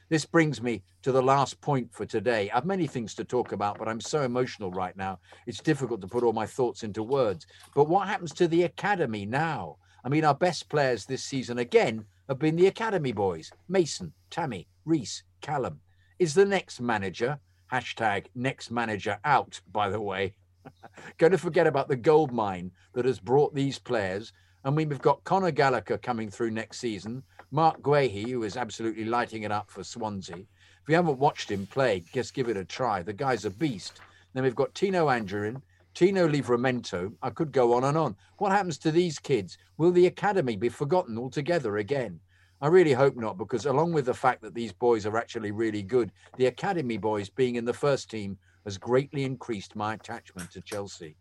[0.09, 2.51] This brings me to the last point for today.
[2.51, 5.19] I've many things to talk about, but I'm so emotional right now.
[5.47, 7.47] It's difficult to put all my thoughts into words.
[7.73, 9.77] But what happens to the academy now?
[10.03, 14.67] I mean, our best players this season again have been the academy boys Mason, Tammy,
[14.85, 15.79] Reece, Callum.
[16.19, 17.39] Is the next manager,
[17.71, 20.35] hashtag next manager out, by the way,
[21.17, 24.31] going to forget about the gold mine that has brought these players?
[24.71, 29.43] Mean, we've got Conor Gallagher coming through next season, Marc Guehi, who is absolutely lighting
[29.43, 30.37] it up for Swansea.
[30.37, 33.03] If you haven't watched him play, just give it a try.
[33.03, 34.01] The guy's a beast.
[34.33, 35.61] Then we've got Tino Anjorin,
[35.93, 37.13] Tino Livramento.
[37.21, 38.15] I could go on and on.
[38.39, 39.57] What happens to these kids?
[39.77, 42.19] Will the academy be forgotten altogether again?
[42.59, 45.83] I really hope not, because along with the fact that these boys are actually really
[45.83, 50.61] good, the academy boys being in the first team has greatly increased my attachment to
[50.61, 51.15] Chelsea.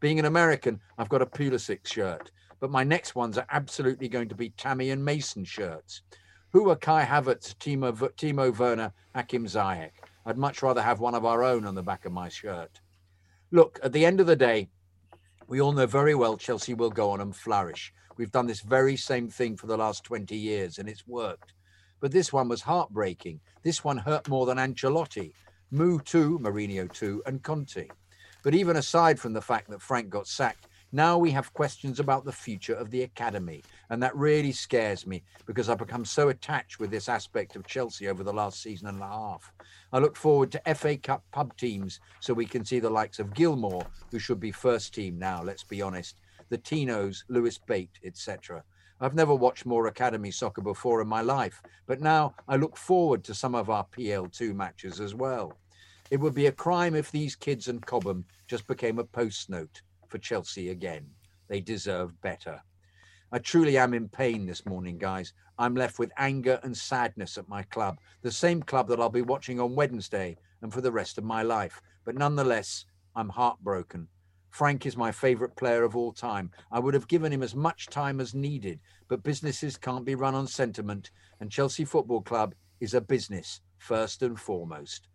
[0.00, 2.30] Being an American, I've got a Pulisic shirt,
[2.60, 6.02] but my next ones are absolutely going to be Tammy and Mason shirts.
[6.52, 9.92] Who are Kai Havertz, Timo, Timo Werner, Hakim Ziyech?
[10.26, 12.80] I'd much rather have one of our own on the back of my shirt.
[13.50, 14.68] Look, at the end of the day,
[15.50, 17.92] We all know very well Chelsea will go on and flourish.
[18.16, 21.54] We've done this very same thing for the last 20 years and it's worked.
[21.98, 23.40] But this one was heartbreaking.
[23.64, 25.32] This one hurt more than Ancelotti,
[25.72, 27.88] Mu too, Mourinho too, and Conte.
[28.44, 32.24] But even aside from the fact that Frank got sacked, now we have questions about
[32.24, 33.62] the future of the academy.
[33.90, 38.08] And that really scares me because I've become so attached with this aspect of Chelsea
[38.08, 39.52] over the last season and a half.
[39.92, 43.34] I look forward to FA Cup pub teams so we can see the likes of
[43.34, 48.64] Gilmour, who should be first team now, let's be honest, the Tinos, Lewis Bate, etc.
[49.00, 53.22] I've never watched more academy soccer before in my life, but now I look forward
[53.24, 55.56] to some of our PL2 matches as well.
[56.10, 59.82] It would be a crime if these kids and Cobham just became a post note
[60.10, 61.06] for Chelsea again.
[61.48, 62.60] They deserve better.
[63.32, 65.32] I truly am in pain this morning, guys.
[65.56, 69.22] I'm left with anger and sadness at my club, the same club that I'll be
[69.22, 71.80] watching on Wednesday and for the rest of my life.
[72.04, 74.08] But nonetheless, I'm heartbroken.
[74.50, 76.50] Frank is my favourite player of all time.
[76.72, 80.34] I would have given him as much time as needed, but businesses can't be run
[80.34, 85.06] on sentiment, and Chelsea Football Club is a business first and foremost.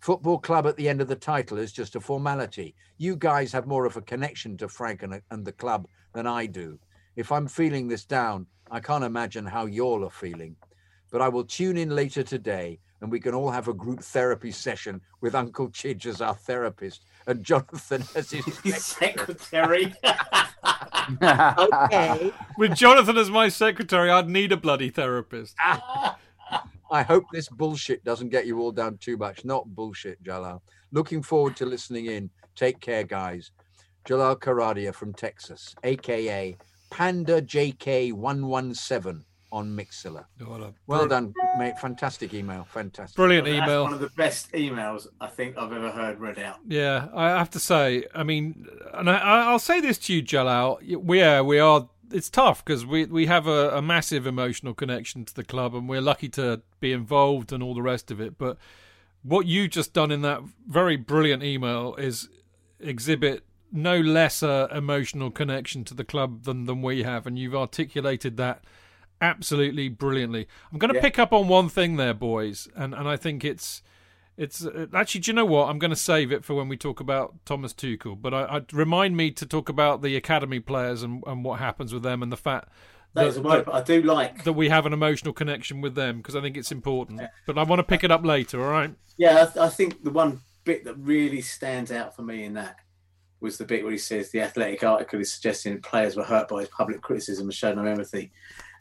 [0.00, 2.74] Football club at the end of the title is just a formality.
[2.98, 6.46] You guys have more of a connection to Frank and, and the club than I
[6.46, 6.78] do.
[7.16, 10.56] If I'm feeling this down, I can't imagine how y'all are feeling.
[11.10, 14.50] But I will tune in later today and we can all have a group therapy
[14.50, 19.94] session with Uncle Chidge as our therapist and Jonathan as his secretary.
[21.22, 22.32] okay.
[22.58, 25.56] With Jonathan as my secretary, I'd need a bloody therapist.
[26.90, 29.44] I hope this bullshit doesn't get you all down too much.
[29.44, 30.62] Not bullshit, Jalal.
[30.92, 32.30] Looking forward to listening in.
[32.54, 33.50] Take care, guys.
[34.04, 36.56] Jalal Karadia from Texas, aka
[36.90, 40.24] Panda JK117 on Mixlr.
[40.86, 41.78] Well done, mate.
[41.78, 42.64] Fantastic email.
[42.64, 43.16] Fantastic.
[43.16, 43.84] Brilliant That's email.
[43.84, 46.58] one of the best emails I think I've ever heard read out.
[46.66, 49.18] Yeah, I have to say, I mean, and I,
[49.48, 50.78] I'll say this to you, Jalal.
[50.98, 51.88] We are, we are.
[52.12, 55.88] It's tough because we we have a, a massive emotional connection to the club, and
[55.88, 58.38] we're lucky to be involved and all the rest of it.
[58.38, 58.56] But
[59.22, 62.28] what you just done in that very brilliant email is
[62.78, 68.36] exhibit no lesser emotional connection to the club than than we have, and you've articulated
[68.36, 68.62] that
[69.20, 70.46] absolutely brilliantly.
[70.72, 71.02] I'm going to Yeah.
[71.02, 73.82] pick up on one thing there, boys, and and I think it's
[74.36, 75.22] it's uh, actually.
[75.22, 75.68] Do you know what?
[75.68, 78.20] I'm going to save it for when we talk about Thomas Tuchel.
[78.20, 81.92] But I, I remind me to talk about the academy players and and what happens
[81.92, 82.68] with them and the fact.
[83.14, 84.44] That word, but I do like.
[84.44, 87.22] that we have an emotional connection with them because I think it's important.
[87.46, 88.62] But I want to pick it up later.
[88.62, 88.94] All right.
[89.16, 92.54] Yeah, I, th- I think the one bit that really stands out for me in
[92.54, 92.76] that
[93.40, 96.60] was the bit where he says the athletic article is suggesting players were hurt by
[96.60, 98.32] his public criticism and showed no empathy.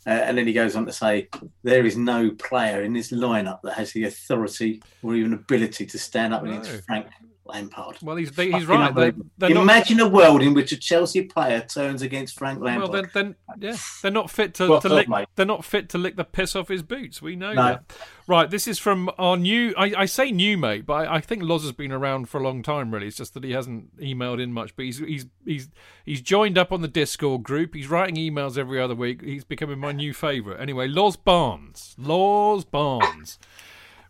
[0.07, 1.27] Uh, and then he goes on to say
[1.63, 5.97] there is no player in this lineup that has the authority or even ability to
[5.97, 7.07] stand up against Frank
[7.45, 7.97] Lampard.
[8.01, 8.93] Well, he's he's right.
[8.93, 12.89] They, they're not, Imagine a world in which a Chelsea player turns against Frank Lampard.
[12.91, 15.07] well, then, then yeah, they're not fit to, Well to lick.
[15.07, 15.27] mate.
[15.35, 17.21] They're not fit to lick the piss off his boots.
[17.21, 17.61] We know No.
[17.63, 17.93] that.
[18.27, 18.49] Right.
[18.49, 19.73] This is from our new.
[19.77, 22.43] I, I say new mate, but I, I think Loz has been around for a
[22.43, 22.91] long time.
[22.91, 24.75] Really, it's just that he hasn't emailed in much.
[24.75, 25.69] But he's he's he's
[26.03, 27.75] he's joined up on the Discord group.
[27.75, 29.21] He's writing emails every other week.
[29.21, 30.59] He's becoming my new favourite.
[30.59, 31.95] Anyway, Loz Barnes.
[31.99, 33.37] Loz Barnes.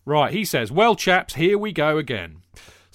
[0.06, 0.32] Right.
[0.32, 2.38] He says, "Well, chaps, here we go again."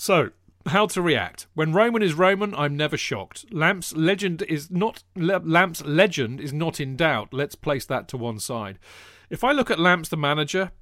[0.01, 0.31] So,
[0.65, 2.55] how to react when Roman is Roman?
[2.55, 3.45] I'm never shocked.
[3.53, 7.35] Lamp's legend is not Le- Lamp's legend is not in doubt.
[7.35, 8.79] Let's place that to one side.
[9.29, 10.73] If I look at Lamps the manager,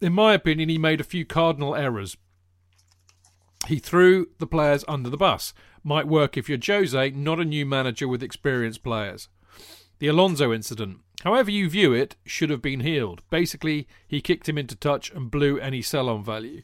[0.00, 2.16] in my opinion, he made a few cardinal errors.
[3.68, 5.54] He threw the players under the bus.
[5.84, 9.28] Might work if you're Jose, not a new manager with experienced players.
[10.00, 13.22] The Alonso incident, however you view it, should have been healed.
[13.30, 16.62] Basically, he kicked him into touch and blew any sell on value.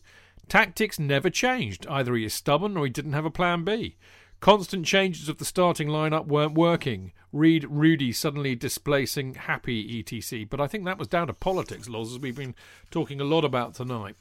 [0.48, 1.86] Tactics never changed.
[1.88, 3.96] Either he is stubborn or he didn't have a plan B.
[4.40, 7.12] Constant changes of the starting lineup weren't working.
[7.32, 10.46] Read Rudy suddenly displacing Happy etc.
[10.48, 12.54] But I think that was down to politics, Loz, as we've been
[12.90, 14.16] talking a lot about tonight.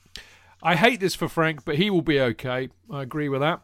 [0.62, 2.70] I hate this for Frank, but he will be okay.
[2.92, 3.62] I agree with that.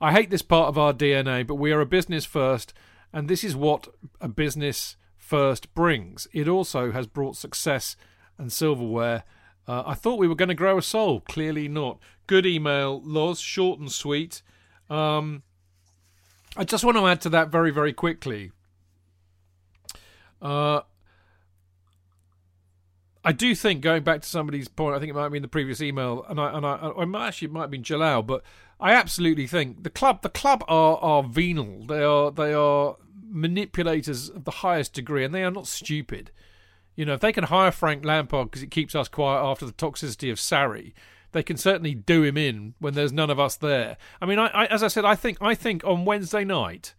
[0.00, 2.72] I hate this part of our DNA, but we are a business first,
[3.12, 3.88] and this is what
[4.20, 6.26] a business first brings.
[6.32, 7.96] It also has brought success
[8.38, 9.24] and silverware.
[9.70, 11.20] Uh, I thought we were going to grow a soul.
[11.20, 12.00] Clearly not.
[12.26, 14.42] Good email, Loz, short and sweet.
[14.88, 15.44] Um,
[16.56, 18.50] I just want to add to that very, very quickly.
[20.42, 20.80] Uh,
[23.24, 25.46] I do think going back to somebody's point, I think it might have been the
[25.46, 28.42] previous email, and I and I, I might actually it might have been Jalal, but
[28.80, 31.84] I absolutely think the club the club are are venal.
[31.84, 36.32] They are they are manipulators of the highest degree, and they are not stupid.
[37.00, 39.72] You know, if they can hire Frank Lampard because it keeps us quiet after the
[39.72, 40.92] toxicity of Sarri,
[41.32, 43.96] they can certainly do him in when there's none of us there.
[44.20, 46.92] I mean, I, I as I said, I think I think on Wednesday night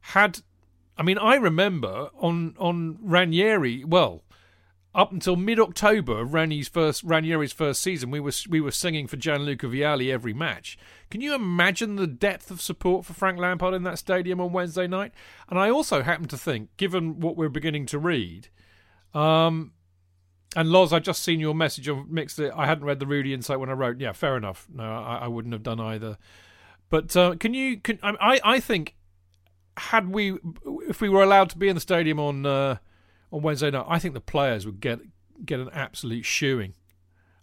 [0.00, 0.40] had.
[0.98, 3.84] I mean, I remember on on Ranieri.
[3.84, 4.24] Well,
[4.92, 9.16] up until mid October Ranieri's first Ranieri's first season, we were we were singing for
[9.16, 10.76] Gianluca Vialli every match.
[11.12, 14.88] Can you imagine the depth of support for Frank Lampard in that stadium on Wednesday
[14.88, 15.12] night?
[15.48, 18.48] And I also happen to think, given what we're beginning to read,
[19.14, 19.72] um,
[20.56, 22.38] and Loz, I just seen your message on mixed.
[22.38, 22.52] It.
[22.54, 23.98] I hadn't read the Rudy insight when I wrote.
[24.00, 24.66] Yeah, fair enough.
[24.72, 26.16] No, I, I wouldn't have done either.
[26.90, 27.78] But uh, can you?
[27.80, 28.40] Can I?
[28.44, 28.94] I think
[29.76, 30.38] had we,
[30.88, 32.76] if we were allowed to be in the stadium on uh,
[33.32, 35.00] on Wednesday night, I think the players would get
[35.44, 36.74] get an absolute shoeing.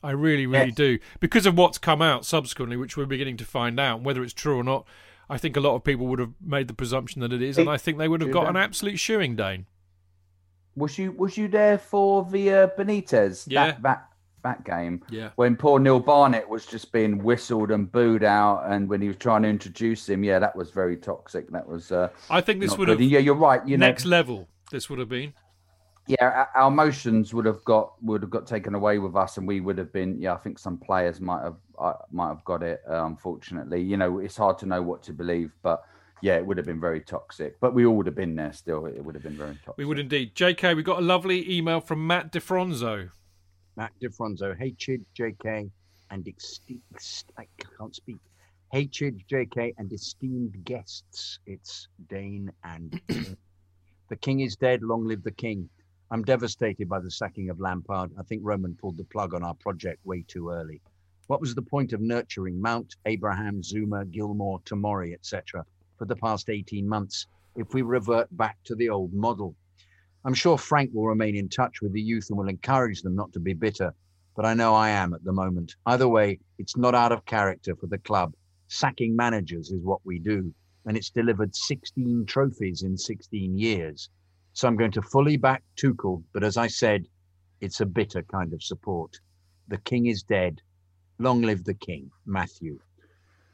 [0.03, 0.75] I really, really Yes.
[0.75, 4.33] do because of what's come out subsequently, which we're beginning to find out whether it's
[4.33, 4.87] true or not.
[5.29, 7.69] I think a lot of people would have made the presumption that it is, and
[7.69, 9.65] I think they would have got an absolute shoeing, Dane.
[10.75, 13.71] Was you was you there for the uh, Benitez Yeah.
[13.71, 14.07] that, that
[14.43, 15.03] that game?
[15.09, 15.29] Yeah.
[15.35, 19.17] When poor Neil Barnett was just being whistled and booed out, and when he was
[19.17, 21.49] trying to introduce him, yeah, that was very toxic.
[21.51, 21.91] That was.
[21.91, 22.99] Uh, I think this would good.
[22.99, 23.65] have Yeah, you're right.
[23.67, 24.47] You next know, level.
[24.71, 25.33] This would have been.
[26.07, 29.59] yeah, our- emotions would have got would have got taken away with us, and we
[29.59, 30.19] would have been.
[30.19, 32.81] Yeah, I think some players might have uh, might have got it.
[32.89, 35.83] Uh, unfortunately, you know, it's hard to know what to believe, but
[36.21, 37.59] yeah, it would have been very toxic.
[37.59, 38.85] But we all would have been there still.
[38.85, 39.77] It would have been very toxic.
[39.77, 40.35] We would indeed.
[40.35, 43.09] JK, we got a lovely email from Matt DeFronzo.
[43.75, 45.71] Matt DeFronzo, hey Chid, JK,
[46.11, 46.81] and esteemed,
[47.37, 48.17] I can't speak.
[48.71, 51.39] Hey Chid, JK, and esteemed guests.
[51.45, 52.99] It's Dane and
[54.09, 54.83] the king is dead.
[54.83, 55.69] Long live the king.
[56.11, 58.11] I'm devastated by the sacking of Lampard.
[58.19, 60.81] I think Roman pulled the plug on our project way too early.
[61.27, 65.65] What was the point of nurturing Mount, Abraham, Zouma, Gilmour, Tomori, etc.,
[66.01, 69.55] for the past 18 months if we revert back to the old model?
[70.25, 73.31] I'm sure Frank will remain in touch with the youth and will encourage them not
[73.33, 73.93] to be bitter,
[74.35, 75.75] but I know I am at the moment.
[75.85, 78.33] Either way, it's not out of character for the club.
[78.67, 80.51] Sacking managers is what we do,
[80.87, 84.09] and it's delivered 16 trophies in 16 years.
[84.53, 87.05] So I'm going to fully back Tuchel, but as I said,
[87.59, 89.19] it's a bitter kind of support.
[89.67, 90.61] The king is dead.
[91.19, 92.79] Long live the king, Matthew.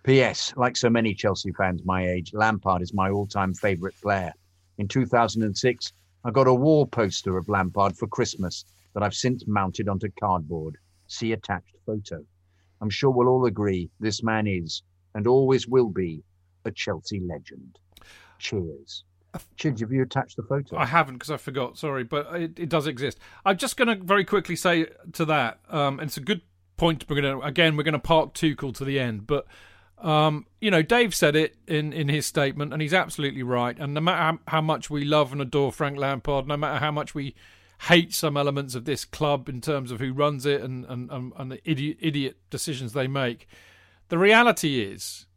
[0.08, 0.54] P.S.
[0.56, 4.32] Like so many Chelsea fans my age, Lampard is my all-time favourite player.
[4.78, 5.92] In 2006,
[6.24, 8.64] I got a wall poster of Lampard for Christmas
[8.94, 10.78] that I've since mounted onto cardboard.
[11.08, 12.24] See attached photo.
[12.80, 14.82] I'm sure we'll all agree this man is
[15.14, 16.24] and always will be
[16.64, 17.78] a Chelsea legend.
[18.40, 19.04] Cheers.
[19.58, 20.78] Chid, have you attached the photo?
[20.78, 21.78] I haven't because I forgot.
[21.78, 23.20] Sorry, but it, it does exist.
[23.44, 26.44] I'm just going to very quickly say to that, um, and it's a good
[26.78, 27.04] point.
[27.10, 29.46] We're going to again we're going to park Tuchel to the end, but
[30.00, 33.78] um, you know Dave said it in in his statement, and he's absolutely right.
[33.80, 37.16] And no matter how, much we love and adore Frank Lampard, no matter how much
[37.16, 37.36] we
[37.82, 41.34] hate some elements of this club in terms of who runs it and and, and,
[41.38, 43.48] and the idiot, idiot decisions they make,
[44.10, 45.28] the reality is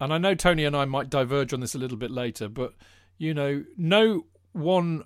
[0.00, 2.72] and I know Tony and I might diverge on this a little bit later, but
[3.18, 5.04] you know, no one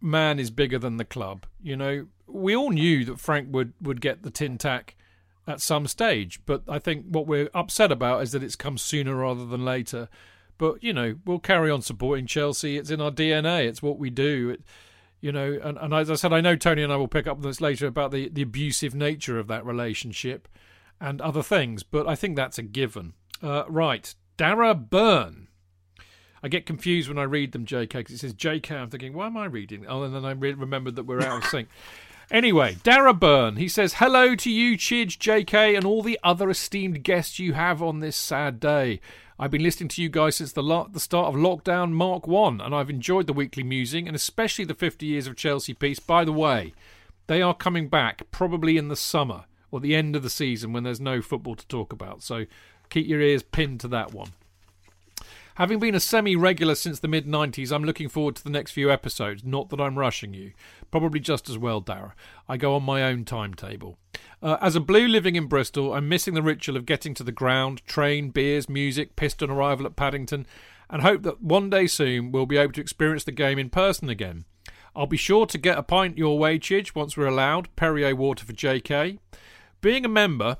[0.00, 1.46] man is bigger than the club.
[1.62, 4.96] You know, we all knew that Frank would would get the tin tack
[5.46, 9.16] at some stage, but I think what we're upset about is that it's come sooner
[9.16, 10.08] rather than later.
[10.58, 12.76] But you know, we'll carry on supporting Chelsea.
[12.76, 13.66] It's in our DNA.
[13.66, 14.50] It's what we do.
[14.50, 14.62] It,
[15.20, 17.36] you know, and, and as I said, I know Tony and I will pick up
[17.38, 20.48] on this later about the, the abusive nature of that relationship
[21.00, 23.14] and other things, but I think that's a given.
[23.42, 25.48] Uh, right, Dara Byrne.
[26.44, 28.72] I get confused when I read them, JK, because it says JK.
[28.72, 29.86] I'm thinking, why am I reading?
[29.88, 31.68] Oh, and then I re- remembered that we're out of sync.
[32.32, 37.04] Anyway, Dara Byrne, he says, Hello to you, Chidge, JK, and all the other esteemed
[37.04, 39.00] guests you have on this sad day.
[39.38, 42.58] I've been listening to you guys since the, lo- the start of lockdown Mark 1,
[42.58, 45.98] and I've enjoyed the weekly musing, and especially the 50 years of Chelsea piece.
[45.98, 46.72] By the way,
[47.26, 50.84] they are coming back probably in the summer or the end of the season when
[50.84, 52.22] there's no football to talk about.
[52.22, 52.46] So
[52.88, 54.30] keep your ears pinned to that one.
[55.56, 58.72] Having been a semi regular since the mid 90s, I'm looking forward to the next
[58.72, 59.44] few episodes.
[59.44, 60.52] Not that I'm rushing you.
[60.90, 62.14] Probably just as well, Dara.
[62.48, 63.98] I go on my own timetable.
[64.42, 67.32] Uh, as a blue living in Bristol, I'm missing the ritual of getting to the
[67.32, 70.46] ground, train, beers, music, piston arrival at Paddington,
[70.88, 74.08] and hope that one day soon we'll be able to experience the game in person
[74.08, 74.46] again.
[74.96, 77.74] I'll be sure to get a pint your way, Chidge, once we're allowed.
[77.76, 79.18] Perrier water for JK.
[79.80, 80.58] Being a member,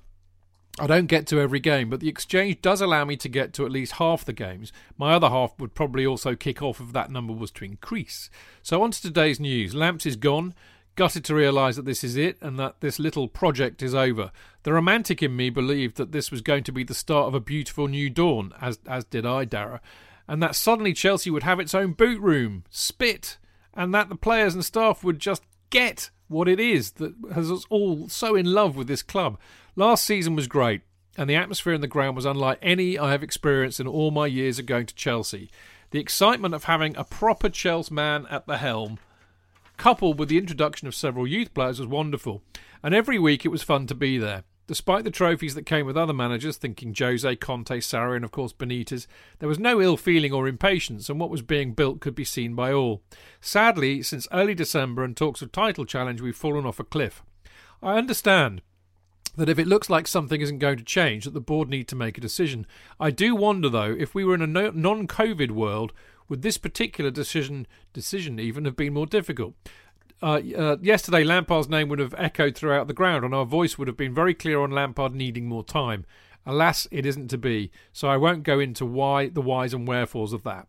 [0.79, 3.67] I don't get to every game, but the exchange does allow me to get to
[3.67, 4.73] at least half the games.
[4.97, 8.31] My other half would probably also kick off if that number was to increase.
[8.63, 9.75] So, on to today's news.
[9.75, 10.55] Lamps is gone.
[10.95, 14.31] Gutted to realise that this is it and that this little project is over.
[14.63, 17.41] The romantic in me believed that this was going to be the start of a
[17.41, 19.81] beautiful new dawn, as as did I, Dara,
[20.29, 23.39] and that suddenly Chelsea would have its own boot room, spit,
[23.73, 27.65] and that the players and staff would just get what it is that has us
[27.71, 29.39] all so in love with this club.
[29.75, 30.83] Last season was great,
[31.17, 34.27] and the atmosphere in the ground was unlike any I have experienced in all my
[34.27, 35.51] years of going to Chelsea.
[35.93, 38.99] The excitement of having a proper Chelsea man at the helm,
[39.79, 42.43] coupled with the introduction of several youth players, was wonderful.
[42.83, 44.45] And every week it was fun to be there.
[44.67, 48.53] Despite the trophies that came with other managers, thinking Jose, Conte, Sarri, and of course
[48.53, 49.07] Benitez,
[49.39, 52.55] there was no ill feeling or impatience, and what was being built could be seen
[52.55, 53.01] by all.
[53.41, 57.23] Sadly, since early December and talks of title challenge, we've fallen off a cliff.
[57.83, 58.61] I understand
[59.37, 61.97] that if it looks like something isn't going to change, that the board need to
[61.97, 62.67] make a decision.
[63.01, 65.93] I do wonder, though, if we were in a no- non-COVID world,
[66.29, 69.55] would this particular decision decision even have been more difficult?
[70.23, 73.89] Uh, uh, yesterday, Lampard's name would have echoed throughout the ground, and our voice would
[73.89, 76.05] have been very clear on Lampard needing more time.
[76.47, 80.33] Alas, it isn't to be, so I won't go into why, the whys and wherefores
[80.33, 80.69] of that.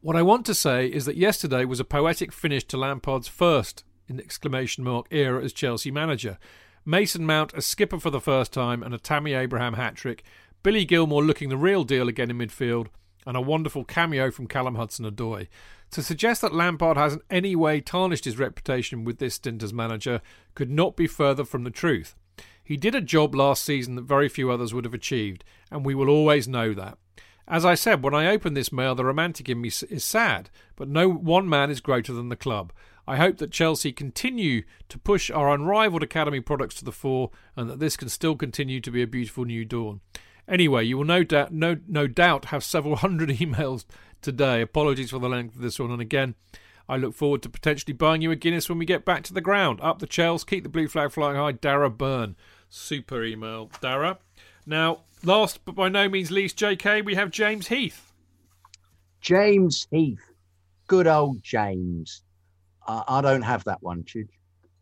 [0.00, 3.84] What I want to say is that yesterday was a poetic finish to Lampard's first
[4.06, 6.38] in exclamation mark era as Chelsea manager.
[6.86, 10.22] Mason Mount a skipper for the first time and a Tammy Abraham hat trick.
[10.62, 12.88] Billy Gilmour looking the real deal again in midfield
[13.26, 15.48] and a wonderful cameo from Callum Hudson-Odoi.
[15.92, 19.72] To suggest that Lampard has in any way tarnished his reputation with this stint as
[19.72, 20.20] manager
[20.54, 22.16] could not be further from the truth.
[22.62, 25.94] He did a job last season that very few others would have achieved, and we
[25.94, 26.98] will always know that.
[27.46, 30.88] As I said, when I open this mail, the romantic in me is sad, but
[30.88, 32.72] no one man is greater than the club.
[33.06, 37.68] I hope that Chelsea continue to push our unrivaled academy products to the fore, and
[37.68, 40.00] that this can still continue to be a beautiful new dawn.
[40.48, 43.84] Anyway, you will no doubt, no, no doubt have several hundred emails
[44.20, 44.60] today.
[44.60, 45.90] Apologies for the length of this one.
[45.90, 46.34] And again,
[46.88, 49.40] I look forward to potentially buying you a Guinness when we get back to the
[49.40, 49.80] ground.
[49.82, 51.52] Up the Chels, keep the blue flag flying high.
[51.52, 52.36] Dara Byrne.
[52.68, 54.18] Super email, Dara.
[54.66, 58.12] Now, last but by no means least, JK, we have James Heath.
[59.20, 60.32] James Heath.
[60.86, 62.23] Good old James.
[62.86, 64.28] I don't have that one, Chidge.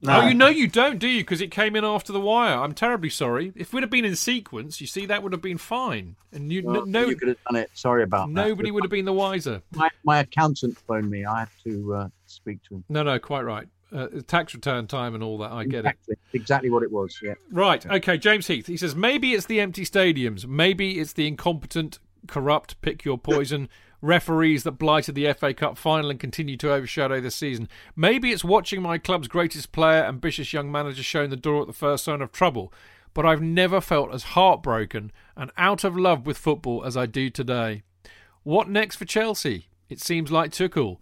[0.04, 0.20] No.
[0.20, 1.20] Oh, you know you don't, do you?
[1.22, 2.56] Because it came in after the wire.
[2.56, 3.52] I'm terribly sorry.
[3.54, 6.16] If we'd have been in sequence, you see, that would have been fine.
[6.32, 7.70] And you, Well, no, you could have done it.
[7.74, 8.32] Sorry about that.
[8.32, 9.62] nobody would have been the wiser.
[9.70, 11.24] My, my accountant phoned me.
[11.24, 12.84] I had to uh, speak to him.
[12.88, 13.68] No, no, quite right.
[13.94, 15.52] Uh, tax return time and all that.
[15.52, 15.90] I get it.
[15.90, 17.20] exactly, exactly what it was.
[17.22, 17.34] Yeah.
[17.52, 17.86] Right.
[17.86, 18.18] Okay.
[18.18, 18.66] James Heath.
[18.66, 20.46] He says maybe it's the empty stadiums.
[20.46, 23.68] Maybe it's the incompetent, corrupt, pick your poison
[24.02, 27.68] referees that blighted the FA Cup final and continue to overshadow this season.
[27.96, 31.72] Maybe it's watching my club's greatest player, ambitious young manager, showing the door at the
[31.72, 32.72] first sign of trouble.
[33.14, 37.30] But I've never felt as heartbroken and out of love with football as I do
[37.30, 37.82] today.
[38.42, 39.68] What next for Chelsea?
[39.88, 40.98] It seems like Tuchel.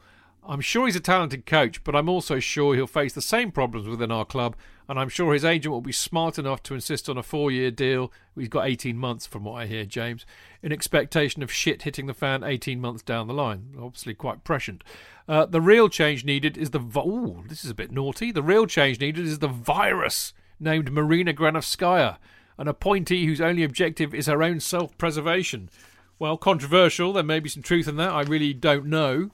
[0.47, 3.87] I'm sure he's a talented coach, but I'm also sure he'll face the same problems
[3.87, 4.57] within our club,
[4.89, 7.71] and I'm sure his agent will be smart enough to insist on a four year
[7.71, 8.11] deal.
[8.37, 10.25] He's got 18 months, from what I hear, James,
[10.63, 13.75] in expectation of shit hitting the fan 18 months down the line.
[13.81, 14.83] Obviously, quite prescient.
[15.29, 16.79] Uh, the real change needed is the.
[16.79, 18.33] Vi- Ooh, this is a bit naughty.
[18.33, 22.17] The real change needed is the virus named Marina Granovskaya,
[22.59, 25.71] an appointee whose only objective is her own self preservation.
[26.19, 27.13] Well, controversial.
[27.13, 28.11] There may be some truth in that.
[28.11, 29.31] I really don't know.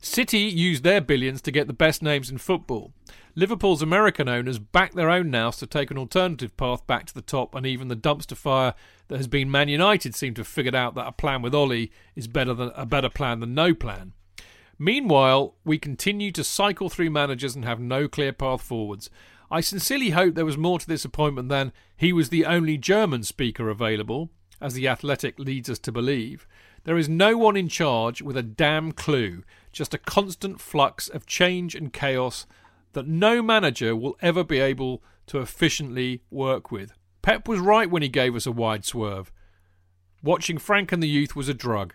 [0.00, 2.92] City used their billions to get the best names in football.
[3.34, 7.20] Liverpool's American owners back their own nous to take an alternative path back to the
[7.20, 8.74] top, and even the dumpster fire
[9.08, 11.92] that has been Man United seem to have figured out that a plan with Ollie
[12.14, 14.14] is better than a better plan than no plan.
[14.78, 19.10] Meanwhile, we continue to cycle through managers and have no clear path forwards.
[19.50, 23.22] I sincerely hope there was more to this appointment than he was the only German
[23.22, 24.30] speaker available,
[24.60, 26.46] as the Athletic leads us to believe.
[26.86, 29.42] There is no one in charge with a damn clue,
[29.72, 32.46] just a constant flux of change and chaos
[32.92, 36.92] that no manager will ever be able to efficiently work with.
[37.22, 39.32] Pep was right when he gave us a wide swerve.
[40.22, 41.92] Watching Frank and the youth was a drug.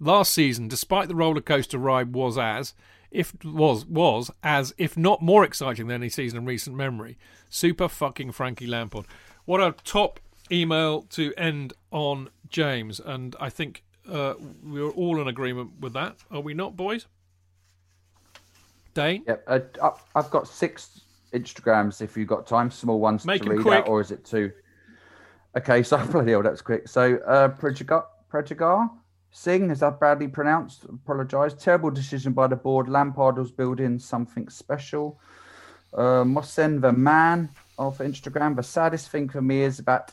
[0.00, 2.74] Last season, despite the roller coaster ride was as
[3.12, 7.16] if was was as if not more exciting than any season in recent memory.
[7.48, 9.06] Super fucking Frankie Lampard.
[9.44, 10.18] What a top
[10.50, 12.98] email to end on, James.
[12.98, 16.16] And I think uh, we're all in agreement with that.
[16.30, 17.06] Are we not, boys?
[18.94, 19.24] Dane?
[19.26, 19.44] Yep.
[19.46, 21.00] Uh, I've got six
[21.32, 23.80] Instagrams if you've got time, small ones Make to read quick.
[23.80, 24.52] out, or is it two?
[25.56, 26.88] Okay, so bloody hell, that's quick.
[26.88, 28.90] So, uh, Prejigar, Prejigar
[29.30, 30.84] Singh, is that badly pronounced?
[30.84, 31.54] Apologise.
[31.54, 32.88] Terrible decision by the board.
[32.88, 35.18] Lampard was building something special.
[35.94, 37.48] Uh, Mohsen the man
[37.78, 38.56] of Instagram.
[38.56, 40.12] The saddest thing for me is that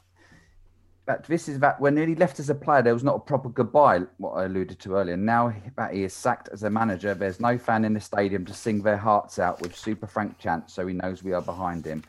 [1.10, 3.50] that this is that when he left as a player, there was not a proper
[3.50, 5.18] goodbye, what I alluded to earlier.
[5.18, 8.54] Now that he is sacked as a manager, there's no fan in the stadium to
[8.54, 12.04] sing their hearts out with Super Frank chants, so he knows we are behind him.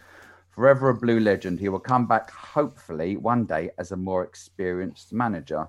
[0.51, 5.14] Forever a blue legend, he will come back hopefully one day as a more experienced
[5.14, 5.66] manager.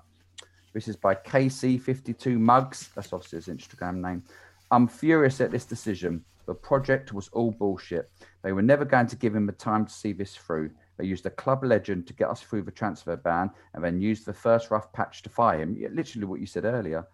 [0.74, 2.90] This is by KC52 Mugs.
[2.94, 4.24] That's obviously his Instagram name.
[4.70, 6.22] I'm furious at this decision.
[6.44, 8.10] The project was all bullshit.
[8.42, 10.70] They were never going to give him the time to see this through.
[10.98, 14.26] They used a club legend to get us through the transfer ban and then used
[14.26, 15.76] the first rough patch to fire him.
[15.92, 17.06] Literally what you said earlier.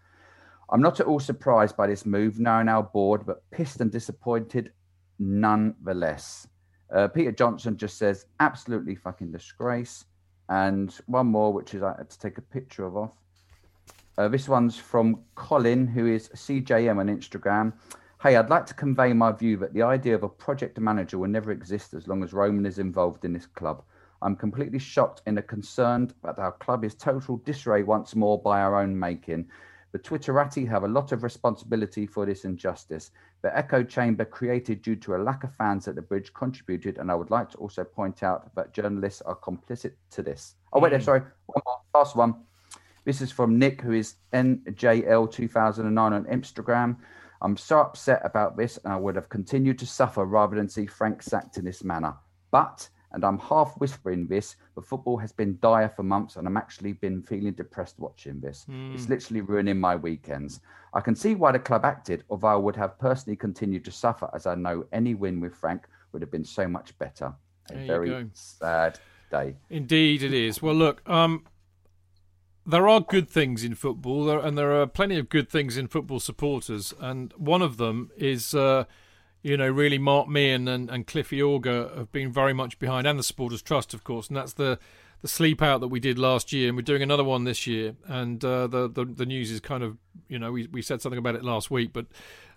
[0.71, 4.71] I'm not at all surprised by this move, knowing our board, but pissed and disappointed
[5.17, 6.47] nonetheless.
[6.93, 10.05] Uh, Peter Johnson just says, absolutely fucking disgrace.
[10.49, 13.11] And one more, which is I had to take a picture of off.
[14.17, 17.73] Uh, this one's from Colin, who is CJM on Instagram.
[18.21, 21.29] Hey, I'd like to convey my view that the idea of a project manager will
[21.29, 23.81] never exist as long as Roman is involved in this club.
[24.21, 28.81] I'm completely shocked and concerned that our club is total disarray once more by our
[28.81, 29.47] own making.
[29.93, 33.11] The Twitterati have a lot of responsibility for this injustice.
[33.41, 37.09] The echo chamber created due to a lack of fans at the bridge contributed, and
[37.09, 40.55] I would like to also point out that journalists are complicit to this.
[40.73, 41.05] Oh, wait, there, mm.
[41.05, 41.21] sorry.
[41.45, 42.35] One more, last one.
[43.05, 46.97] This is from Nick, who is NJL2009 on Instagram.
[47.41, 50.85] I'm so upset about this, and I would have continued to suffer rather than see
[50.85, 52.13] Frank sacked in this manner.
[52.51, 56.57] But, and I'm half whispering this, the football has been dire for months, and I'm
[56.57, 58.65] actually been feeling depressed watching this.
[58.93, 60.59] It's literally ruining my weekends.
[60.93, 64.29] I can see why the club acted, although I would have personally continued to suffer,
[64.33, 67.33] as I know any win with Frank would have been so much better.
[67.71, 68.99] A There very sad
[69.31, 69.55] day.
[69.69, 70.61] Indeed, it is.
[70.61, 71.45] Well, look, um,
[72.65, 76.19] there are good things in football, and there are plenty of good things in football
[76.19, 78.85] supporters, and one of them is, uh,
[79.41, 83.17] you know, really Mark Meehan and, and Cliffy Auger have been very much behind, and
[83.17, 84.79] the Supporters Trust, of course, and that's the
[85.21, 87.93] the sleep out that we did last year, and we're doing another one this year,
[88.05, 91.19] and uh, the, the the news is kind of, you know, we we said something
[91.19, 92.05] about it last week, but.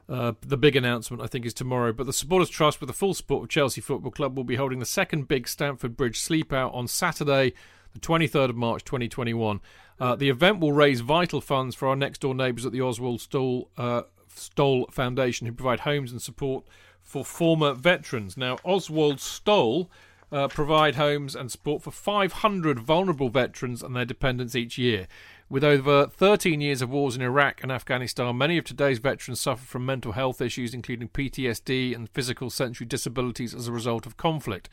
[0.09, 1.93] Uh, the big announcement, I think, is tomorrow.
[1.93, 4.81] But the Supporters Trust, with the full support of Chelsea Football Club, will be holding
[4.81, 7.55] the second big Stamford Bridge sleep out on Saturday,
[7.93, 9.61] the 23rd of March 2021.
[10.01, 13.21] Uh, the event will raise vital funds for our next door neighbours at the Oswald
[13.21, 14.03] Stoll, uh,
[14.35, 16.65] Stoll Foundation, who provide homes and support
[17.03, 18.37] for former veterans.
[18.37, 19.91] Now, Oswald Stoll
[20.33, 25.07] uh, provide homes and support for 500 vulnerable veterans and their dependents each year.
[25.51, 29.67] With over 13 years of wars in Iraq and Afghanistan, many of today's veterans suffer
[29.67, 34.71] from mental health issues, including PTSD and physical sensory disabilities as a result of conflict.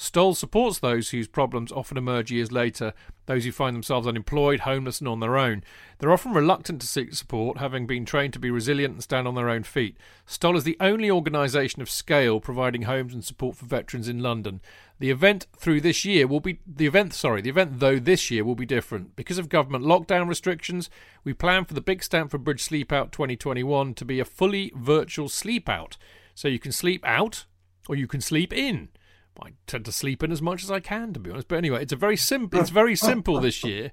[0.00, 2.94] Stoll supports those whose problems often emerge years later,
[3.26, 5.64] those who find themselves unemployed, homeless, and on their own.
[5.98, 9.34] They're often reluctant to seek support, having been trained to be resilient and stand on
[9.34, 9.96] their own feet.
[10.24, 14.60] Stoll is the only organisation of scale providing homes and support for veterans in London.
[15.00, 17.12] The event through this year will be the event.
[17.12, 20.88] Sorry, the event though this year will be different because of government lockdown restrictions.
[21.24, 25.28] We plan for the Big Stamford Bridge Sleep Out 2021 to be a fully virtual
[25.28, 25.96] sleep out,
[26.36, 27.46] so you can sleep out
[27.88, 28.90] or you can sleep in.
[29.40, 31.48] I tend to sleep in as much as I can, to be honest.
[31.48, 32.60] But anyway, it's a very simple.
[32.60, 33.90] It's very simple this year.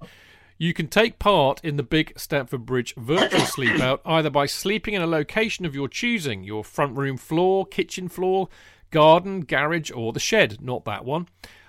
[0.57, 4.93] You can take part in the Big Stamford Bridge virtual sleep out either by sleeping
[4.93, 8.47] in a location of your choosing, your front room floor, kitchen floor,
[8.89, 10.61] garden, garage, or the shed.
[10.61, 11.27] Not that one.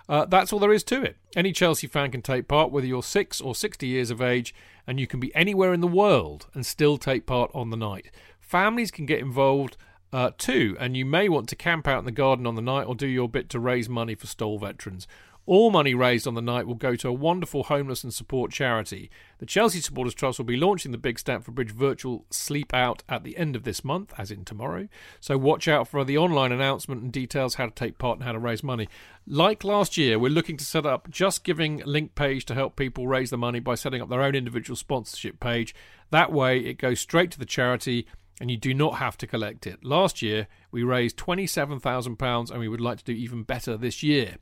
[0.09, 1.17] Uh, that's all there is to it.
[1.35, 4.55] Any Chelsea fan can take part, whether you're six or 60 years of age,
[4.87, 8.13] and you can be anywhere in the world and still take part on the night.
[8.39, 9.77] Families can get involved
[10.17, 12.85] uh, too, and you may want to camp out in the garden on the night
[12.85, 15.07] or do your bit to raise money for Stoll veterans.
[15.45, 19.11] All money raised on the night will go to a wonderful homeless and support charity.
[19.41, 23.25] The Chelsea Supporters Trust will be launching the Big Stamford Bridge virtual sleep out at
[23.25, 24.89] the end of this month, as in tomorrow.
[25.21, 28.33] So watch out for the online announcement and details how to take part and how
[28.33, 28.89] to raise money.
[29.27, 33.07] Like last year, we're looking to set up Just Giving link page to help people
[33.07, 35.75] raise the money by setting up their own individual sponsorship page.
[36.11, 38.07] That way, it goes straight to the charity
[38.41, 39.85] and you do not have to collect it.
[39.85, 44.37] Last year, we raised £27,000 and we would like to do even better this year.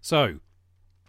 [0.00, 0.40] So,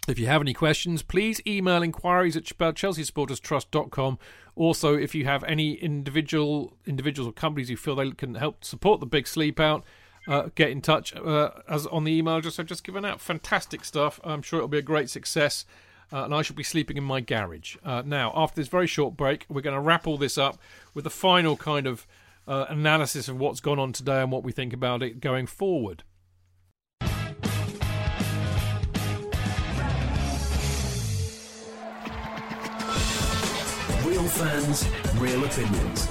[0.07, 4.17] if you have any questions, please email inquiries at chelseasupporterstrust.com.
[4.55, 8.99] Also, if you have any individual individuals or companies who feel they can help support
[8.99, 9.83] the big sleep out,
[10.27, 13.21] uh, get in touch uh, as on the email address I've just given out.
[13.21, 14.19] Fantastic stuff.
[14.23, 15.65] I'm sure it'll be a great success.
[16.11, 17.75] Uh, and I shall be sleeping in my garage.
[17.83, 20.57] Uh, now, after this very short break, we're going to wrap all this up
[20.95, 22.07] with the final kind of
[22.49, 26.03] uh, analysis of what's gone on today and what we think about it going forward.
[34.03, 36.07] Real fans, real opinions.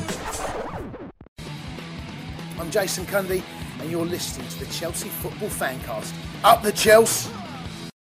[2.59, 3.43] I'm Jason Cundy,
[3.81, 6.13] and you're listening to the Chelsea Football Fancast.
[6.45, 7.33] Up the Chelsea!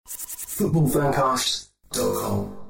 [0.08, 2.63] Footballfancast.com.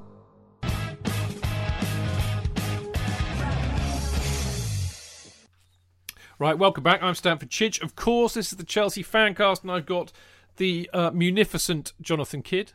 [6.38, 7.02] Right, welcome back.
[7.02, 7.80] I'm Stamford Chidge.
[7.82, 10.12] Of course, this is the Chelsea Fancast, and I've got
[10.56, 12.72] the uh, munificent Jonathan Kidd,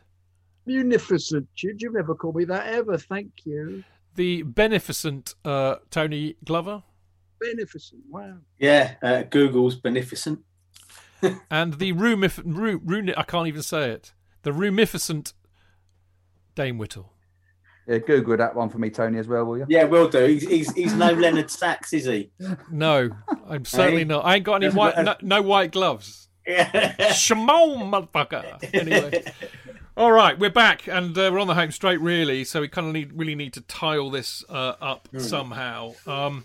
[0.66, 1.48] Munificent.
[1.56, 2.96] You'd you never call me that ever.
[2.98, 3.82] Thank you.
[4.14, 6.82] the beneficent uh, Tony Glover,
[7.40, 8.02] Beneficent.
[8.08, 8.36] Wow.
[8.58, 10.40] Yeah, uh, Google's beneficent.
[11.50, 14.12] and the rumif- ru- runi- I can't even say it.
[14.42, 15.32] the rumificent
[16.54, 17.12] Dane Whittle.
[17.86, 19.66] Yeah, Google that one for me, Tony, as well, will you?
[19.68, 20.24] Yeah, will do.
[20.26, 22.30] He's, he's, he's no Leonard Sachs, is he?
[22.70, 23.10] No,
[23.48, 24.04] I'm certainly Hey?
[24.04, 24.24] not.
[24.24, 26.28] I ain't got any white, no, no white gloves.
[26.46, 28.74] Shimon, motherfucker.
[28.74, 29.24] Anyway.
[29.96, 32.44] All right, we're back and uh, we're on the home straight, really.
[32.44, 35.94] So we kind of need, really need to tie all this uh, up somehow.
[36.06, 36.44] Um,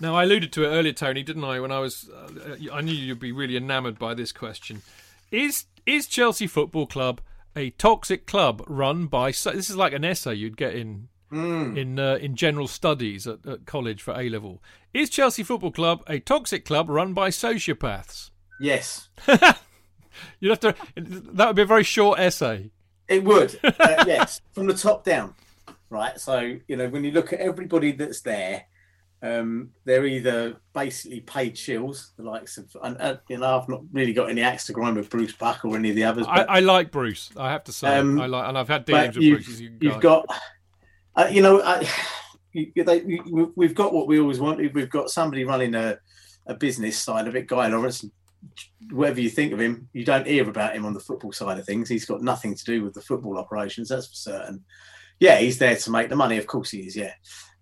[0.00, 1.60] now, I alluded to it earlier, Tony, didn't I?
[1.60, 4.82] When I was, uh, I knew you'd be really enamoured by this question.
[5.30, 7.20] Is is Chelsea Football Club
[7.58, 9.30] a toxic club run by?
[9.32, 13.44] so- This is like an essay you'd get in in uh, in general studies at,
[13.46, 14.62] at college for A level.
[14.94, 18.30] Is Chelsea Football Club a toxic club run by sociopaths?
[18.60, 19.08] Yes,
[20.40, 20.74] You'd have to.
[20.96, 22.70] That would be a very short essay.
[23.08, 23.58] it would.
[23.64, 25.34] Uh, yes, from the top down.
[25.90, 26.18] Right.
[26.18, 28.64] So, you know, when you look at everybody that's there,
[29.22, 33.82] um, they're either basically paid shills, the likes of, and, uh, you know, I've not
[33.92, 36.26] really got any axe to grind with Bruce Buck or any of the others.
[36.28, 37.30] I, But, I like Bruce.
[37.36, 39.60] I have to say, Um, I like, and I've had dealings with you've, Bruce.
[39.60, 40.00] You've guy.
[40.00, 40.26] got,
[41.16, 41.88] uh, you know, I,
[42.52, 44.74] you, they, you, we've got what we always wanted.
[44.74, 45.98] We've got somebody running a,
[46.46, 48.04] a business side of it, Guy Laurence.
[48.92, 51.66] Whatever you think of him, you don't hear about him on the football side of
[51.66, 51.88] things.
[51.88, 54.64] He's got nothing to do with the football operations, that's for certain.
[55.20, 56.38] Yeah, he's there to make the money.
[56.38, 56.96] Of course, he is.
[56.96, 57.12] Yeah,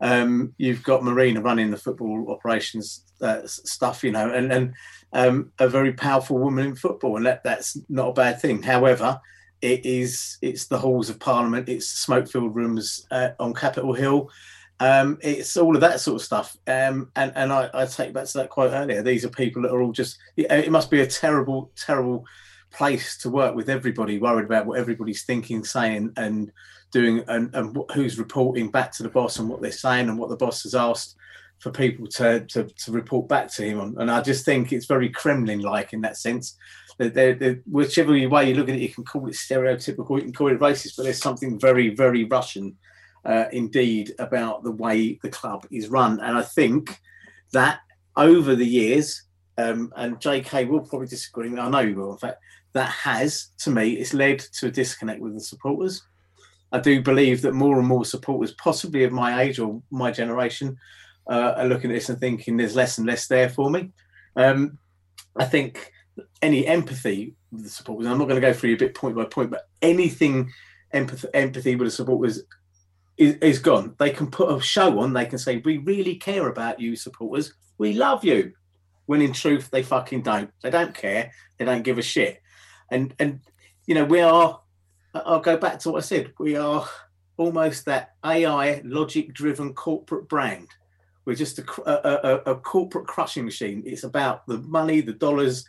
[0.00, 4.74] um, you've got Marina running the football operations uh, stuff, you know, and and
[5.12, 8.62] um, a very powerful woman in football, and that that's not a bad thing.
[8.62, 9.20] However,
[9.62, 14.30] it is it's the halls of Parliament, it's smoke-filled rooms uh, on Capitol Hill,
[14.80, 16.56] um, it's all of that sort of stuff.
[16.66, 19.02] Um, and and I, I take back to that quote earlier.
[19.02, 20.18] These are people that are all just.
[20.36, 22.26] It, it must be a terrible, terrible
[22.70, 26.52] place to work with everybody worried about what everybody's thinking, saying, and
[26.96, 30.30] doing, and, and who's reporting back to the boss and what they're saying and what
[30.30, 31.16] the boss has asked
[31.58, 33.96] for people to to, to report back to him.
[33.98, 36.56] And I just think it's very Kremlin-like in that sense.
[36.98, 40.22] That they're, they're, whichever way you look at it, you can call it stereotypical, you
[40.22, 42.76] can call it racist, but there's something very, very Russian
[43.26, 46.20] uh, indeed about the way the club is run.
[46.20, 46.98] And I think
[47.52, 47.80] that
[48.16, 49.24] over the years,
[49.58, 52.38] um, and JK will probably disagree, I know he will, in fact,
[52.72, 56.02] that has, to me, it's led to a disconnect with the supporters.
[56.72, 60.76] I do believe that more and more supporters, possibly of my age or my generation,
[61.28, 63.90] uh, are looking at this and thinking there's less and less there for me.
[64.36, 64.78] Um,
[65.36, 65.92] I think
[66.42, 69.24] any empathy with the supporters, I'm not going to go through a bit point by
[69.24, 70.50] point, but anything
[70.92, 72.42] empathy, empathy with the supporters
[73.16, 73.94] is, is gone.
[73.98, 75.12] They can put a show on.
[75.12, 77.54] They can say, "We really care about you, supporters.
[77.78, 78.52] We love you."
[79.06, 80.50] When in truth, they fucking don't.
[80.62, 81.30] They don't care.
[81.58, 82.42] They don't give a shit.
[82.90, 83.40] And and
[83.86, 84.60] you know, we are.
[85.24, 86.32] I'll go back to what I said.
[86.38, 86.86] We are
[87.36, 90.68] almost that AI logic-driven corporate brand.
[91.24, 93.82] We're just a, a, a, corporate crushing machine.
[93.84, 95.68] It's about the money, the dollars,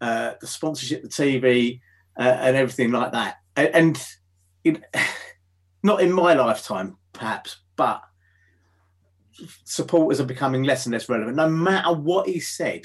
[0.00, 1.80] uh, the sponsorship, the TV,
[2.18, 3.38] uh, and everything like that.
[3.56, 4.06] And, and
[4.64, 4.84] it,
[5.82, 8.02] not in my lifetime, perhaps, but
[9.64, 11.36] supporters are becoming less and less relevant.
[11.36, 12.84] No matter what he said,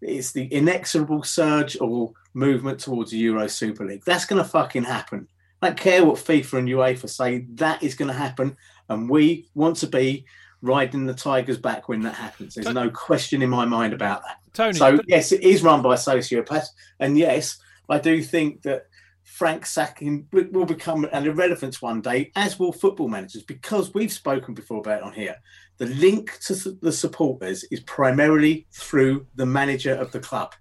[0.00, 4.04] it's the inexorable surge or movement towards a Euro Super League.
[4.04, 5.28] That's going to fucking happen.
[5.62, 8.56] I don't care what FIFA and UEFA say, that is going to happen.
[8.88, 10.26] And we want to be
[10.60, 12.54] riding the Tigers back when that happens.
[12.54, 14.38] There's no question in my mind about that.
[14.52, 16.66] Tony, So, yes, it is run by sociopaths.
[17.00, 17.58] And yes,
[17.88, 18.86] I do think that
[19.22, 24.52] Frank sacking will become an irrelevance one day, as will football managers, because we've spoken
[24.52, 25.36] before about it on here.
[25.78, 30.54] The link to the supporters is primarily through the manager of the club.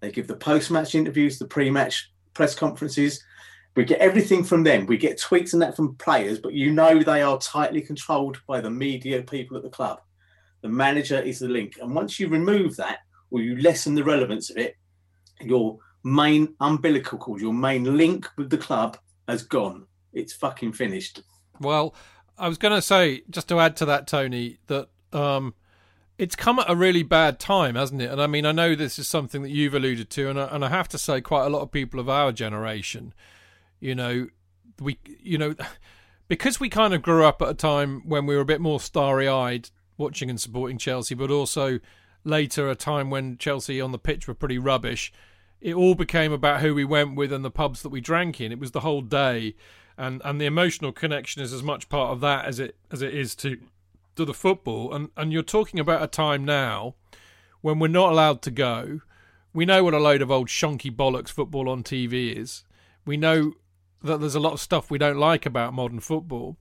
[0.00, 3.24] They give the post-match interviews, the pre-match press conferences.
[3.74, 4.86] We get everything from them.
[4.86, 8.60] We get tweets and that from players, but you know they are tightly controlled by
[8.60, 10.00] the media people at the club.
[10.60, 12.98] The manager is the link, and once you remove that,
[13.30, 14.76] or you lessen the relevance of it,
[15.40, 19.86] your main umbilical cord, your main link with the club has gone.
[20.12, 21.22] It's fucking finished.
[21.60, 21.94] Well,
[22.38, 25.54] I was going to say, just to add to that, Tony, that um,
[26.18, 28.10] it's come at a really bad time, hasn't it?
[28.10, 30.64] And I mean, I know this is something that you've alluded to, and I, and
[30.64, 33.14] I have to say, quite a lot of people of our generation,
[33.82, 34.28] you know,
[34.80, 35.54] we, you know,
[36.28, 38.80] because we kind of grew up at a time when we were a bit more
[38.80, 39.68] starry-eyed
[39.98, 41.80] watching and supporting Chelsea, but also
[42.24, 45.12] later a time when Chelsea on the pitch were pretty rubbish.
[45.60, 48.52] It all became about who we went with and the pubs that we drank in.
[48.52, 49.54] It was the whole day,
[49.96, 53.14] and and the emotional connection is as much part of that as it as it
[53.14, 53.58] is to
[54.16, 54.92] to the football.
[54.92, 56.94] And and you're talking about a time now
[57.60, 59.00] when we're not allowed to go.
[59.54, 62.64] We know what a load of old shonky bollocks football on TV is.
[63.04, 63.52] We know
[64.02, 66.56] that there's a lot of stuff we don't like about modern football,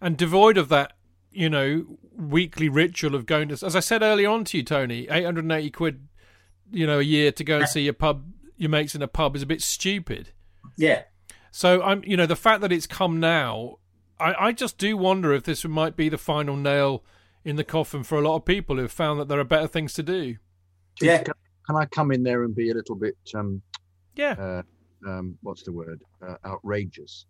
[0.00, 0.92] and devoid of that,
[1.30, 3.54] you know, weekly ritual of going to.
[3.66, 6.08] As I said early on to you, Tony, 880 quid,
[6.70, 8.24] you know, a year to go and see your pub,
[8.56, 10.30] your mates in a pub is a bit stupid.
[10.76, 11.02] Yeah.
[11.50, 13.76] So I'm, you know, the fact that it's come now,
[14.18, 17.02] I, I just do wonder if this might be the final nail
[17.44, 19.92] in the coffin for a lot of people who've found that there are better things
[19.94, 20.36] to do.
[21.00, 21.18] Yeah.
[21.22, 21.34] Can,
[21.66, 23.62] can I come in there and be a little bit, um,
[24.14, 24.32] Yeah.
[24.32, 24.62] uh,
[25.06, 27.26] um, what's the word, uh, outrageous?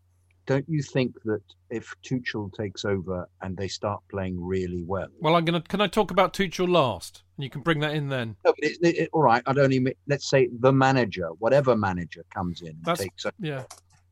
[0.47, 5.34] Don't you think that if Tuchel takes over and they start playing really well, Well,
[5.34, 5.60] I'm gonna.
[5.60, 7.24] Can I talk about Tuchel last?
[7.36, 8.36] And you can bring that in then.
[8.44, 9.93] No, but it, it, all right, I don't even.
[10.06, 13.64] Let's say the manager, whatever manager comes in, and That's takes over, yeah.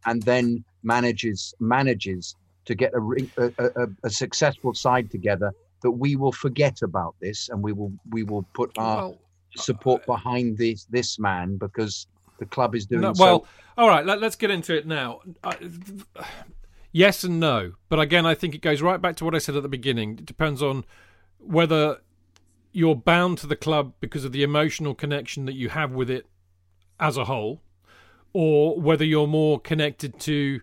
[0.07, 5.53] and then manages manages to get a, ring- a, a, a successful side together.
[5.83, 9.19] That we will forget about this, and we will we will put our Well,
[9.55, 12.09] support behind this this man because
[12.39, 13.25] the club is doing No, so.
[13.25, 13.47] well,
[13.77, 14.05] all right.
[14.05, 15.21] Let, us get into it now.
[15.43, 15.57] I,
[16.93, 19.57] yes and no, but again, I think it goes right back to what I said
[19.57, 20.19] at the beginning.
[20.19, 20.85] It depends on
[21.39, 21.99] whether
[22.73, 26.27] you're bound to the club because of the emotional connection that you have with it
[26.99, 27.63] as a whole,
[28.33, 30.61] or whether you're more connected to,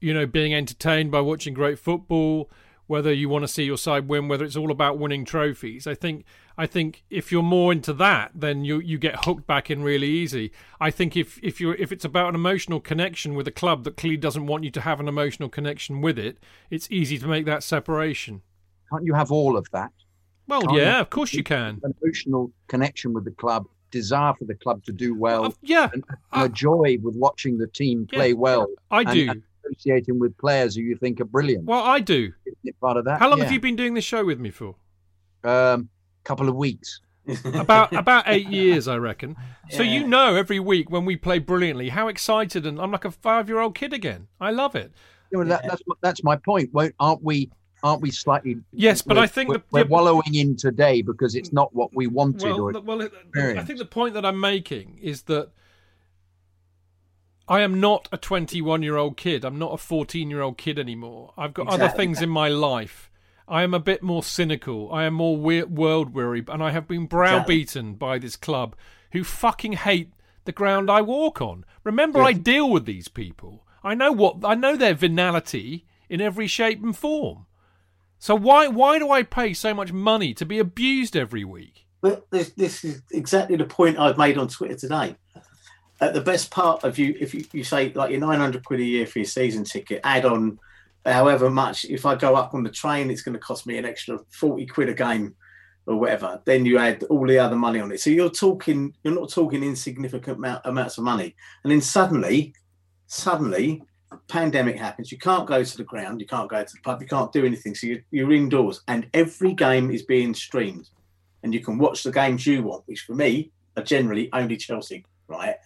[0.00, 2.50] you know, being entertained by watching great football.
[2.86, 5.94] Whether you want to see your side win, whether it's all about winning trophies, I
[5.94, 6.24] think
[6.60, 10.08] I think if you're more into that, then you you get hooked back in really
[10.08, 10.50] easy.
[10.80, 13.96] I think if if you're if it's about an emotional connection with a club that
[13.96, 17.46] clearly doesn't want you to have an emotional connection with it, it's easy to make
[17.46, 18.42] that separation.
[18.90, 19.92] Can't you have all of that?
[20.48, 21.00] Well, Can't yeah, you?
[21.02, 21.78] of course you can.
[21.84, 26.02] An emotional connection with the club, desire for the club to do well, yeah, and,
[26.32, 28.66] and a joy with watching the team play well.
[28.90, 29.30] I and- do.
[29.30, 31.66] and associating with players who you think are brilliant.
[31.66, 32.32] Well, I do.
[32.46, 33.20] Isn't it part of that?
[33.20, 33.44] How long Yeah.
[33.44, 34.76] have you been doing this show with me for?
[35.44, 35.90] Um,
[36.28, 37.00] couple of weeks.
[37.54, 39.36] about about eight years, I reckon.
[39.70, 39.92] So Yeah.
[40.00, 43.48] you know, every week when we play brilliantly, how excited and I'm like a five
[43.48, 44.28] year old kid again.
[44.40, 44.92] I love it.
[45.30, 46.72] You know, that, that's that's my point.
[46.72, 47.50] Won't, aren't we?
[47.82, 48.56] Aren't we slightly?
[48.72, 52.06] Yes, but I think we're, the- we're wallowing in today because it's not what we
[52.06, 53.02] wanted Well, or well,
[53.34, 55.50] I think the point that I'm making is that
[57.46, 59.44] I am not a 21 year old kid.
[59.44, 61.32] I'm not a 14 year old kid anymore.
[61.36, 63.07] I've got other things in my life.
[63.48, 64.92] I am a bit more cynical.
[64.92, 68.76] I am more we- world weary, and I have been browbeaten by this club
[69.12, 70.12] who fucking hate
[70.44, 71.64] the ground I walk on.
[71.84, 73.64] Remember, I deal with these people.
[73.82, 77.46] I know what I know their venality in every shape and form.
[78.18, 81.86] So why why do I pay so much money to be abused every week?
[82.00, 85.16] But this, this is exactly the point I've made on Twitter today.
[86.00, 88.84] At the best part of you, if you, you say like your 900 quid a
[88.84, 90.60] year for your season ticket, add on
[91.12, 93.84] however much, if I go up on the train, it's going to cost me an
[93.84, 95.34] extra 40 quid a game
[95.86, 96.40] or whatever.
[96.44, 98.00] Then you add all the other money on it.
[98.00, 101.34] So you're talking, you're not talking insignificant amount, amounts of money.
[101.64, 102.54] And then suddenly,
[103.06, 103.82] suddenly,
[104.28, 105.12] pandemic happens.
[105.12, 107.44] You can't go to the ground, you can't go to the pub, you can't do
[107.44, 107.74] anything.
[107.74, 110.88] So you're, you're indoors, and every game is being streamed,
[111.42, 115.04] and you can watch the games you want, which for me are generally only Chelsea,
[115.26, 115.56] right?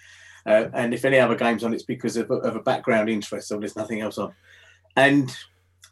[0.45, 3.59] Uh, and if any other games on, it's because of, of a background interest, so
[3.59, 4.33] there's nothing else on.
[4.97, 5.35] And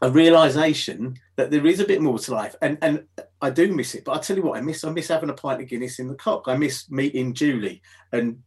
[0.02, 3.04] a realization that there is a bit more to life, and and
[3.40, 4.04] I do miss it.
[4.04, 6.08] But I tell you what, I miss I miss having a pint of Guinness in
[6.08, 6.44] the cock.
[6.46, 7.82] I miss meeting Julie
[8.12, 8.38] and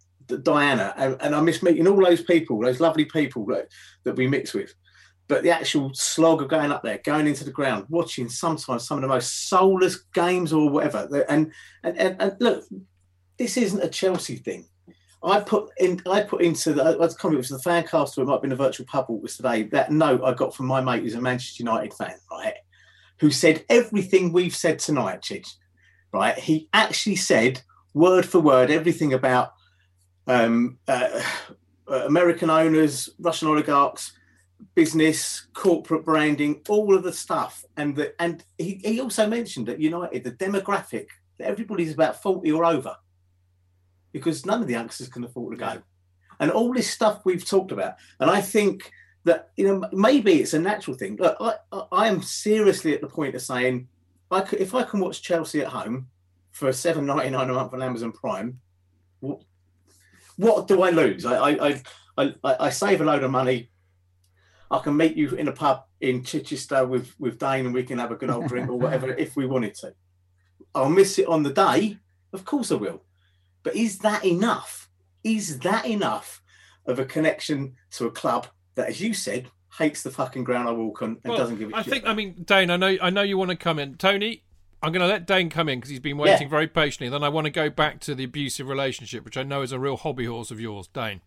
[0.44, 3.68] Diana, and, and I miss meeting all those people, those lovely people that,
[4.04, 4.74] that we mix with.
[5.28, 8.98] But the actual slog of going up there, going into the ground, watching sometimes some
[8.98, 11.08] of the most soulless games or whatever.
[11.30, 11.52] And
[11.84, 12.66] and and, and look,
[13.38, 14.68] this isn't a Chelsea thing.
[15.24, 18.18] I put in, I put into the, I was comment, it was the fan cast,
[18.18, 19.64] or it might have been a virtual pub was today.
[19.64, 22.56] That note I got from my mate who's a Manchester United fan, right?
[23.20, 25.54] Who said everything we've said tonight, Chidge,
[26.12, 26.38] right?
[26.38, 27.62] He actually said
[27.94, 29.54] word for word everything about
[30.28, 31.22] um, uh,
[31.90, 34.12] uh, American owners, Russian oligarchs,
[34.76, 37.64] business, corporate branding, all of the stuff.
[37.78, 42.52] And the, and he, he also mentioned that United, the demographic, that everybody's about 40
[42.52, 42.96] or over
[44.14, 45.82] because none of the youngsters can afford to go.
[46.40, 47.96] And all this stuff we've talked about.
[48.20, 48.92] And I think
[49.26, 51.18] that, you know, maybe it's a natural thing.
[51.18, 51.56] Look, I,
[51.92, 53.88] I- am seriously at the point of saying,
[54.32, 56.08] I could, if I can watch Chelsea at home
[56.52, 58.60] for seven ninety nine a month on Amazon Prime,
[59.20, 59.42] what,
[60.38, 61.26] what do I lose?
[61.26, 61.82] I, I,
[62.18, 63.70] I, I, I save a load of money.
[64.72, 68.00] I can meet you in a pub in Chichester with, with Dane and we can
[68.00, 69.94] have a good old drink or whatever if we wanted to.
[70.76, 72.00] I'll miss it on the day.
[72.34, 73.04] Of course I will.
[73.64, 74.90] But is that enough?
[75.24, 76.42] Is that enough
[76.86, 80.72] of a connection to a club that, as you said, hates the fucking ground I
[80.74, 81.94] walk on and Well, doesn't give a I shit?
[81.94, 82.06] think.
[82.06, 82.70] I mean, Dane.
[82.70, 82.98] I know.
[83.02, 84.44] I know you want to come in, Tony.
[84.82, 86.50] I'm going to let Dane come in because he's been waiting Yeah.
[86.50, 87.08] very patiently.
[87.10, 89.80] Then I want to go back to the abusive relationship, which I know is a
[89.80, 91.22] real hobby horse of yours, Dane.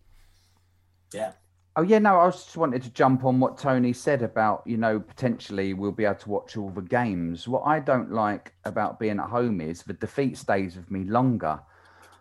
[1.15, 1.33] Yeah.
[1.79, 4.99] Oh yeah, no, I just wanted to jump on what Tony said about you know
[4.99, 7.47] potentially we'll be able to watch all the games.
[7.47, 11.61] What I don't like about being at home is the defeat stays with me longer.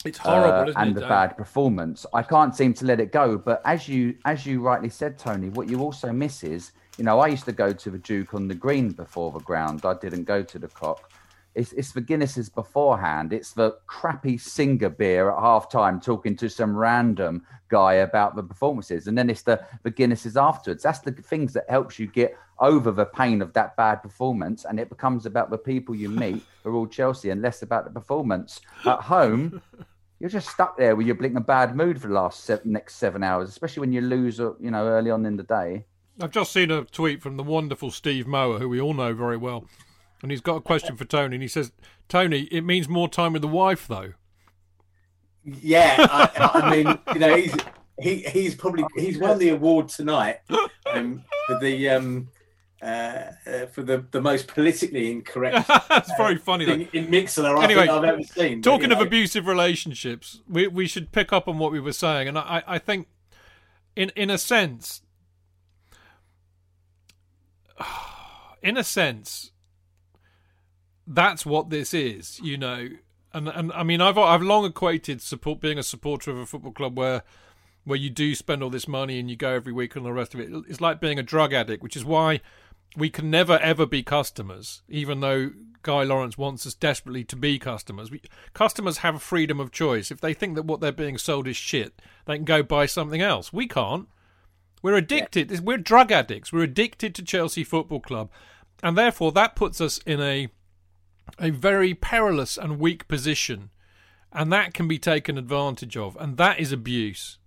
[0.05, 2.05] It's horrible, uh, and it, the bad performance.
[2.13, 3.37] I can't seem to let it go.
[3.37, 7.19] But as you as you rightly said, Tony, what you also miss is, you know,
[7.19, 9.85] I used to go to the Duke on the green before the ground.
[9.85, 11.11] I didn't go to the cock.
[11.55, 13.31] It's, it's the Guinnesses beforehand.
[13.31, 18.43] It's the crappy Singha beer at half time talking to some random guy about the
[18.43, 19.07] performances.
[19.07, 20.83] And then it's the, the Guinnesses afterwards.
[20.83, 24.65] That's the things that helps you get over the pain of that bad performance.
[24.65, 27.85] And it becomes about the people you meet who are all Chelsea and less about
[27.85, 28.59] the performance.
[28.85, 29.61] At home,
[30.19, 33.23] you're just stuck there with your blinking bad mood for the last seven, next seven
[33.23, 35.85] hours, especially when you lose, uh, you know, early on in the day.
[36.21, 39.35] I've just seen a tweet from the wonderful Steve Mower, who we all know very
[39.35, 39.65] well,
[40.21, 41.35] and he's got a question for Tony.
[41.35, 41.73] And he says,
[42.07, 44.13] "Tony, it means more time with the wife, though."
[45.43, 47.55] Yeah, I, I mean, you know, he's
[47.99, 50.39] he, he's probably he's won the award tonight
[50.93, 52.29] um, for the um,
[52.85, 55.67] uh, uh, for the, the most politically incorrect.
[55.89, 56.65] That's very funny.
[56.65, 56.99] thing Though.
[56.99, 58.61] in Mixlr Anyway, I've ever seen.
[58.61, 61.93] Talking you of know, abusive relationships, we we should pick up on what we were
[61.93, 63.07] saying, and I I think,
[63.95, 65.01] in in a sense,
[68.61, 69.51] in a sense,
[71.07, 72.89] that's what this is, you know.
[73.33, 76.71] And and I mean, I've I've long equated support being a supporter of a football
[76.71, 77.23] club where
[77.83, 80.13] where you do spend all this money and you go every week and all the
[80.13, 80.49] rest of it.
[80.67, 82.41] It's like being a drug addict, which is why
[82.95, 85.51] we can never ever be customers, even though
[85.83, 88.09] Guy Laurence wants us desperately to be customers.
[88.09, 88.21] We,
[88.53, 90.09] customers have freedom of choice.
[90.09, 93.21] If they think that what they're being sold is shit, they can go buy something
[93.21, 93.53] else.
[93.53, 94.07] We can't.
[94.81, 95.59] We're addicted.
[95.61, 96.51] We're drug addicts.
[96.51, 98.29] We're addicted to Chelsea Football Club,
[98.81, 100.49] and therefore that puts us in a
[101.39, 103.71] a very perilous and weak position,
[104.31, 107.39] and that can be taken advantage of, and that is abuse,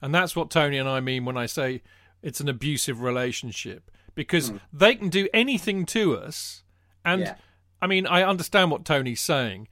[0.00, 1.82] and that's what Tony and I mean when I say
[2.22, 4.56] it's an abusive relationship because hmm.
[4.72, 6.64] they can do anything to us,
[7.04, 7.34] and Yeah.
[7.80, 9.68] I mean I understand what Tony's saying,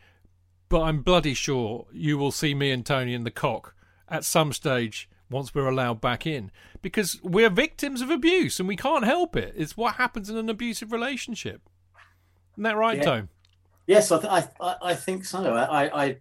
[0.69, 3.75] but I'm bloody sure you will see me and Tony in the cock
[4.09, 6.51] at some stage once we're allowed back in
[6.83, 9.53] because we're victims of abuse and we can't help it.
[9.57, 11.63] It's what happens in an abusive relationship.
[12.53, 13.05] Isn't that right, Yeah.
[13.05, 13.29] Tone?
[13.87, 15.53] Yes, I, th- I, I, think so.
[15.53, 16.17] I- I,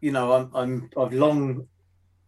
[0.00, 1.66] you know, I'm, I'm, I've long,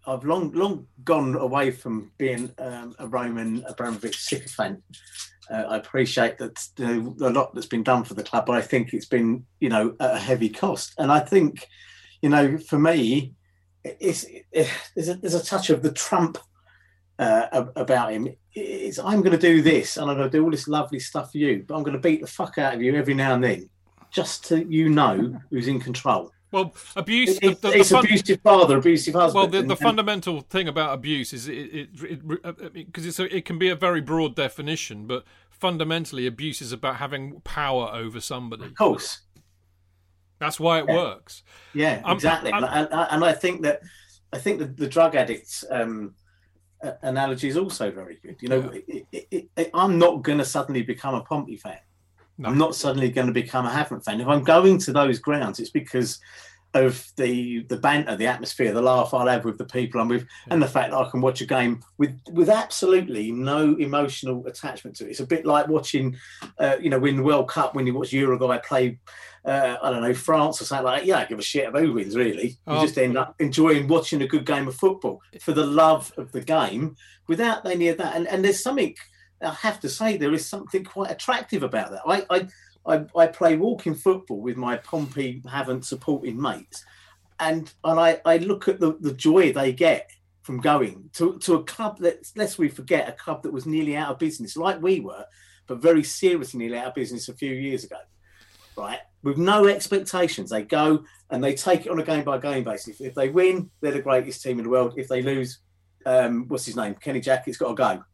[0.07, 4.83] I've long, long gone away from being um, a Roman Abramovich sycophant.
[5.51, 8.63] Uh, I appreciate that the, the lot that's been done for the club, but I
[8.63, 10.95] think it's been, you know, at a heavy cost.
[10.99, 11.67] And I think,
[12.21, 13.35] you know, for me,
[13.85, 16.39] it's, it, there's a there's a touch of the Trump
[17.19, 18.29] uh, about him.
[18.55, 21.33] It's I'm going to do this and I'm going to do all this lovely stuff
[21.33, 23.45] for you, but I'm going to beat the fuck out of you every now and
[23.45, 23.69] then,
[24.11, 26.31] just to you know who's in control.
[26.53, 27.39] Well, abuse.
[27.43, 29.35] It- the, the, it's the fun- abusive father, abusive husband.
[29.35, 33.35] Well, the, and- the and- fundamental thing about abuse is it it because it's a,
[33.37, 38.21] it can be a very broad definition, but fundamentally, abuse is about having power over
[38.21, 38.67] somebody.
[38.67, 39.21] Of course,
[40.39, 40.95] that's why it Yeah.
[40.97, 41.43] works.
[41.75, 42.53] Yeah, I'm- exactly.
[42.53, 43.81] I'm- and, and, and I think that
[44.33, 46.15] I think that the drug addicts um,
[47.03, 48.37] analogy is also very good.
[48.41, 51.79] You know, it, it, it, I'm not going to suddenly become a Pompey fan.
[52.45, 54.21] I'm not suddenly going to become a Havant fan.
[54.21, 56.19] If I'm going to those grounds, it's because
[56.75, 60.27] of the the banter, the atmosphere, the laugh I'll have with the people I'm with,
[60.49, 64.97] and the fact that I can watch a game with with absolutely no emotional attachment
[64.97, 65.11] to it.
[65.11, 66.17] It's a bit like watching,
[66.59, 68.99] uh, you know, win the World Cup when you watch Uruguay play,
[69.45, 71.07] uh, I don't know, France or something like that.
[71.07, 72.49] Yeah, I give a shit about who wins, really.
[72.49, 72.81] You Oh.
[72.83, 76.41] just end up enjoying watching a good game of football for the love of the
[76.41, 76.97] game
[77.29, 78.17] without any of that.
[78.17, 78.95] And, and there's something,
[79.43, 82.03] I have to say, there is something quite attractive about that.
[82.07, 82.49] I, I,
[82.95, 86.85] I, I play walking football with my Pompey Havant supporting mates,
[87.41, 90.11] and and I, I look at the, the joy they get
[90.43, 93.97] from going to, to a club that lest we forget a club that was nearly
[93.97, 95.25] out of business, like we were,
[95.69, 97.99] but very seriously nearly out of business a few years ago.
[98.77, 102.65] Right, with no expectations, they go and they take it on a game by game
[102.65, 103.01] basis.
[103.01, 104.95] If they win, they're the greatest team in the world.
[104.97, 105.59] If they lose,
[106.07, 106.95] um, what's his name?
[106.95, 108.05] Kenny Jackett's got to go.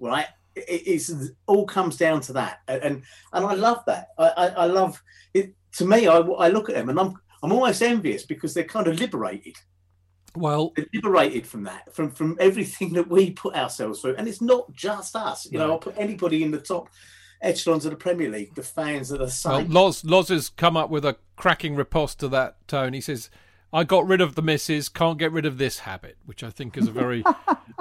[0.00, 0.26] Right,
[0.66, 1.12] it, it's
[1.46, 3.02] all comes down to that, and
[3.32, 4.08] and, I love that.
[4.18, 5.02] I, I, I love
[5.34, 5.54] it.
[5.76, 8.86] To me, I, I look at them and I'm I'm almost envious because they're kind
[8.86, 9.56] of liberated.
[10.36, 14.42] Well, They're liberated from that, from from everything that we put ourselves through, and it's
[14.42, 15.46] not just us.
[15.50, 16.88] You know, I'll put anybody in the top
[17.40, 18.54] echelons of the Premier League.
[18.54, 19.70] The fans are the Well, same.
[19.70, 22.92] Loz Loz has come up with a cracking riposte to that tone.
[22.92, 23.30] He says,
[23.72, 26.76] "I got rid of the misses, can't get rid of this habit," which I think
[26.76, 27.22] is a very,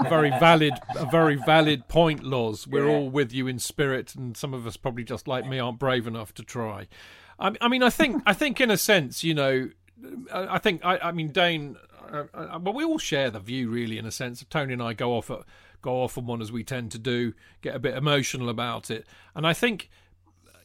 [0.04, 2.24] very valid, a very valid point.
[2.24, 2.96] Loz, we're Yeah.
[2.96, 6.08] all with you in spirit, and some of us probably just like me aren't brave
[6.08, 6.88] enough to try.
[7.40, 9.70] I, I mean, I think, I think in a sense, you know,
[10.34, 11.76] I, I think, I, I mean, Dane,
[12.12, 14.44] uh, uh, well, we all share the view, really, in a sense.
[14.50, 15.42] Tony and I go off at,
[15.82, 19.06] go off on one as we tend to do, get a bit emotional about it,
[19.36, 19.90] and I think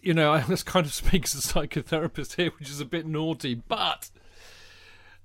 [0.01, 3.07] you know, I just kind of speak as a psychotherapist here, which is a bit
[3.07, 4.11] naughty, but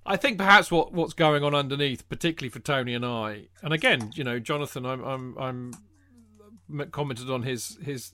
[0.07, 4.11] I think perhaps what, what's going on underneath, particularly for Tony and I, and again,
[4.15, 8.13] you know, Jonathan, I'm I'm I'm commented on his his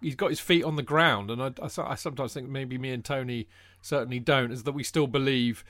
[0.00, 2.90] he's got his feet on the ground, and I, I, I sometimes think maybe me
[2.92, 3.48] and Tony
[3.80, 5.64] certainly don't, is that we still believe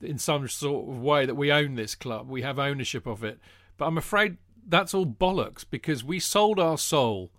[0.00, 3.38] in some sort of way that we own this club, we have ownership of it.
[3.76, 4.36] But I'm afraid
[4.66, 7.30] that's all bollocks because we sold our soul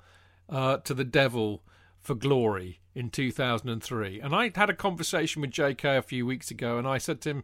[0.50, 1.64] uh, to the devil
[2.00, 4.20] for glory in 2003.
[4.20, 7.30] And I had a conversation with JK a few weeks ago, and I said to
[7.30, 7.44] him,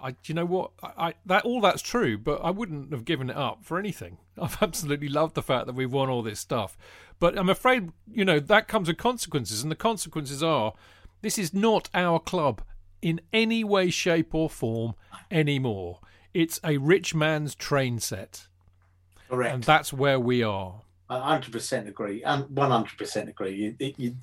[0.00, 0.70] I, do you know what?
[0.82, 4.18] I, I, that all that's true, but I wouldn't have given it up for anything.
[4.40, 6.76] I've absolutely loved the fact that we've won all this stuff,
[7.18, 10.74] but I'm afraid you know that comes with consequences, and the consequences are
[11.22, 12.62] this is not our club
[13.02, 14.94] in any way, shape, or form
[15.30, 16.00] anymore.
[16.34, 18.46] It's a rich man's train set,
[19.28, 19.54] Correct.
[19.54, 20.82] and that's where we are.
[21.08, 23.76] I hundred percent agree, and one hundred percent agree.
[23.78, 24.16] You, you,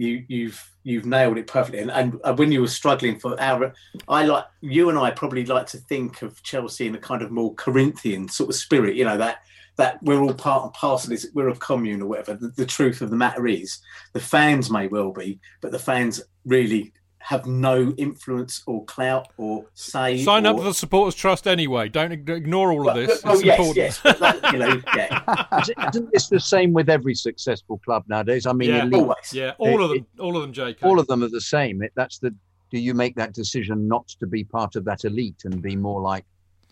[0.00, 1.80] you, you've you've nailed it perfectly.
[1.80, 3.74] And, and uh, when you were struggling for our,
[4.08, 7.30] I like you and I probably like to think of Chelsea in a kind of
[7.30, 8.96] more Corinthian sort of spirit.
[8.96, 9.42] You know that
[9.76, 11.12] that we're all part and parcel.
[11.12, 12.34] Is we're a commune or whatever.
[12.34, 13.78] The, the truth of the matter is,
[14.12, 16.92] the fans may well be, but the fans really
[17.22, 20.22] have no influence or clout or say.
[20.24, 21.88] Sign or, up for the Supporters Trust anyway.
[21.88, 23.20] Don't ignore all of this.
[23.24, 23.76] Oh it's yes, important.
[23.76, 24.00] yes.
[24.02, 25.88] But that, you know, yeah.
[25.90, 28.46] Isn't this the same with every successful club nowadays?
[28.46, 29.32] I mean, yeah, elite, always.
[29.32, 30.82] yeah, all of It- them, all of them, JK.
[30.82, 31.82] all of them are the same.
[31.82, 32.34] It, that's the.
[32.70, 36.00] Do you make that decision not to be part of that elite and be more
[36.00, 36.24] like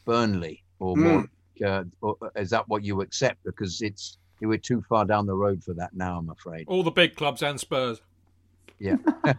[0.05, 1.25] Burnley or more?
[1.65, 3.43] Uh, or is that what you accept?
[3.45, 6.19] Because it's we're too far down the road for that now.
[6.19, 6.67] I'm afraid.
[6.69, 8.01] all the big clubs and Spurs.
[8.81, 8.97] Yeah.
[9.05, 9.35] no,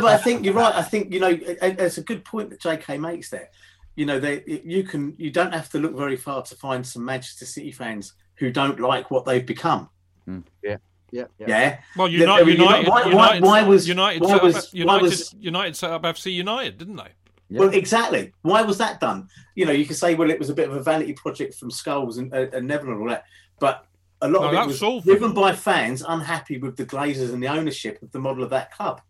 [0.00, 0.74] but I think you're right.
[0.74, 2.98] I think you know it- it- it's a good point that J.K.
[2.98, 3.48] makes there.
[3.96, 7.04] You know, they you can you don't have to look very far to find some
[7.04, 9.88] Manchester City fans who don't like what they've become.
[10.62, 10.76] Yeah.
[11.12, 11.24] Yeah.
[11.38, 11.78] Yeah.
[11.96, 14.64] Well, Yeah, United, I mean, United, why- why- why was- United, why set was- up,
[14.72, 17.12] why United, was- United set up FC United, didn't they?
[17.50, 18.32] Well, exactly.
[18.42, 19.28] Why was that done?
[19.54, 21.70] You know, you could say, well, it was a bit of a vanity project from
[21.70, 23.26] Scholes and, uh, and Neville and all that,
[23.60, 23.86] but
[24.24, 26.86] a lot No, of it that was was all- driven by fans unhappy with the
[26.86, 29.00] Glazers and the ownership of the model of that club.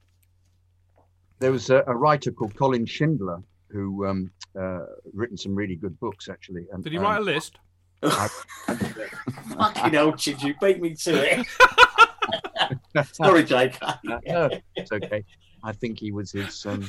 [1.39, 4.31] There was a, a writer called Colin Shindler who um,
[4.61, 4.81] uh,
[5.13, 6.67] written some really good books actually.
[6.73, 7.59] And, Did he um, write a list?
[8.03, 11.47] Fucking hell, Chid, you beat me to it.
[13.15, 13.79] Sorry, Jake.
[14.27, 15.25] No, it's okay.
[15.63, 16.87] I think he was his um,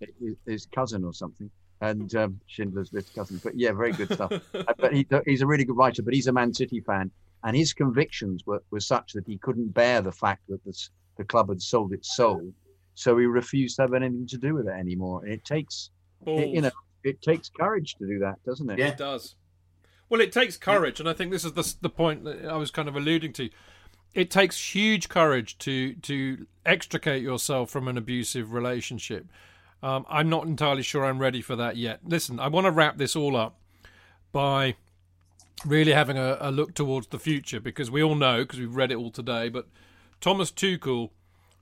[0.00, 1.50] his, his cousin or something,
[1.80, 3.40] and um, Schindler's List cousin.
[3.42, 4.32] But yeah, very good stuff.
[4.54, 6.02] Uh, but he, he's a really good writer.
[6.02, 7.10] But he's a Man City fan,
[7.44, 11.24] and his convictions were, were such that he couldn't bear the fact that this, the
[11.24, 12.52] club had sold its soul,
[12.94, 15.24] so he refused to have anything to do with it anymore.
[15.24, 15.90] And it takes,
[16.26, 16.70] it, you know,
[17.04, 18.78] it takes courage to do that, doesn't it?
[18.78, 19.36] Yeah, It does.
[20.08, 22.70] Well, it takes courage, and I think this is the the point that I was
[22.72, 23.48] kind of alluding to.
[24.12, 29.26] It takes huge courage to to extricate yourself from an abusive relationship.
[29.82, 32.00] Um, I'm not entirely sure I'm ready for that yet.
[32.04, 33.58] Listen, I want to wrap this all up
[34.32, 34.74] by
[35.64, 38.92] really having a, a look towards the future because we all know because we've read
[38.92, 39.48] it all today.
[39.48, 39.66] But
[40.20, 41.10] Thomas Tuchel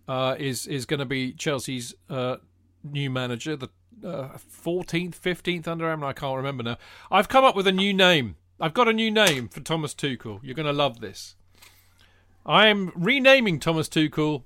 [0.08, 2.36] uh, is is going to be Chelsea's uh,
[2.82, 3.68] new manager, the
[4.04, 6.02] uh, fourteenth, fifteenth under him.
[6.02, 6.78] I can't remember now.
[7.10, 8.36] I've come up with a new name.
[8.60, 10.40] I've got a new name for Thomas Tuchel.
[10.42, 11.36] You're going to love this.
[12.44, 14.42] I am renaming Thomas Tuchel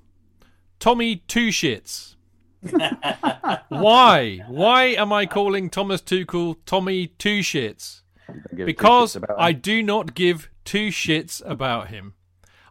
[0.79, 2.15] Tommy Two Shits.
[3.69, 4.39] Why?
[4.47, 8.01] Why am I calling Thomas Tuchel Tommy Two Shits?
[8.27, 12.13] give two Because shits I do not give two shits about him.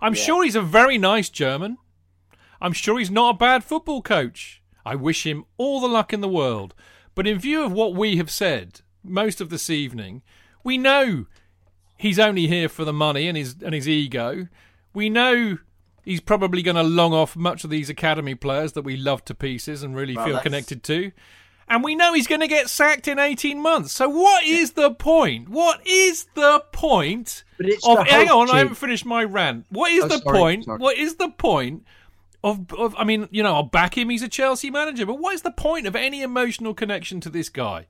[0.00, 1.78] I'm sure he's a very nice German.
[2.60, 4.62] I'm sure he's not a bad football coach.
[4.84, 6.74] I wish him all the luck in the world.
[7.14, 10.22] But in view of what we have said most of this evening,
[10.64, 11.26] we know
[11.96, 14.48] he's only here for the money and his and his ego.
[14.94, 15.58] We know
[16.04, 19.34] he's probably going to long off much of these academy players that we love to
[19.34, 21.12] pieces and really Well, feel that's- connected to.
[21.68, 23.92] And we know he's going to get sacked in 18 months.
[23.92, 25.48] So what is the point?
[25.48, 27.44] What is the point
[27.84, 29.64] of the hang on, I haven't finished my rant.
[29.70, 30.64] What is Oh, the sorry, point?
[30.64, 30.78] sorry.
[30.78, 31.84] What is the point
[32.44, 35.34] of, of I mean, you know, I'll back him, he's a Chelsea manager, but what
[35.34, 37.86] is the point of any emotional connection to this guy?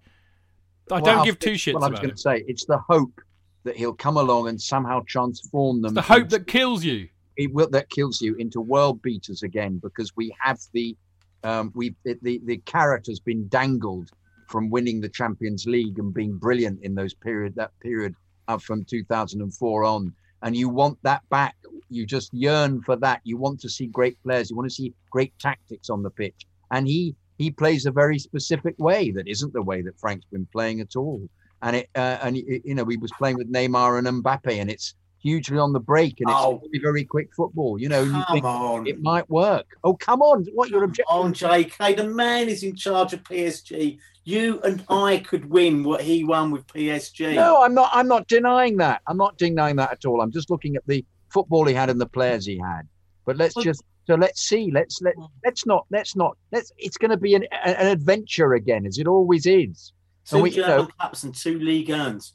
[0.90, 2.78] I Well, don't I'll give two shits What I was going to say, it's the
[2.78, 3.20] hope
[3.64, 5.94] that he'll come along and somehow transform them.
[5.94, 7.08] The hope that kills you.
[7.36, 10.96] It will that kills you into world beaters again because we have the
[11.44, 14.10] um we the, the carrot has been dangled
[14.48, 18.14] from winning the champions league and being brilliant in those period that period
[18.60, 20.12] from 2004 on.
[20.42, 21.54] And you want that back.
[21.88, 23.20] You just yearn for that.
[23.24, 24.50] You want to see great players.
[24.50, 26.46] You want to see great tactics on the pitch.
[26.70, 30.46] And he he plays a very specific way that isn't the way that frank's been
[30.52, 31.28] playing at all.
[31.62, 34.70] And it uh, and it, you know he was playing with neymar and mbappe and
[34.70, 36.60] it's hugely on the break and it's Oh.
[36.72, 37.78] very, very quick football.
[37.80, 38.86] You know, you think on.
[38.86, 39.66] it might work.
[39.84, 40.44] Oh, come on.
[40.52, 41.06] What your objection?
[41.08, 41.96] on, JK.
[41.96, 43.98] The man is in charge of PSG.
[44.24, 47.34] You and I could win what he won with PSG.
[47.34, 47.90] No, I'm not.
[47.92, 49.00] I'm not denying that.
[49.06, 50.20] I'm not denying that at all.
[50.20, 52.82] I'm just looking at the football he had and the players he had.
[53.24, 54.70] But let's Well- just so let's see.
[54.72, 56.72] Let's let let's not let's not let's.
[56.78, 59.92] It's going to be an an adventure again, as it always is.
[60.24, 62.34] two and we, you German know, Cups and two League Earns.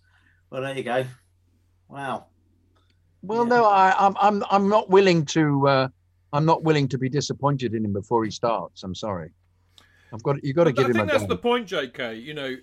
[0.50, 1.06] Well, there you go.
[1.90, 2.26] Wow.
[3.22, 5.68] Well, no, I, I'm I'm I'm not willing to.
[5.68, 5.88] Uh,
[6.34, 8.84] I'm not willing to be disappointed in him before he starts.
[8.84, 9.32] I'm sorry.
[10.14, 11.28] I've got you got to But give I him think a that's go.
[11.28, 12.22] the point, JK.
[12.24, 12.56] You know,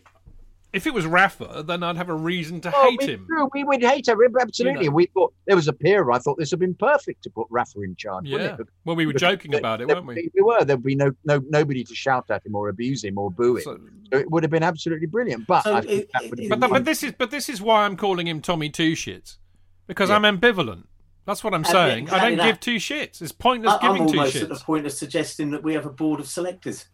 [0.72, 3.26] if it was Rafa, then I'd have a reason to Oh, hate him.
[3.28, 3.48] do.
[3.52, 4.84] we would hate him absolutely.
[4.84, 4.94] You know.
[4.96, 6.12] We thought there was a period.
[6.14, 8.26] I thought this would have been perfect to put Rafa in charge.
[8.26, 8.32] Yeah.
[8.38, 8.66] wouldn't it?
[8.84, 10.30] Well, we were joking there- about it, there- weren't we?
[10.34, 10.64] We were.
[10.64, 13.62] There'd be no no nobody to shout at him or abuse him or boo him.
[13.62, 13.80] So-
[14.12, 15.46] So it would have been absolutely brilliant.
[15.46, 17.60] But So I think it- that would have But, but this is but this is
[17.62, 19.38] why I'm calling him Tommy Two Shits
[19.86, 20.16] because Yeah.
[20.16, 20.84] I'm ambivalent.
[21.26, 22.10] That's what I'm Uh, saying.
[22.10, 22.44] I don't that.
[22.46, 23.22] give two shits.
[23.22, 25.86] It's pointless I, I'm giving two almost at the point of suggesting that we have
[25.86, 26.86] a board of selectors.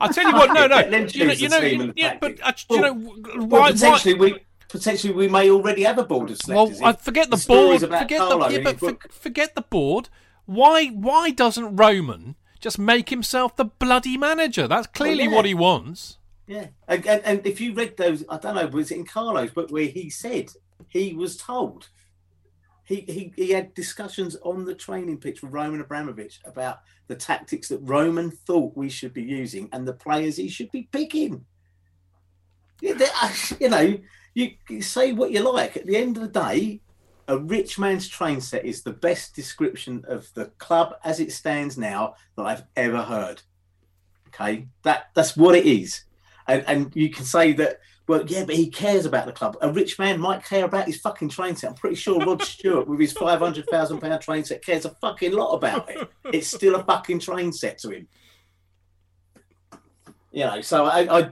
[0.00, 0.52] I'll tell you what.
[0.52, 0.78] No, no.
[1.08, 2.66] You know, you know, yeah, but uh, tactics.
[2.70, 3.58] you know, Well, why?
[3.60, 4.38] why potentially we
[4.68, 6.80] potentially we may already have a board of selectors.
[6.80, 6.90] well.
[6.90, 7.98] I forget the, stories board.
[7.98, 10.08] Forget Carlo the yeah, but for, forget the board.
[10.46, 10.86] Why?
[10.88, 14.66] Why doesn't Roman just make himself the bloody manager?
[14.68, 15.34] That's clearly yeah.
[15.34, 16.18] what he wants.
[16.46, 19.50] Yeah, and, and, and if you read those, I don't know, was it in Carlo's
[19.50, 20.50] book where he said
[20.88, 21.88] he was told
[22.84, 27.68] he he, he had discussions on the training pitch with Roman Abramovich about the tactics
[27.68, 31.44] that Roman thought we should be using and the players he should be picking.
[32.82, 33.98] Uh, You know,
[34.34, 35.76] you, you say what you like.
[35.76, 36.80] At the end of the day,
[37.26, 41.76] a rich man's train set is the best description of the club as it stands
[41.76, 43.42] now that I've ever heard.
[44.28, 46.04] Okay, that that's what it is
[46.48, 49.56] and, and you can say that well yeah but he cares about the club.
[49.60, 51.70] A rich man might care about his fucking train set.
[51.70, 55.52] I'm pretty sure rod stewart with his 500000 pound train set cares a fucking lot
[55.52, 56.08] about it.
[56.32, 58.08] It's still a fucking train set to him.
[60.32, 61.30] You know so i, I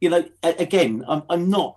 [0.00, 1.76] you know again I'm, I'm not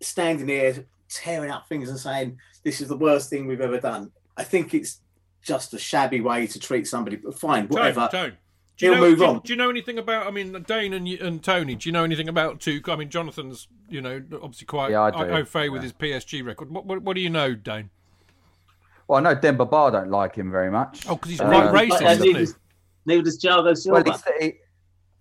[0.00, 4.10] standing here tearing up things and saying this is the worst thing we've ever done.
[4.36, 5.00] I think it's
[5.42, 8.08] just a shabby way to treat somebody but fine whatever.
[8.10, 8.36] Tone, Tone.
[8.76, 9.40] Do you He'll know, move do, on.
[9.40, 10.26] do you know anything about?
[10.26, 11.74] I mean, Dane and and Tony.
[11.76, 12.92] Do you know anything about Tuchel?
[12.92, 16.44] I mean, Jonathan's, you know, obviously quite Yeah, I do, au fait with his PSG
[16.44, 16.70] record.
[16.70, 17.88] What, what, what do you know, Dane?
[19.08, 21.06] Well, I know Demba Ba don't like him very much.
[21.08, 22.32] Oh, because he's Uh, racist, uh, isn't he?
[22.34, 22.52] neither,
[23.06, 24.02] neither does Thiago Silva.
[24.04, 24.52] he, said he,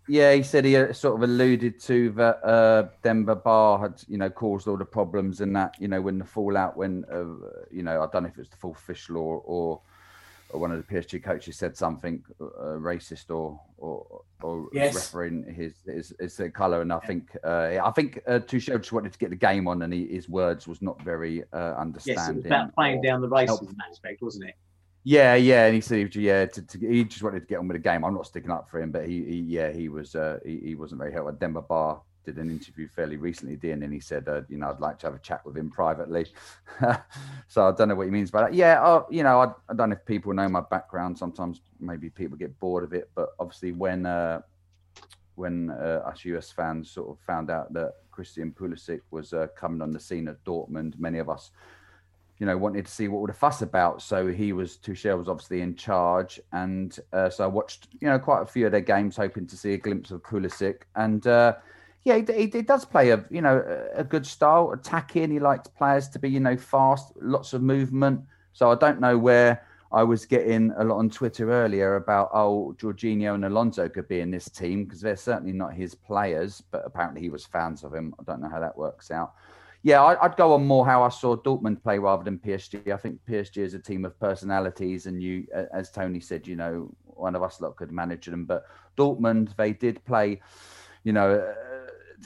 [0.07, 4.17] yeah, he said he uh, sort of alluded to that uh, Demba Ba had, you
[4.17, 7.23] know, caused all the problems and that, you know, when the fallout, when, uh,
[7.71, 9.81] you know, I don't know if it was the full official or, or, or
[10.59, 14.95] one of the PSG coaches said something uh, racist or or, or Yes.
[14.95, 19.13] referring his his, his colour, and I think uh, I think uh, Tuchel just wanted
[19.13, 21.79] to get the game on, and he, his words was not very uh, yes, it
[21.79, 22.35] understanding.
[22.37, 23.75] was about playing down the racism helpful.
[23.89, 24.55] aspect, wasn't it?
[25.07, 27.75] Yeah, yeah, and he said, yeah, to, to, he just wanted to get on with
[27.75, 28.03] the game.
[28.03, 30.73] I'm not sticking up for him, but he, he yeah, he was, uh, he, he
[30.75, 31.33] wasn't very helpful.
[31.33, 34.79] Demba Ba did an interview fairly recently, didn't, and he said, uh, you know, I'd
[34.79, 36.25] like to have a chat with him privately.
[37.47, 38.53] so I don't know what he means by that.
[38.53, 41.17] Yeah, you know, I, I don't know if people know my background.
[41.17, 44.41] Sometimes maybe people get bored of it, but obviously when uh,
[45.35, 49.81] when uh, us US fans sort of found out that Christian Pulisic was uh, coming
[49.81, 51.51] on the scene at Dortmund, many of us
[52.39, 54.01] you know, wanted to see what would a fuss about.
[54.01, 58.19] So he was Tuchel was obviously in charge, and uh, so I watched, you know,
[58.19, 60.81] quite a few of their games, hoping to see a glimpse of Pulisic.
[60.95, 61.55] And uh,
[62.05, 63.65] yeah, he, he, does play a, you know,
[63.95, 65.31] a, good style, attacking.
[65.31, 68.21] He likes players to be, you know, fast, lots of movement.
[68.53, 72.75] So I don't know where I was getting a lot on Twitter earlier about oh,
[72.77, 76.83] Jorginho and Alonso could be in this team because they're certainly not his players, but
[76.85, 78.13] apparently he was fans of him.
[78.19, 79.33] I don't know how that works out.
[79.81, 82.91] Yeah, I- I'd go on more how I saw Dortmund play rather than PSG.
[82.91, 86.91] I think PSG is a team of personalities, and you, as Tony said, you know,
[87.05, 88.45] one of us lot could manage them.
[88.45, 88.65] But
[88.95, 90.41] Dortmund, they did play,
[91.03, 91.53] you know,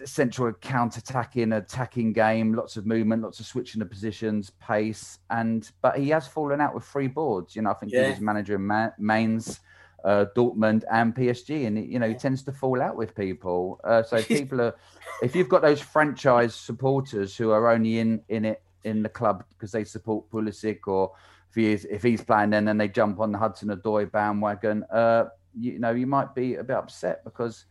[0.06, 5.98] central counter-attacking, attacking game, lots of movement, lots of switching of positions, pace, and but
[5.98, 7.56] he has fallen out with three boards.
[7.56, 9.60] You know, I think he was manager in Ma- Mainz.
[10.06, 13.82] Uh, Dortmund and PSG, and you know he tends to fall out with people.
[13.84, 14.74] Uh, so people are,
[15.22, 19.44] if you've got those franchise supporters who are only in in it in the club
[19.50, 21.12] because they support Pulisic, or
[21.50, 24.84] if he is if he's playing, then then they jump on the Hudson Odoi bandwagon.
[24.86, 25.26] Uh,
[25.60, 27.66] you know, you might be a bit upset because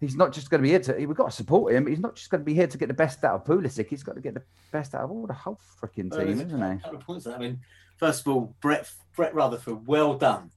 [0.00, 1.06] he's not just going to be here to.
[1.06, 1.86] We've got to support him.
[1.86, 3.88] He's not just going to be here to get the best out of Pulisic.
[3.88, 6.44] He's got to get the best out of all the whole freaking team, there's a
[6.46, 6.78] isn't he?
[6.82, 7.34] couple of points there.
[7.34, 7.60] I mean,
[7.98, 10.50] first of all, Brett Brett Rutherford, well done,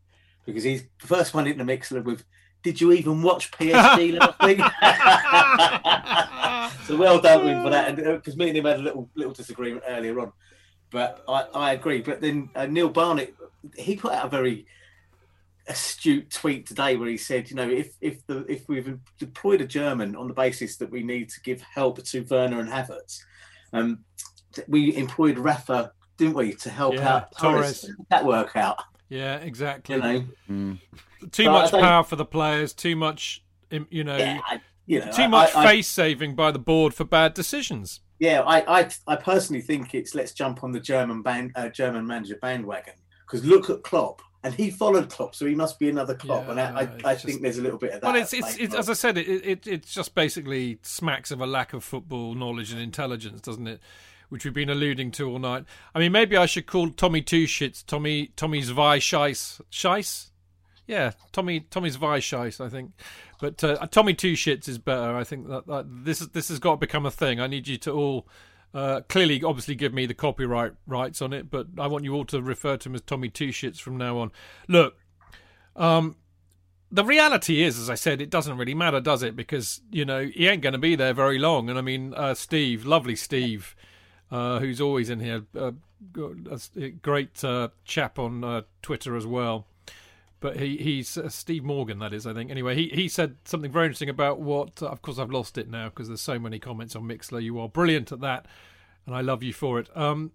[0.45, 2.23] because he's the first one in the mix with.
[2.63, 4.59] Did you even watch PSG last week?
[6.87, 9.33] so well done to him for that, because me and him had a little little
[9.33, 10.31] disagreement earlier on.
[10.89, 11.99] But I, I agree.
[11.99, 13.33] But then uh, Neil Barnett,
[13.75, 14.65] he put out a very
[15.67, 19.65] astute tweet today where he said, you know, if if the if we've deployed a
[19.67, 23.19] German on the basis that we need to give help to Werner and Havertz,
[23.71, 23.99] um,
[24.67, 27.81] we employed Rafa, didn't we, to help Yeah, out Torres.
[27.81, 27.95] Torres.
[28.09, 28.77] That work out,
[29.09, 29.95] Yeah, exactly.
[29.95, 30.25] you know.
[30.49, 30.79] Mm.
[31.31, 32.73] Too But much power for the players.
[32.73, 33.43] Too much,
[33.89, 36.59] you know, Yeah, I, you know, too I- much I- I- face saving by the
[36.59, 38.01] board for bad decisions.
[38.19, 42.05] Yeah, I, I, I personally think it's let's jump on the German band, uh, German
[42.05, 42.93] manager bandwagon
[43.25, 46.59] because look at Klopp, and he followed Klopp, so he must be another Klopp, and
[46.59, 48.07] I, I, I just- think there's a little bit of that.
[48.13, 51.47] Well, it's it's, it's as I said, it, it it's just basically smacks of a
[51.47, 53.79] lack of football knowledge and intelligence, doesn't it?
[54.29, 55.65] Which we've been alluding to all night.
[55.93, 60.31] I mean, maybe I should call Tommy Two Shits Tommy Tommy's Zwei Scheiss Scheiss.
[60.87, 62.91] Yeah, Tommy Tommy's Zwei Scheiss, I think.
[63.39, 65.15] But uh, Tommy Two Shits is better.
[65.15, 67.39] I think that, that this is this has got to become a thing.
[67.39, 68.27] I need you to all.
[68.73, 72.25] Uh, clearly, obviously, give me the copyright rights on it, but I want you all
[72.25, 74.31] to refer to him as Tommy Two Shits from now on.
[74.67, 74.97] Look,
[75.75, 76.15] um,
[76.91, 79.35] the reality is, as I said, it doesn't really matter, does it?
[79.35, 81.69] Because you know he ain't going to be there very long.
[81.69, 83.75] And I mean, uh, Steve, lovely Steve,
[84.31, 85.71] uh, who's always in here, uh,
[86.17, 89.67] a great uh, chap on uh, Twitter as well.
[90.43, 92.51] But he he's uh, Steve Morgan, that is, I think.
[92.51, 94.83] Anyway, he he said something very interesting about what.
[94.83, 97.41] of course, I've lost it now because there's so many comments on Mixlr.
[97.41, 98.45] You are brilliant at that,
[99.05, 99.87] and I love you for it.
[99.95, 100.33] Um,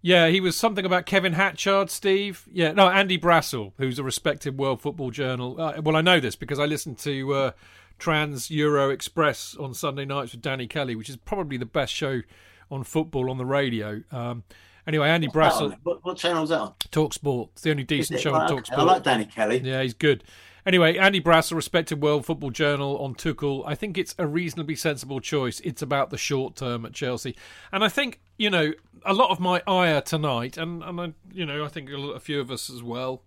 [0.00, 2.48] yeah, he was something about Kevin Hatchard, Steve.
[2.52, 5.60] Yeah, no, Andy Brassell, who's a respected World Football Journal.
[5.60, 7.50] Uh, well, I know this because I listened to uh,
[7.98, 12.22] Trans Euro Express on Sunday nights with Danny Kelly, which is probably the best show
[12.70, 14.04] on football on the radio.
[14.12, 14.44] Um,
[14.86, 15.76] anyway, Andy What's Brassell?
[15.82, 16.74] What, what channel's that on?
[16.90, 17.50] Talk Sport.
[17.52, 18.66] It's the only decent show on Talk.
[18.66, 18.80] Sport.
[18.80, 19.58] I like Danny Kelly.
[19.58, 20.24] Yeah, he's good.
[20.64, 23.64] Anyway, Andy Brassell, respected World Football Journal on Tuchel.
[23.66, 25.58] I think it's a reasonably sensible choice.
[25.60, 27.36] It's about the short term at Chelsea,
[27.72, 28.72] and I think you know
[29.04, 32.20] a lot of my ire tonight, and and I, you know I think a, a
[32.20, 33.24] few of us as well,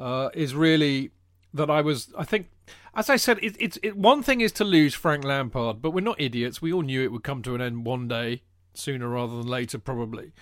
[0.00, 1.10] uh, is really
[1.52, 2.14] that I was.
[2.16, 2.48] I think,
[2.94, 6.00] as I said, it, it's it, one thing is to lose Frank Lampard, but we're
[6.00, 6.62] not idiots.
[6.62, 8.42] We all knew it would come to an end one day,
[8.78, 10.32] sooner rather than later, probably.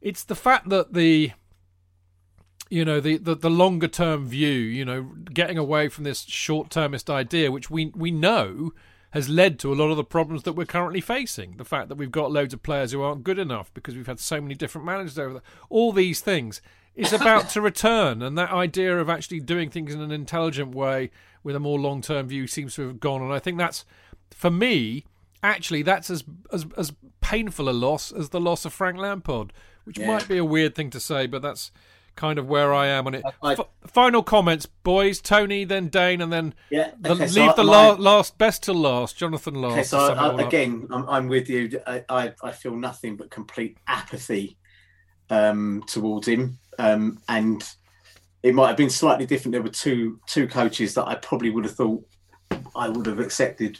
[0.00, 1.32] It's the fact that the
[2.70, 5.02] you know the, the, the longer term view you know
[5.32, 8.72] getting away from this short termist idea which we we know
[9.14, 11.56] has led to a lot of the problems that we're currently facing.
[11.56, 14.18] The fact that we've got loads of players who aren't good enough because we've had
[14.18, 15.42] so many different managers over there.
[15.68, 16.60] All these things
[16.96, 21.12] is about to return and that idea of actually doing things in an intelligent way
[21.44, 23.22] with a more long term view seems to have gone.
[23.22, 23.84] And i think that's
[24.32, 25.06] for me
[25.44, 29.52] actually that's as as as painful a loss as the loss of frank lampard
[29.84, 30.06] which Yeah.
[30.08, 31.70] might be a weird thing to say but that's
[32.16, 33.24] kind of where I am on it.
[33.42, 35.20] I- F- final comments, boys.
[35.20, 38.62] Tony, then Dane, and then Yeah, the, okay, leave so the my- la- last best
[38.64, 39.16] to last.
[39.16, 39.72] Jonathan last.
[39.72, 41.80] Okay, so I, again, I'm, I'm with you.
[41.88, 44.56] I, I, I feel nothing but complete apathy
[45.28, 47.68] um, towards him, um, and
[48.44, 49.50] it might have been slightly different.
[49.52, 52.06] There were two two coaches that I probably would have thought
[52.76, 53.76] I would have accepted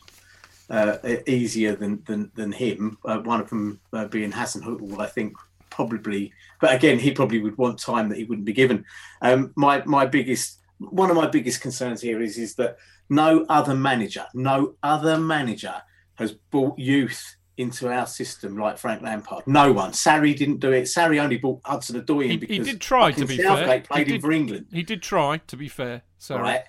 [0.70, 2.98] uh, easier than than, than him.
[3.04, 5.34] Uh, one of them uh, being Hasenhüttl, I think
[5.70, 8.84] probably, but again, he probably would want time that he wouldn't be given.
[9.22, 12.76] Um, my my biggest one of my biggest concerns here is is that
[13.08, 15.74] no other manager, no other manager
[16.14, 19.46] has brought youth into our system like Frank Lampard.
[19.46, 19.92] No one.
[19.92, 20.84] Sarri didn't do it.
[20.84, 23.80] Sarri only brought Hudson Odoi in because he did try to be Southgate fair.
[23.82, 24.66] played he him did, for England.
[24.72, 26.02] He did try to be fair.
[26.18, 26.42] Sorry.
[26.42, 26.64] Right.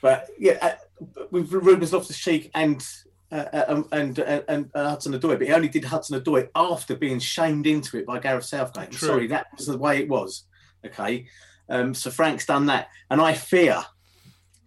[0.00, 2.84] But yeah, uh, with Rubens Loftus Cheek and
[3.30, 6.96] uh, uh, and uh, and uh, Hudson Odoi, but he only did Hudson Odoi after
[6.96, 8.90] being shamed into it by Gareth Southgate.
[8.90, 9.08] True.
[9.08, 10.44] sorry, that was the way it was.
[10.84, 11.26] Okay,
[11.68, 13.84] um, so Frank's done that, and I fear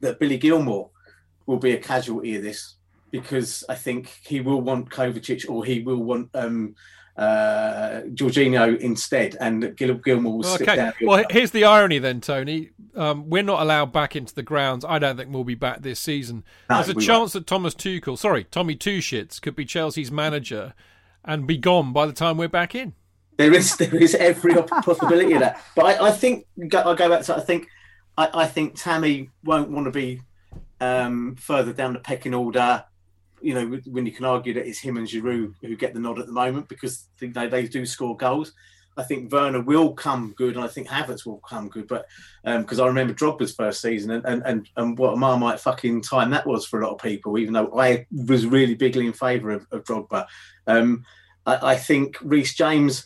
[0.02, 0.90] that Billy Gilmour
[1.46, 2.76] will be a casualty of this
[3.12, 6.76] because I think he will want Kovacic or he will want um,
[7.18, 10.76] uh, Jorginho instead, and Gil- Gilmour will okay.
[10.76, 10.94] down.
[11.02, 12.72] Well, here's the irony then, Tony.
[12.96, 14.84] Um, we're not allowed back into the grounds.
[14.86, 16.44] I don't think we'll be back this season.
[16.70, 20.12] No, There's a we chance that Thomas Tuchel, sorry, Tommy Two Shits, could be Chelsea's
[20.12, 20.74] manager
[21.24, 22.94] and be gone by the time we're back in.
[23.38, 25.62] There is there is every possibility of that.
[25.76, 27.68] But I, I think I'll go back to I think
[28.18, 30.22] I, I think Tammy won't want to be
[30.80, 32.84] um, further down the pecking order.
[33.42, 36.20] You know, when you can argue that it's him and Giroud who get the nod
[36.20, 38.54] at the moment because they, they do score goals.
[38.98, 41.88] I think Werner will come good, and I think Havertz will come good.
[41.88, 42.08] But
[42.44, 46.30] because I remember Drogba's first season, and, and, and, and what a marmite fucking time
[46.32, 49.52] that was for a lot of people, even though I was really bigly in favour
[49.52, 50.28] of, of Drogba.
[50.68, 51.06] Um,
[51.46, 53.06] I, I think Reece James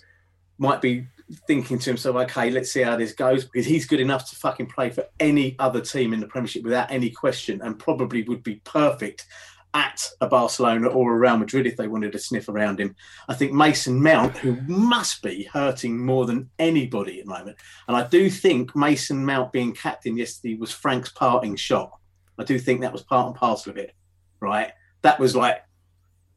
[0.58, 1.06] might be
[1.48, 4.68] thinking to himself, okay, let's see how this goes, because he's good enough to fucking
[4.68, 8.56] play for any other team in the Premiership without any question, and probably would be
[8.64, 9.28] perfect
[9.76, 12.96] at a Barcelona or a Real Madrid if they wanted to sniff around him.
[13.28, 17.58] I think Mason Mount, who must be hurting more than anybody at the moment,
[17.88, 21.92] and I do think Mason Mount being captain yesterday was Frank's parting shot.
[22.40, 23.94] I do think that was part and parcel of it,
[24.40, 24.72] right?
[25.02, 25.62] That was like,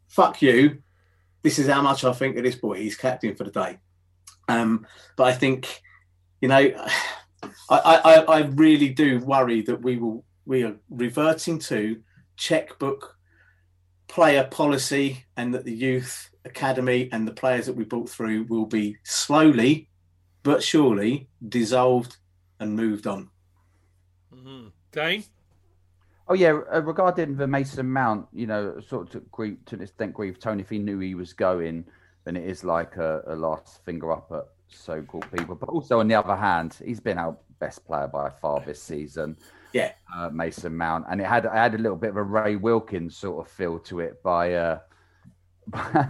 [0.09, 0.83] fuck you.
[1.43, 2.79] This is how much I think of this boy.
[2.79, 3.79] He's captain for the day.
[4.49, 4.85] Um,
[5.17, 5.81] but I think,
[6.41, 6.59] you know,
[7.71, 12.01] I, I, I really do worry that we will we are reverting to
[12.37, 13.18] checkbook
[14.09, 18.67] player policy and that the youth academy and the players that we brought through will
[18.67, 19.89] be slowly
[20.43, 22.17] but surely dissolved
[22.59, 23.29] and moved on.
[24.35, 24.69] Mm-hmm.
[24.93, 25.25] Dane?
[26.27, 30.15] Oh yeah, uh, regarding the Mason Mount, you know, sort of grief to an extent
[30.15, 31.85] grief Tony if he knew he was going,
[32.25, 35.55] then it is like a, a last finger up at so-called people.
[35.55, 39.37] But also on the other hand, he's been our best player by far this season.
[39.73, 42.57] Yeah, uh, Mason Mount, and it had I had a little bit of a Ray
[42.57, 44.55] Wilkins sort of feel to it by.
[44.55, 44.79] Uh,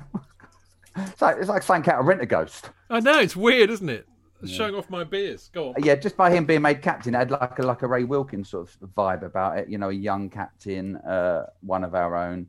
[0.97, 2.71] it's like it's like saying out a rent a ghost.
[2.91, 4.07] I know it's weird, isn't it?
[4.43, 4.57] Yeah.
[4.57, 5.51] Showing off my beers.
[5.53, 5.75] Go on.
[5.83, 8.51] Yeah, just by him being made captain, it had like a like a Ray Wilkins
[8.51, 9.69] sort of vibe about it.
[9.69, 12.47] You know, a young captain, uh, one of our own.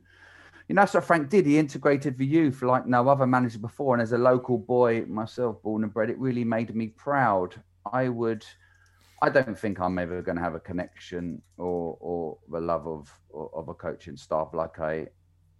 [0.68, 1.46] You know, that's what Frank did.
[1.46, 3.94] He integrated the youth like no other manager before.
[3.94, 7.60] And as a local boy myself, born and bred, it really made me proud.
[7.92, 8.44] I would
[9.22, 13.12] I don't think I'm ever going to have a connection or or the love of
[13.34, 15.06] of a coaching staff like I,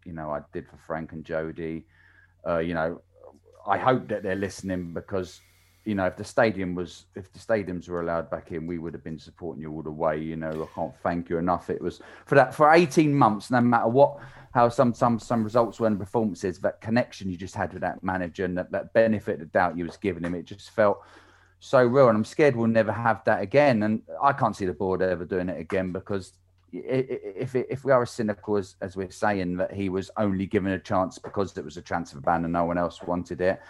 [0.05, 1.87] you know, I did for Frank and Jody.
[2.47, 3.03] Uh, you know,
[3.67, 5.43] I hope that they're listening because,
[5.85, 8.95] you know, if the stadium was if the stadiums were allowed back in, we would
[8.95, 10.19] have been supporting you all the way.
[10.19, 11.69] You know, I can't thank you enough.
[11.69, 14.21] It was for that for 18 months, no matter what
[14.53, 18.03] how some some some results were and performances, that connection you just had with that
[18.03, 21.03] manager and that, that benefit of doubt you was giving him, it just felt
[21.61, 23.83] so real, and I'm scared we'll never have that again.
[23.83, 26.33] And I can't see the board ever doing it again because
[26.73, 30.73] if if we are as cynical as, as we're saying that he was only given
[30.73, 33.61] a chance because it was a transfer ban and no one else wanted it,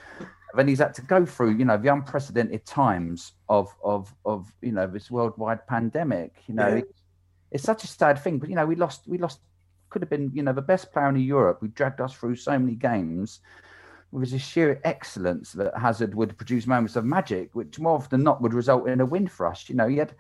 [0.55, 4.73] then he's had to go through you know the unprecedented times of of of you
[4.73, 6.43] know this worldwide pandemic.
[6.47, 6.83] You know, yeah.
[7.51, 8.39] it's such a sad thing.
[8.39, 9.41] But you know, we lost we lost
[9.89, 12.57] could have been you know the best player in Europe who dragged us through so
[12.57, 13.41] many games
[14.13, 18.43] with his sheer excellence that Hazard would produce moments of magic, which more often not
[18.43, 19.69] would result in a win for us.
[19.69, 20.15] You know, he had,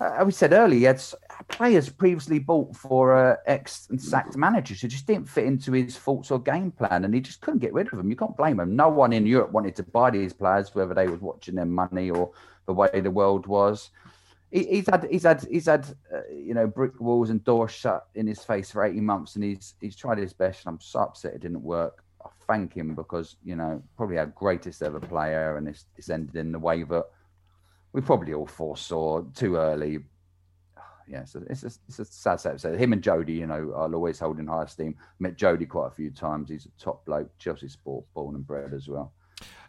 [0.00, 1.02] uh, we said earlier, he had
[1.48, 5.98] players previously bought for uh, ex and sacked managers who just didn't fit into his
[5.98, 8.08] thoughts or game plan, and he just couldn't get rid of them.
[8.08, 8.74] You can't blame him.
[8.74, 12.10] No one in Europe wanted to buy these players, whether they was watching their money
[12.10, 12.32] or
[12.66, 13.90] the way the world was.
[14.50, 18.06] He, he's had, he's had, he's had, uh, you know, brick walls and doors shut
[18.14, 20.64] in his face for eighteen months, and he's he's tried his best.
[20.64, 22.02] And I'm so upset it didn't work
[22.46, 26.52] thank him because you know probably our greatest ever player, and it's, it's ended in
[26.52, 27.04] the way that
[27.92, 29.98] we probably all foresaw too early.
[31.08, 32.60] Yeah, so it's a, it's a sad set.
[32.60, 34.96] So him and Jody, you know, I'll always hold in high esteem.
[35.20, 36.50] Met Jody quite a few times.
[36.50, 39.12] He's a top bloke, Chelsea sport, born and bred as well.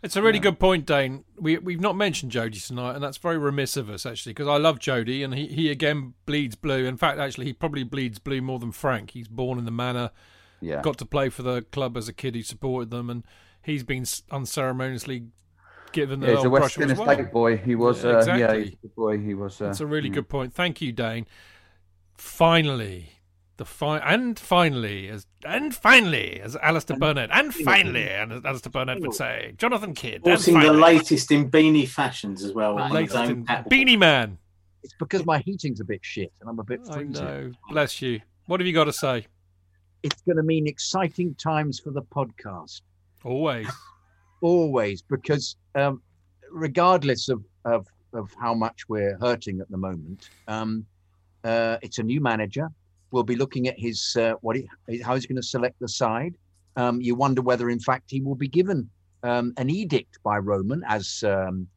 [0.02, 0.46] It's a really yeah.
[0.46, 1.26] good point, Dane.
[1.40, 4.58] We we've not mentioned Jody tonight, and that's very remiss of us actually, because I
[4.58, 6.86] love Jody, and he he again bleeds blue.
[6.86, 9.12] In fact, actually, he probably bleeds blue more than Frank.
[9.12, 10.10] He's born in the manor
[10.62, 10.82] yeah.
[10.82, 12.36] got to play for the club as a kid.
[12.36, 13.24] He supported them, and
[13.62, 15.28] he's been unceremoniously
[15.92, 17.24] given the yeah, he's a World's End Estate well.
[17.26, 17.58] boy.
[17.58, 18.44] He was, yeah, exactly.
[18.44, 19.20] uh, yeah, the boy.
[19.20, 19.62] He was.
[19.62, 20.16] Uh, That's a really yeah.
[20.16, 20.54] good point.
[20.54, 21.26] Thank you, Dane.
[22.18, 23.14] Finally,
[23.58, 28.46] the fi- and finally, as and finally, as Alistair and Burnett, and finally, and as
[28.46, 30.22] Alastair Burnet would say, Jonathan Kidd.
[30.22, 32.78] Sporting the latest in beanie fashions as well.
[32.78, 34.38] The latest in beanie man.
[34.84, 36.86] It's because my heating's a bit shit, and I'm a bit.
[36.86, 37.18] Freezing.
[37.18, 37.52] I know.
[37.70, 38.22] Bless you.
[38.46, 39.28] What have you got to say?
[40.04, 42.82] It's going to mean exciting times for the podcast.
[43.24, 43.68] Always.
[44.42, 46.02] Always, because um,
[46.52, 50.86] regardless of, of, of how much we're hurting at the moment, um,
[51.44, 52.70] uh, it's a new manager.
[53.12, 54.70] We'll be looking at his uh, what he,
[55.02, 56.36] how he's going to select the side.
[56.76, 58.90] Um, you wonder whether, in fact, he will be given
[59.24, 61.68] um, an edict by Roman, as um,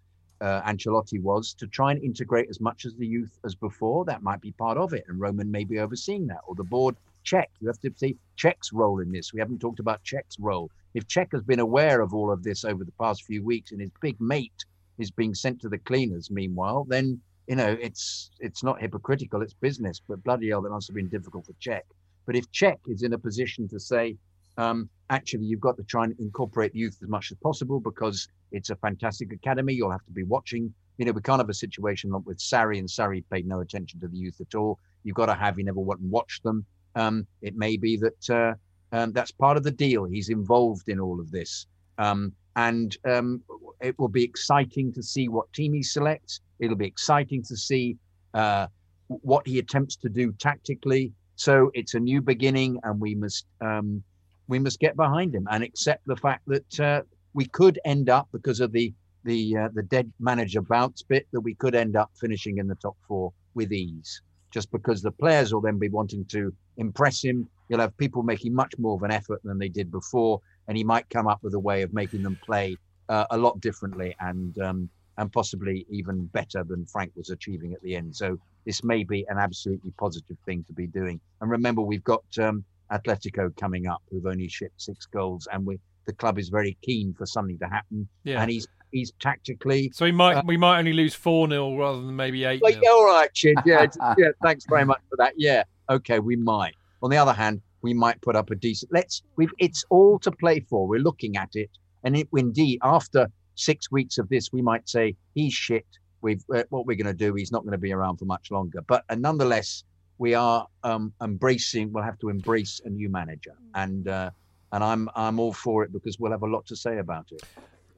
[0.41, 4.05] uh, Ancelotti was, to try and integrate as much as the youth as before.
[4.05, 6.97] That might be part of it, and Roman may be overseeing that, or the board
[7.25, 7.47] Cech.
[7.61, 9.33] You have to see Cech's role in this.
[9.33, 10.71] We haven't talked about Cech's role.
[10.95, 13.81] If Cech has been aware of all of this over the past few weeks and
[13.81, 14.65] his big mate
[14.99, 19.55] is being sent to the cleaners meanwhile, then you know it's it's not hypocritical, it's
[19.55, 20.01] business.
[20.07, 21.83] But bloody hell, that must have been difficult for Cech.
[22.27, 24.17] But if Cech is in a position to say,
[24.57, 28.71] um, actually, you've got to try and incorporate youth as much as possible because it's
[28.71, 29.73] a fantastic academy.
[29.75, 30.73] You'll have to be watching.
[30.99, 34.01] You know, we can't have a situation like with Sarri, and Sarri paid no attention
[34.01, 34.79] to the youth at all.
[35.03, 36.67] You've got to have, you never went and watched them.
[36.95, 38.55] Um, it may be that uh,
[38.93, 40.05] um, that's part of the deal.
[40.05, 41.67] He's involved in all of this.
[41.99, 43.43] Um, and um,
[43.81, 46.41] it will be exciting to see what team he selects.
[46.59, 47.97] It'll be exciting to see
[48.35, 48.67] uh,
[49.09, 51.13] what he attempts to do tactically.
[51.37, 54.03] So it's a new beginning, and we must um,
[54.49, 57.03] we must get behind him and accept the fact that uh,
[57.33, 58.93] we could end up because of the
[59.25, 62.75] the uh, the dead manager bounce bit that we could end up finishing in the
[62.77, 64.21] top four with ease.
[64.51, 68.55] Just because the players will then be wanting to impress him, you'll have people making
[68.55, 71.55] much more of an effort than they did before, and he might come up with
[71.55, 72.77] a way of making them play
[73.09, 74.89] uh, a lot differently and um,
[75.19, 78.17] and possibly even better than Frank was achieving at the end.
[78.17, 81.21] So this may be an absolutely positive thing to be doing.
[81.41, 85.79] And remember, we've got um, Atletico coming up, who've only shipped six goals, and we
[86.07, 88.09] the club is very keen for something to happen.
[88.25, 88.41] Yeah.
[88.41, 89.91] And he's he's tactically.
[89.95, 92.63] So we might uh, we might only lose four 0 rather than maybe eight.
[92.63, 93.57] Like, all right, Chid.
[93.67, 93.87] Yeah,
[94.19, 94.29] yeah.
[94.43, 95.35] Thanks very much for that.
[95.37, 95.65] Yeah.
[95.89, 96.75] Okay, we might.
[97.03, 98.93] On the other hand, we might put up a decent.
[98.93, 99.23] Let's.
[99.37, 99.53] We've.
[99.59, 100.87] It's all to play for.
[100.87, 101.71] We're looking at it,
[102.05, 105.87] and it, indeed, after six weeks of this, we might say he's shit.
[106.23, 106.43] We've.
[106.55, 107.35] Uh, what we're going to do?
[107.35, 108.81] He's not going to be around for much longer.
[108.87, 109.85] But uh, nonetheless,
[110.19, 111.93] we are um, embracing.
[111.93, 114.31] We'll have to embrace a new manager, and uh,
[114.73, 117.43] and I'm I'm all for it because we'll have a lot to say about it.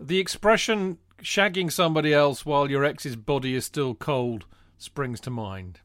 [0.07, 4.47] The expression "shagging somebody else while your ex's body is still cold"
[4.79, 5.81] springs to mind.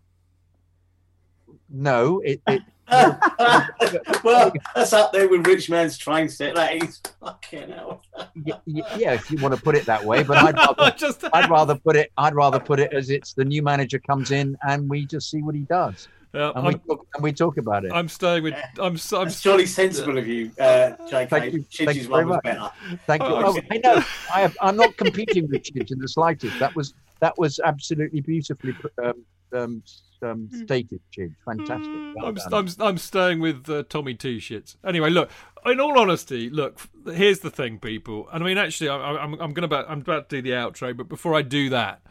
[1.70, 2.42] No, it.
[2.48, 2.62] it
[4.24, 6.56] well, that's up there with rich man's train set.
[6.56, 8.02] That is fucking hell.
[8.16, 11.26] y- y- yeah, if you want to put it that way, but I'd rather, Just-
[11.34, 12.12] I'd rather put it.
[12.18, 15.42] I'd rather put it as it's the new manager comes in and we just see
[15.44, 17.92] what he does, Yeah, and we talk, and we talk about it.
[17.94, 18.54] I'm staying with.
[18.80, 18.98] I'm.
[19.14, 21.30] I'm That's jolly sensible of you, uh, JK.
[21.30, 21.60] Thank you.
[21.64, 22.44] Chidge's Thank you one very was much.
[22.44, 22.70] better.
[23.08, 23.28] Thank you.
[23.30, 23.96] Oh, Oh, I know.
[24.34, 26.60] I have, I'm not competing with Chidge in the slightest.
[26.60, 29.14] That was that was absolutely beautifully um,
[29.54, 29.84] um,
[30.22, 31.34] um, stated, Chidge.
[31.46, 31.90] Fantastic.
[32.16, 32.54] Well I'm, done.
[32.54, 34.76] I'm, I'm staying with uh, Tommy Two Shits.
[34.86, 35.30] Anyway, look.
[35.66, 36.80] In all honesty, look.
[37.06, 38.28] Here's the thing, people.
[38.32, 40.56] And I mean, actually, I, I- I'm I'm gonna about I'm about to do the
[40.56, 42.02] outro, but before I do that,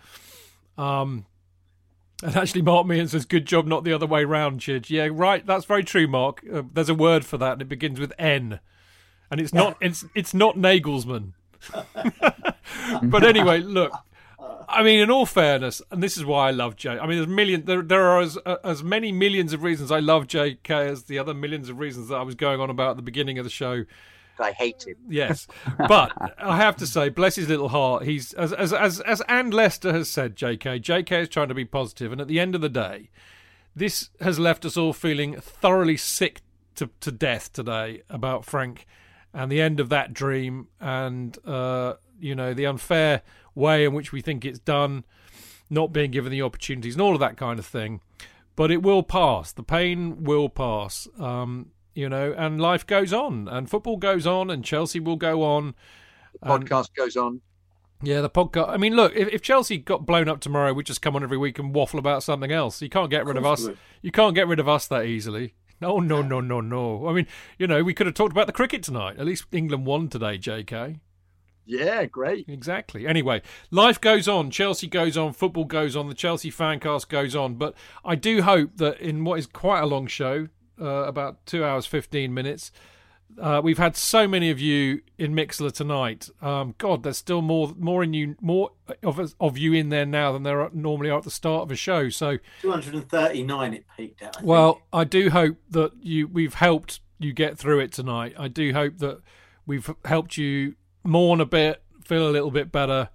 [0.79, 1.27] um,
[2.23, 5.45] and actually, Mark Meehan says, "Good job, not the other way round, Chidge." Yeah, right.
[5.45, 6.43] That's very true, Mark.
[6.51, 8.61] Uh, there's a word for that, and it begins with N,
[9.31, 11.33] and it's not it's it's not Nagelsmann.
[13.03, 13.93] but anyway, look.
[14.69, 16.99] I mean, in all fairness, and this is why I love Jay.
[16.99, 17.65] I mean, there's million.
[17.67, 21.19] There, there are as uh, as many millions of reasons I love JK as the
[21.19, 23.51] other millions of reasons that I was going on about at the beginning of the
[23.51, 23.85] show.
[24.41, 24.97] I hate him.
[25.09, 25.47] Yes,
[25.79, 28.05] but I have to say, bless his little heart.
[28.05, 30.37] He's as as as as Anne Lester has said.
[30.37, 33.11] JK, JK is trying to be positive, and at the end of the day,
[33.75, 36.43] this has left us all feeling thoroughly sick
[36.77, 38.87] to to death today about Frank
[39.37, 43.23] and the end of that dream, and uh, you know the unfair
[43.55, 45.05] way in which we think it's done,
[45.69, 48.01] not being given the opportunities, and all of that kind of thing.
[48.57, 49.53] But it will pass.
[49.53, 51.07] The pain will pass.
[51.19, 55.43] Um, you know, and life goes on, and football goes on, and Chelsea will go
[55.43, 55.75] on.
[56.43, 57.41] And- Podcast goes on.
[58.03, 58.69] yeah, the podcast.
[58.69, 61.39] I mean, look, if, if Chelsea got blown up tomorrow, we'd just come on every
[61.39, 62.83] week and waffle about something else.
[62.83, 63.69] You can't get rid of us.
[64.03, 65.55] You can't get rid of us that easily.
[65.81, 67.09] No, no, no, no, no.
[67.09, 67.27] I mean,
[67.59, 69.19] you know, we could have talked about the cricket tonight.
[69.19, 71.01] At least England won today, JK.
[71.67, 72.49] Yeah, great.
[72.49, 73.07] Exactly.
[73.07, 74.51] Anyway, life goes on.
[74.51, 75.33] Chelsea goes on.
[75.33, 76.09] Football goes on.
[76.09, 77.57] The Chelsea fancast goes on.
[77.57, 80.49] But I do hope that in what is quite a long show,
[80.81, 82.73] uh, about two hours fifteen minutes,
[83.41, 86.31] uh, we've had so many of you in Mixlr tonight.
[86.41, 88.71] Um, God, there's still more, more in you, more
[89.03, 91.63] of us, of you in there now than there are, normally are at the start
[91.63, 92.09] of a show.
[92.09, 94.37] So 239 it peaked out.
[94.37, 94.47] I think.
[94.47, 98.35] well, I do hope that you we've helped you get through it tonight.
[98.39, 99.21] I do hope that
[99.67, 103.11] we've helped you mourn a bit, feel a little bit better,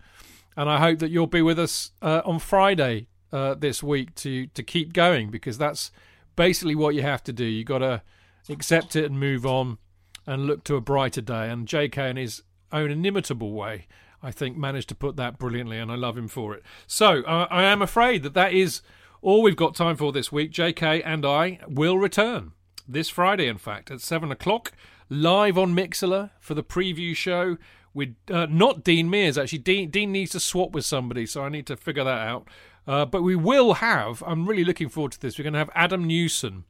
[0.55, 4.47] and I hope that you'll be with us uh, on Friday uh, this week to
[4.47, 5.91] to keep going because that's
[6.35, 7.45] basically what you have to do.
[7.45, 8.01] You got to
[8.49, 9.77] accept it and move on
[10.25, 11.49] and look to a brighter day.
[11.49, 12.11] And J.K.
[12.11, 13.87] in his own inimitable way.
[14.23, 16.63] I think managed to put that brilliantly, and I love him for it.
[16.85, 18.81] So uh, I am afraid that that is
[19.21, 20.51] all we've got time for this week.
[20.51, 22.51] JK and I will return
[22.87, 24.73] this Friday, in fact, at seven o'clock,
[25.09, 27.57] live on Mixlr for the preview show
[27.93, 29.37] with uh, not Dean Mears.
[29.37, 32.47] Actually, Dean, Dean needs to swap with somebody, so I need to figure that out.
[32.87, 34.23] Uh, but we will have.
[34.25, 35.37] I'm really looking forward to this.
[35.37, 36.65] We're going to have Adam Newson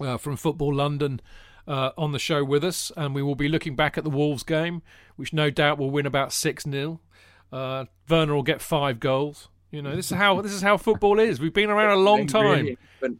[0.00, 1.20] uh, from Football London
[1.68, 4.42] uh, on the show with us, and we will be looking back at the Wolves
[4.42, 4.82] game,
[5.16, 7.00] which no doubt will win about six 0
[7.52, 9.48] uh, Werner will get five goals.
[9.70, 11.38] You know, this is how this is how football is.
[11.38, 12.76] We've been around a long time.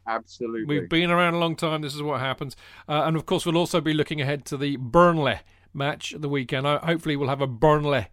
[0.06, 0.64] Absolutely.
[0.64, 1.80] We've been around a long time.
[1.80, 2.56] This is what happens.
[2.88, 5.38] Uh, and of course, we'll also be looking ahead to the Burnley
[5.72, 6.66] match at the weekend.
[6.66, 8.08] Uh, hopefully, we'll have a Burnley,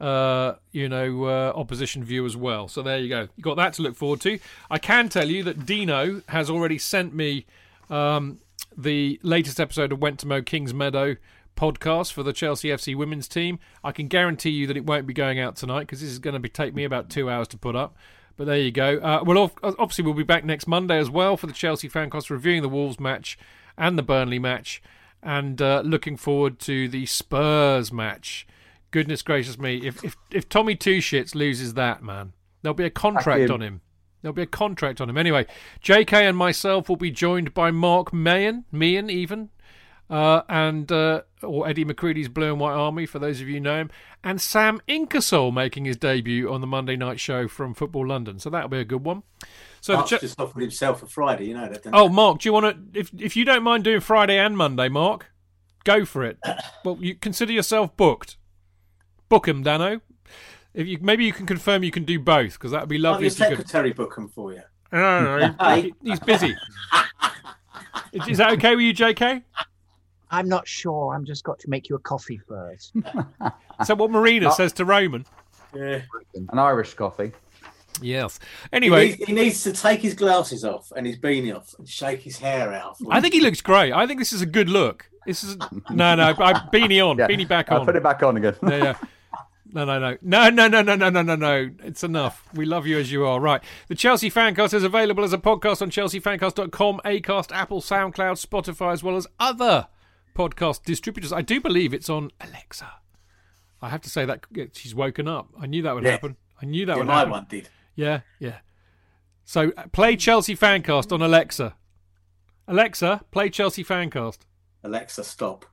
[0.00, 2.68] uh, you know, uh, opposition view as well.
[2.68, 3.28] So there you go.
[3.36, 4.38] You got that to look forward to.
[4.70, 7.46] I can tell you that Dino has already sent me
[7.90, 8.40] um,
[8.76, 11.18] the latest episode of Went to Mow Kingsmeadow
[11.56, 13.58] podcast for the Chelsea FC women's team.
[13.84, 16.34] I can guarantee you that it won't be going out tonight because this is going
[16.34, 17.94] to be take me about two hours to put up.
[18.36, 18.98] But there you go.
[18.98, 22.62] Uh, well, obviously, we'll be back next Monday as well for the Chelsea Fancast reviewing
[22.62, 23.38] the Wolves match
[23.76, 24.82] and the Burnley match,
[25.22, 28.46] and uh, looking forward to the Spurs match.
[28.90, 29.78] Goodness gracious me!
[29.86, 33.52] If if if Tommy Two Shits loses that, man, there'll be a contract him.
[33.52, 33.80] on him.
[34.22, 35.16] There'll be a contract on him.
[35.16, 35.46] Anyway,
[35.82, 39.48] JK and myself will be joined by Mark Mayan, Meehan even,
[40.10, 43.60] uh, and uh, or Eddie McCreadie's Blue and White Army, for those of you who
[43.60, 43.90] know him,
[44.22, 48.38] and Sam Ingersoll making his debut on the Monday night show from Football London.
[48.38, 49.22] So that'll be a good one.
[49.80, 51.86] So the Mark's Ch- just offered himself a Friday, you know that.
[51.92, 52.98] oh, Mark, do you want to?
[52.98, 55.30] If if you don't mind doing Friday and Monday, Mark,
[55.84, 56.38] go for it.
[56.84, 58.36] well, you consider yourself booked.
[59.30, 60.00] Book him, Dano.
[60.74, 63.02] If you maybe you can confirm you can do both because that would be you?
[63.02, 63.24] lovely.
[63.24, 63.56] Your if you could.
[63.56, 64.60] secretary book him for you.
[64.92, 65.82] No, no, no, Hey.
[65.82, 66.54] he- he's busy.
[68.12, 69.42] Is- Is that okay with you, JK?
[70.32, 71.14] I'm not sure.
[71.14, 72.92] I'm just got to make you a coffee first.
[73.84, 74.50] so what Marina No.
[74.52, 75.24] says to Roman?
[75.74, 76.02] Yeah.
[76.34, 77.32] An Irish coffee.
[78.00, 78.38] Yes.
[78.70, 81.88] He Anyway, needs, he needs to take his glasses off and his beanie off and
[81.88, 82.96] shake his hair out.
[83.10, 83.92] I think he looks great.
[83.92, 85.08] I think this is a good look.
[85.26, 85.56] This is
[85.90, 86.22] no, no.
[86.38, 87.26] I, beanie on, Yeah.
[87.28, 87.86] beanie back I'll on.
[87.86, 88.54] put it back on again.
[88.62, 88.94] Yeah, yeah.
[89.72, 91.70] No, no, no, no, no, no, no, no, no, no, no.
[91.84, 92.48] It's enough.
[92.54, 93.38] We love you as you are.
[93.40, 93.62] Right.
[93.88, 99.02] The Chelsea Fancast is available as a podcast on chelseafancast.com, Acast, Apple, SoundCloud, Spotify, as
[99.04, 99.86] well as other
[100.34, 101.32] podcast distributors.
[101.32, 102.90] I do believe it's on Alexa.
[103.80, 105.48] I have to say that she's woken up.
[105.60, 106.10] I knew that would Yeah.
[106.12, 106.36] happen.
[106.60, 107.30] I knew that Yeah, would my happen.
[107.30, 107.68] one did.
[107.94, 108.58] Yeah, yeah.
[109.44, 111.74] So uh, play Chelsea Fancast on Alexa.
[112.68, 114.40] Alexa, play Chelsea Fancast.
[114.84, 115.64] Alexa, stop.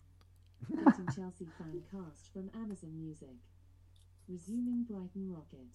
[1.15, 3.29] Chelsea fan cast from Amazon Music.
[4.27, 5.67] Resuming Brighton Rocket.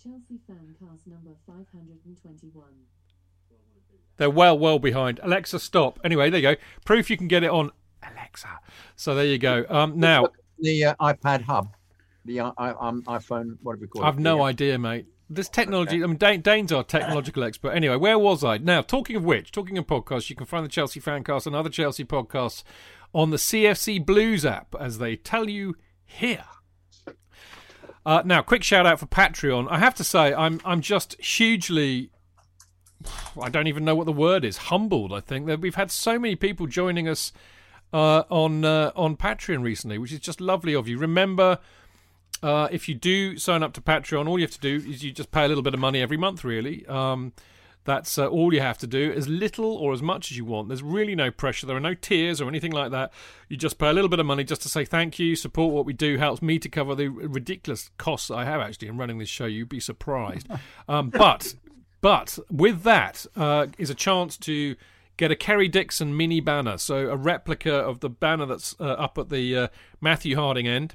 [0.00, 2.64] Chelsea fan cast number 521.
[4.18, 5.20] They're well, well behind.
[5.22, 5.98] Alexa, stop.
[6.04, 6.60] Anyway, there you go.
[6.84, 7.70] Proof you can get it on
[8.02, 8.60] Alexa.
[8.94, 9.66] So there you go.
[9.68, 10.28] Um, now
[10.58, 11.74] the uh, iPad Hub,
[12.24, 14.06] the uh, I, um, iPhone, whatever you call it.
[14.06, 15.06] I've no the, idea, mate.
[15.28, 16.02] This technology.
[16.02, 17.70] I mean, Dane, Dane's our technological expert.
[17.70, 18.58] Anyway, where was I?
[18.58, 21.68] Now, talking of which, talking of podcasts, you can find the Chelsea Fancast and other
[21.68, 22.62] Chelsea podcasts
[23.12, 26.44] on the CFC Blues app, as they tell you here.
[28.06, 29.66] Uh, now, quick shout out for Patreon.
[29.68, 32.10] I have to say, I'm I'm just hugely.
[33.40, 34.56] I don't even know what the word is.
[34.56, 37.32] Humbled, I think that we've had so many people joining us
[37.92, 40.98] uh, on uh, on Patreon recently, which is just lovely of you.
[40.98, 41.58] Remember,
[42.44, 45.10] uh, if you do sign up to Patreon, all you have to do is you
[45.10, 46.44] just pay a little bit of money every month.
[46.44, 47.32] Really, um,
[47.86, 50.68] that's uh, all you have to do, as little or as much as you want.
[50.68, 51.66] There's really no pressure.
[51.66, 53.12] There are no tears or anything like that.
[53.48, 55.86] You just pay a little bit of money just to say thank you, support what
[55.86, 59.28] we do, helps me to cover the ridiculous costs I have actually in running this
[59.28, 59.46] show.
[59.46, 60.46] You'd be surprised,
[60.88, 61.54] um, but
[62.00, 64.76] but with that uh, is a chance to
[65.16, 69.16] get a Kerry Dixon mini banner, so a replica of the banner that's uh, up
[69.16, 69.68] at the uh,
[70.00, 70.94] Matthew Harding end.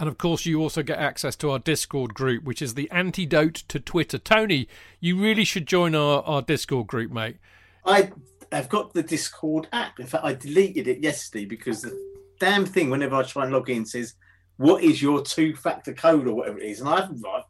[0.00, 3.56] And of course, you also get access to our Discord group, which is the antidote
[3.68, 4.16] to Twitter.
[4.16, 4.66] Tony,
[4.98, 7.36] you really should join our, our Discord group, mate.
[7.84, 8.10] I
[8.50, 10.00] have got the Discord app.
[10.00, 11.96] In fact, I deleted it yesterday because the
[12.40, 14.14] damn thing, whenever I try and log in, says,
[14.56, 16.80] What is your two factor code or whatever it is?
[16.80, 17.44] And I've, I've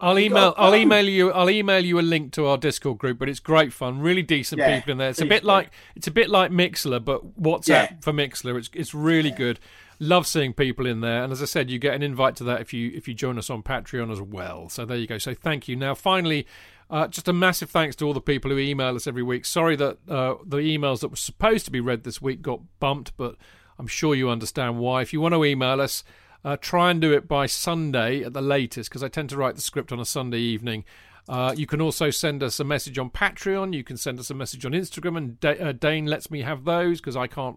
[0.00, 0.52] I'll email.
[0.56, 1.30] I'll email you.
[1.30, 3.20] I'll email you a link to our Discord group.
[3.20, 4.00] But it's great fun.
[4.00, 5.10] Really decent Yeah, people in there.
[5.10, 7.92] It's a bit like it's a bit like Mixlr, but WhatsApp Yeah.
[8.00, 8.58] for Mixlr.
[8.58, 9.60] It's it's really good.
[9.98, 11.22] Love seeing people in there.
[11.22, 13.38] And as I said, you get an invite to that if you if you join
[13.38, 14.68] us on Patreon as well.
[14.68, 15.18] So there you go.
[15.18, 15.76] So thank you.
[15.76, 16.46] Now finally.
[16.90, 19.46] Uh, just a massive thanks to all the people who email us every week.
[19.46, 23.16] Sorry that uh, the emails that were supposed to be read this week got bumped,
[23.16, 23.36] but
[23.78, 25.00] I'm sure you understand why.
[25.00, 26.04] If you want to email us,
[26.44, 29.54] uh, try and do it by Sunday at the latest because I tend to write
[29.54, 30.84] the script on a Sunday evening.
[31.28, 33.74] Uh, you can also send us a message on Patreon.
[33.74, 37.00] You can send us a message on Instagram, and uh, Dane lets me have those
[37.00, 37.56] because I can't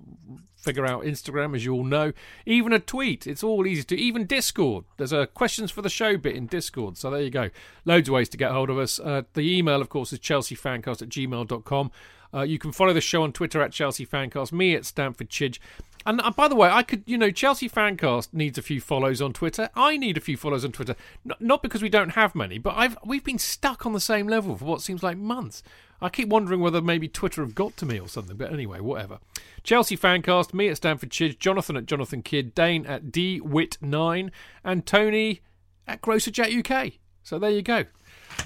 [0.55, 2.11] figure out Instagram, as you all know.
[2.45, 3.95] Even a tweet, it's all easy to.
[3.95, 6.97] Even Discord, there's a questions for the show bit in Discord.
[6.97, 7.49] So there you go.
[7.85, 8.99] Loads of ways to get hold of us.
[8.99, 11.91] Uh, the email, of course, is chelseafancast at gmail.com.
[12.33, 15.59] Uh, you can follow the show on Twitter at Chelsea Fancast, me at Stamford Chidge.
[16.05, 19.21] And uh, by the way, I could, you know, Chelsea Fancast needs a few follows
[19.21, 19.69] on Twitter.
[19.75, 20.95] I need a few follows on Twitter,
[21.25, 24.27] N- not because we don't have many, but I've we've been stuck on the same
[24.27, 25.63] level for what seems like months.
[26.01, 28.35] I keep wondering whether maybe Twitter have got to me or something.
[28.37, 29.19] But anyway, whatever.
[29.63, 34.29] Chelsea Fancast, me at Stamford Chidge, Jonathan at Jonathan Kidd, Dane at DWit9,
[34.63, 35.41] and Tony
[35.87, 36.93] at GrocerJet UK.
[37.23, 37.85] So there you go.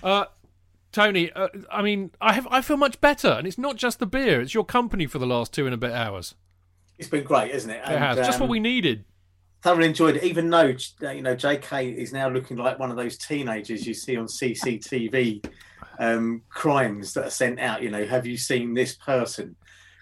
[0.02, 0.26] Uh,
[0.92, 4.06] Tony, uh, I mean, I have I feel much better, and it's not just the
[4.08, 6.36] beer; it's your company for the last two and a bit hours.
[6.98, 7.78] it's been great, isn't it?
[7.86, 9.06] It has just what um, we needed.
[9.62, 10.24] thoroughly enjoyed it.
[10.24, 11.90] Even though uh, you know J.K.
[11.92, 15.46] is now looking like one of those teenagers you see on CCTV
[16.00, 17.82] um, crimes that are sent out.
[17.84, 19.56] You know, have you seen this person?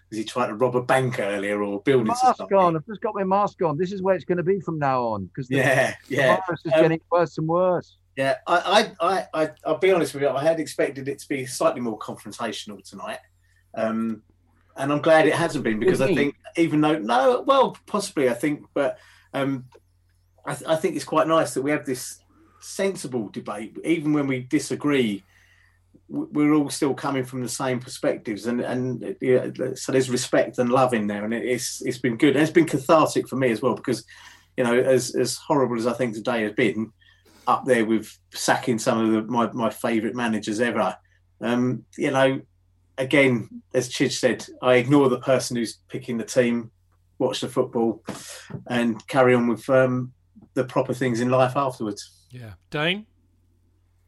[0.10, 2.58] Was he trying to rob a bank earlier or building Mask something?
[2.58, 2.78] on.
[2.78, 3.78] I've just got my mask on.
[3.78, 6.38] This is where it's going to be from now on because the, Yeah, the yeah.
[6.48, 7.98] virus is Um, getting worse and worse.
[8.18, 10.30] Yeah, I, I, I, I, I'll be honest with you.
[10.30, 13.20] I had expected it to be slightly more confrontational tonight,
[13.76, 14.24] um,
[14.76, 18.34] and I'm glad it hasn't been because I think even though no, well, possibly I
[18.34, 18.98] think, but
[19.36, 19.66] um,
[20.44, 22.20] I, th- I think it's quite nice that we have this
[22.60, 25.24] sensible debate, even when we disagree.
[26.10, 30.72] We're all still coming from the same perspectives, and and yeah, so there's respect and
[30.72, 32.36] love in there, and it, it's it's been good.
[32.36, 34.06] And it's been cathartic for me as well because,
[34.56, 36.94] you know, as as horrible as I think today has been,
[37.48, 40.96] up there with sacking some of the, my my favourite managers ever.
[41.42, 42.42] Um, you know,
[42.98, 46.72] again, as Chidge said, I ignore the person who's picking the team,
[47.20, 48.04] watch the football,
[48.68, 50.14] and carry on with um,
[50.54, 52.26] the proper things in life afterwards.
[52.32, 53.06] Yeah, Dane.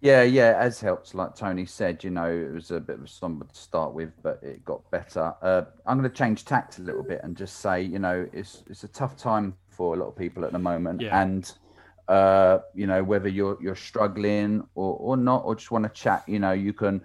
[0.02, 1.14] Yeah, yeah, as helps.
[1.14, 4.12] Like Tony said, you know, it was a bit of a somber to start with,
[4.24, 5.34] but it got better.
[5.42, 8.64] Uh, I'm going to change tact a little bit and just say, you know, it's
[8.70, 11.22] it's a tough time for a lot of people at the moment, Yeah.
[11.22, 11.52] and
[12.10, 16.24] uh, you know, whether you're you're struggling or or not, or just want to chat,
[16.28, 17.02] you know, you can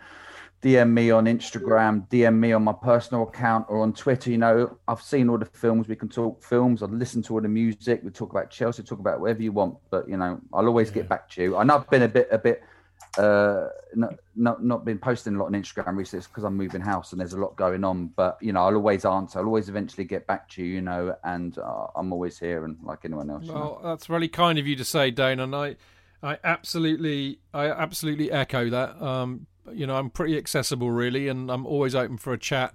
[0.63, 4.31] DM me on Instagram, DM me on my personal account or on Twitter.
[4.31, 5.89] You know, I've seen all the films.
[5.89, 6.83] We can talk films.
[6.83, 8.01] I've listened to all the music.
[8.03, 9.77] We talk about Chelsea, talk about whatever you want.
[9.91, 11.57] But you know, I'll always get back to you.
[11.59, 12.63] I know I've been a bit, a bit,
[13.19, 17.13] uh, not not not been posting a lot on Instagram recently because I'm moving house
[17.13, 18.09] and there's a lot going on.
[18.09, 19.39] But you know, I'll always answer.
[19.39, 20.75] I'll always eventually get back to you.
[20.75, 23.45] You know, and uh, I'm always here and like anyone else.
[23.45, 23.79] you know.
[23.81, 25.77] Well, that's really kind of you to say, Dane, and I,
[26.23, 29.01] I absolutely, I absolutely echo that.
[29.01, 32.75] Um, you know, I'm pretty accessible, really, and I'm always open for a chat.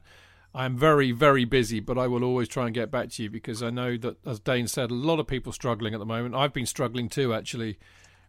[0.53, 3.61] I'm very, very busy, but I will always try and get back to you because
[3.61, 6.33] I know that, as Dane said, a lot of people struggling at the moment.
[6.33, 7.77] I've been struggling too, actually,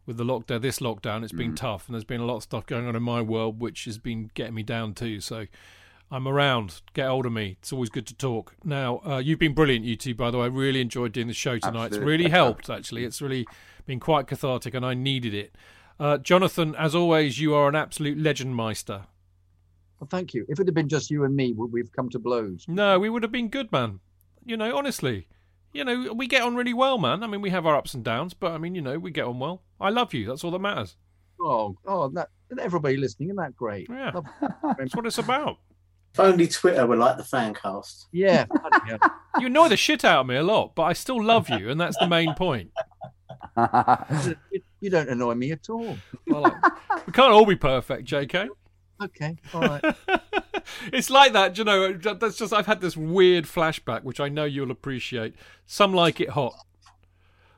[0.07, 0.63] with the lockdown.
[0.63, 3.03] This lockdown, it's been tough, and there's been a lot of stuff going on in
[3.03, 5.21] my world which has been getting me down too.
[5.21, 5.47] So.
[6.13, 6.81] I'm around.
[6.93, 7.57] Get hold of me.
[7.61, 8.57] It's always good to talk.
[8.65, 10.47] Now, uh, you've been brilliant, you two, by the way.
[10.47, 11.93] I really enjoyed doing the show tonight.
[11.93, 13.05] It's really helped, actually.
[13.05, 13.47] It's really
[13.87, 15.55] been quite cathartic, and I needed it.
[16.01, 19.07] Uh, Jonathan, as always, you are an absolute legend meister.
[20.01, 20.47] Well, thank you.
[20.49, 22.65] If it had been just you and me, would we've come to blows?
[22.67, 24.01] No, we would have been good, man.
[24.45, 25.29] You know, honestly.
[25.73, 27.23] You know, we get on really well, man.
[27.23, 29.25] I mean, we have our ups and downs, but I mean, you know, we get
[29.25, 29.63] on well.
[29.81, 30.27] I love you.
[30.27, 30.97] That's all that matters.
[31.41, 33.87] Oh, oh, that everybody listening, isn't that great?
[33.89, 34.11] Yeah.
[34.79, 35.59] That's what it's about.
[36.13, 38.09] If only Twitter were like the fan cast.
[38.13, 38.47] yeah.
[39.39, 41.81] You annoy the shit out of me a lot, but I still love you, and
[41.81, 42.73] that's the main point.
[43.57, 45.95] You- you don't annoy me at all.
[46.27, 48.49] Well, like, we can't all be perfect, JK.
[49.03, 49.85] Okay, all right.
[50.93, 51.93] It's like that, you know.
[51.93, 55.35] That's just I've had this weird flashback, which I know you'll appreciate.
[55.67, 56.55] Some like it hot.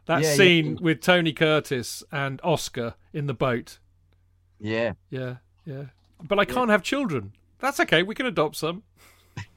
[0.07, 0.35] That Yeah, yeah.
[0.35, 3.79] scene with Tony Curtis and Oscar in the boat.
[4.59, 5.87] Yeah, Yeah, yeah.
[6.23, 7.33] But I can't have children.
[7.59, 8.03] That's okay.
[8.03, 8.85] We can adopt some.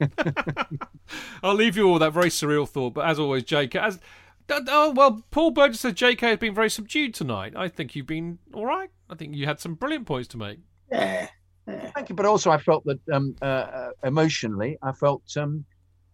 [1.42, 2.94] I'll leave you all with that very surreal thought.
[2.94, 3.76] But as always, JK.
[3.76, 4.00] As
[4.50, 7.54] oh well, Paul Burgess says JK has been very subdued tonight.
[7.56, 8.90] I think you've been all right.
[9.08, 10.58] I think you had some brilliant points to make.
[10.90, 11.28] Yeah.
[11.66, 12.14] Thank you.
[12.14, 15.64] But also, I felt that um, uh, uh, emotionally, I felt um,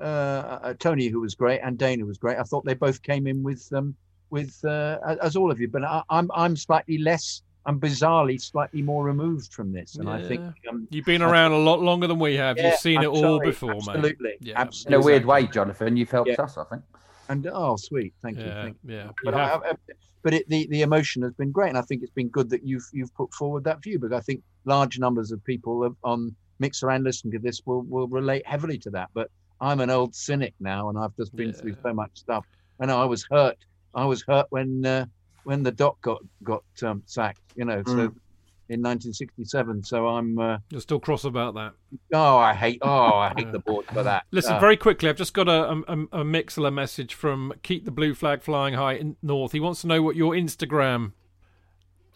[0.00, 2.39] uh, uh, Tony, who was great, and Dana was great.
[2.39, 3.94] I thought they both came in with um,
[4.31, 5.68] with uh, as all of you.
[5.68, 7.42] But I, I'm I'm slightly less.
[7.64, 11.58] I'm bizarrely slightly more removed from this, and I think um, You've been around a
[11.58, 12.58] lot longer than we have.
[12.58, 13.78] Yeah, You've seen I'm it all sorry, before, mate.
[13.86, 14.39] absolutely,
[14.89, 16.42] In a weird way, Jonathan, you've helped Yeah.
[16.42, 16.82] us, I think.
[17.28, 18.47] And oh, sweet, thank you.
[18.47, 18.94] Yeah, Thank you.
[18.97, 19.05] yeah.
[19.05, 19.62] You But, I, have.
[19.62, 19.76] I-
[20.23, 22.65] but it, the the emotion has been great, and I think it's been good that
[22.65, 26.94] you've you've put forward that view But I think large numbers of people on Mixlr
[26.94, 29.10] and listening to this will will relate heavily to that.
[29.15, 29.28] But
[29.60, 32.44] I'm an old cynic now, and I've just been through so much stuff.
[32.81, 33.59] And I was hurt.
[33.94, 35.07] I was hurt when uh,
[35.44, 37.39] when the doc got got um, sacked.
[37.55, 38.15] You know, so Mm.
[38.73, 39.84] In 1967.
[39.84, 41.73] So I'm uh, You're still cross about that.
[42.15, 44.25] oh I hate oh I hate the board for that.
[44.31, 47.91] Listen, Uh, very quickly, I've just got a, a, a Mixlr message from Keep the
[47.91, 49.52] Blue Flag Flying High in North.
[49.52, 51.12] He wants to know what your Instagram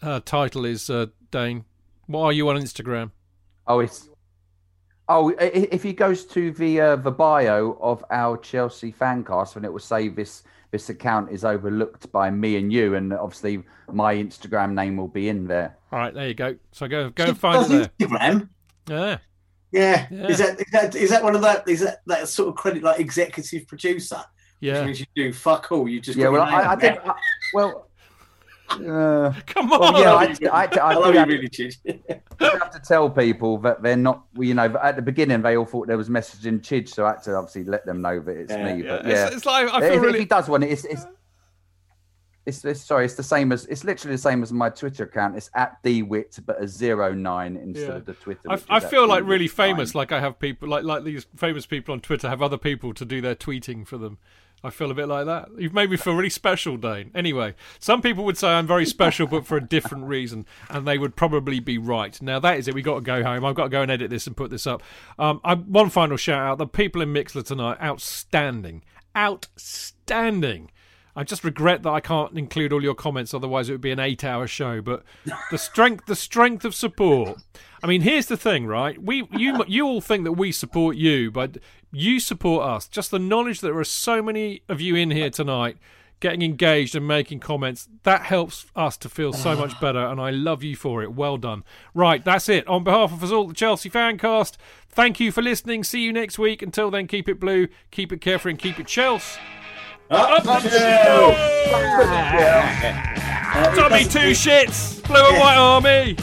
[0.01, 1.65] uh, title is, uh, Dane.
[2.07, 3.11] What are you on Instagram?
[3.67, 4.09] Oh, it's
[5.09, 9.23] oh, i- i- if he goes to the uh, the bio of our Chelsea fan
[9.23, 13.13] cast, and it will say this this account is overlooked by me and you, and
[13.13, 15.77] obviously my Instagram name will be in there.
[15.91, 16.55] All right, there you go.
[16.71, 18.07] So go go She and find it there.
[18.07, 18.49] Instagram.
[18.89, 19.17] Yeah.
[19.71, 20.07] Yeah.
[20.11, 20.27] Yeah.
[20.27, 22.83] Is that is that is that one of that is that that sort of credit
[22.83, 24.21] like executive producer?
[24.59, 24.73] Yeah.
[24.73, 24.85] Which Yeah.
[24.85, 25.87] means you do fuck all.
[25.87, 26.93] You just Yeah, well, I, I on did.
[26.93, 27.09] there.
[27.11, 27.15] I,
[27.53, 27.86] well,
[28.69, 29.79] uh, Come on.
[29.79, 30.65] well, yeah, I, I I,
[30.95, 31.75] I, I have, really, Chid.
[32.39, 34.25] I have to tell people that they're not.
[34.37, 37.23] You know, at the beginning they all thought there was messaging Chidge, so I had
[37.23, 38.75] to obviously let them know that it's Yeah.
[38.75, 38.83] me.
[38.83, 40.19] Yeah, But yeah, It's, it's like I feel if really.
[40.19, 41.05] he does one, it's it's,
[42.45, 45.35] it's it's sorry, it's the same as it's literally the same as my Twitter account.
[45.35, 47.95] It's at dwit, but a zero nine instead Yeah.
[47.95, 48.49] of the Twitter.
[48.49, 49.93] I, I feel like really famous.
[49.93, 49.99] nine.
[50.01, 53.03] Like I have people like like these famous people on Twitter have other people to
[53.05, 54.17] do their tweeting for them.
[54.63, 55.49] I feel a bit like that.
[55.57, 57.11] You've made me feel really special, Dane.
[57.13, 60.97] Anyway, some people would say I'm very special, but for a different reason, and they
[60.97, 62.19] would probably be right.
[62.21, 62.73] Now that is it.
[62.73, 63.45] We got to go home.
[63.45, 64.81] I've got to go and edit this and put this up.
[65.19, 68.83] Um, I, one final shout out: the people in Mixlr tonight, outstanding,
[69.15, 70.71] outstanding.
[71.17, 73.99] I just regret that I can't include all your comments, otherwise it would be an
[73.99, 74.83] eight-hour show.
[74.83, 75.03] But
[75.49, 77.39] the strength, the strength of support.
[77.81, 79.01] I mean, here's the thing, right?
[79.01, 81.57] We, you, you all think that we support you, but
[81.91, 82.87] you support us.
[82.87, 85.77] Just the knowledge that there are so many of you in here tonight
[86.19, 90.31] getting engaged and making comments that helps us to feel so much better and i
[90.31, 91.63] love you for it well done
[91.93, 94.55] right that's it on behalf of us all the chelsea fancast
[94.89, 98.19] thank you for listening see you next week until then keep it blue keep it
[98.19, 99.39] carefree and keep it chelsea
[100.09, 101.37] Up the the Chelsea!
[103.59, 106.15] Uh, Tommy two shits blue and white army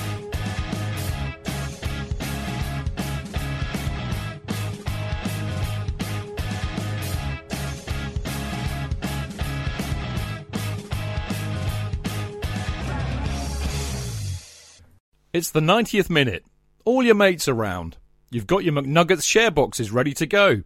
[15.35, 16.45] It's the 90th minute.
[16.85, 17.97] All your mates around.
[18.31, 20.63] You've got your McNuggets share boxes ready to go.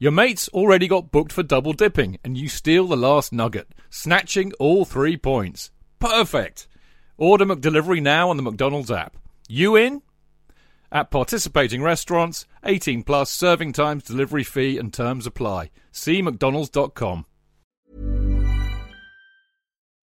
[0.00, 4.52] Your mates already got booked for double dipping, and you steal the last nugget, snatching
[4.60, 5.72] all three points.
[5.98, 6.68] Perfect!
[7.16, 9.16] Order McDelivery now on the McDonald's app.
[9.48, 10.02] You in?
[10.92, 15.70] At participating restaurants, 18 plus serving times, delivery fee, and terms apply.
[15.90, 17.26] See McDonald's.com.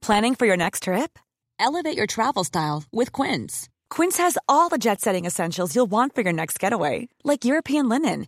[0.02, 1.18] Planning for your next trip?
[1.58, 3.70] Elevate your travel style with Quince.
[3.90, 7.88] Quince has all the jet setting essentials you'll want for your next getaway, like European
[7.88, 8.28] linen,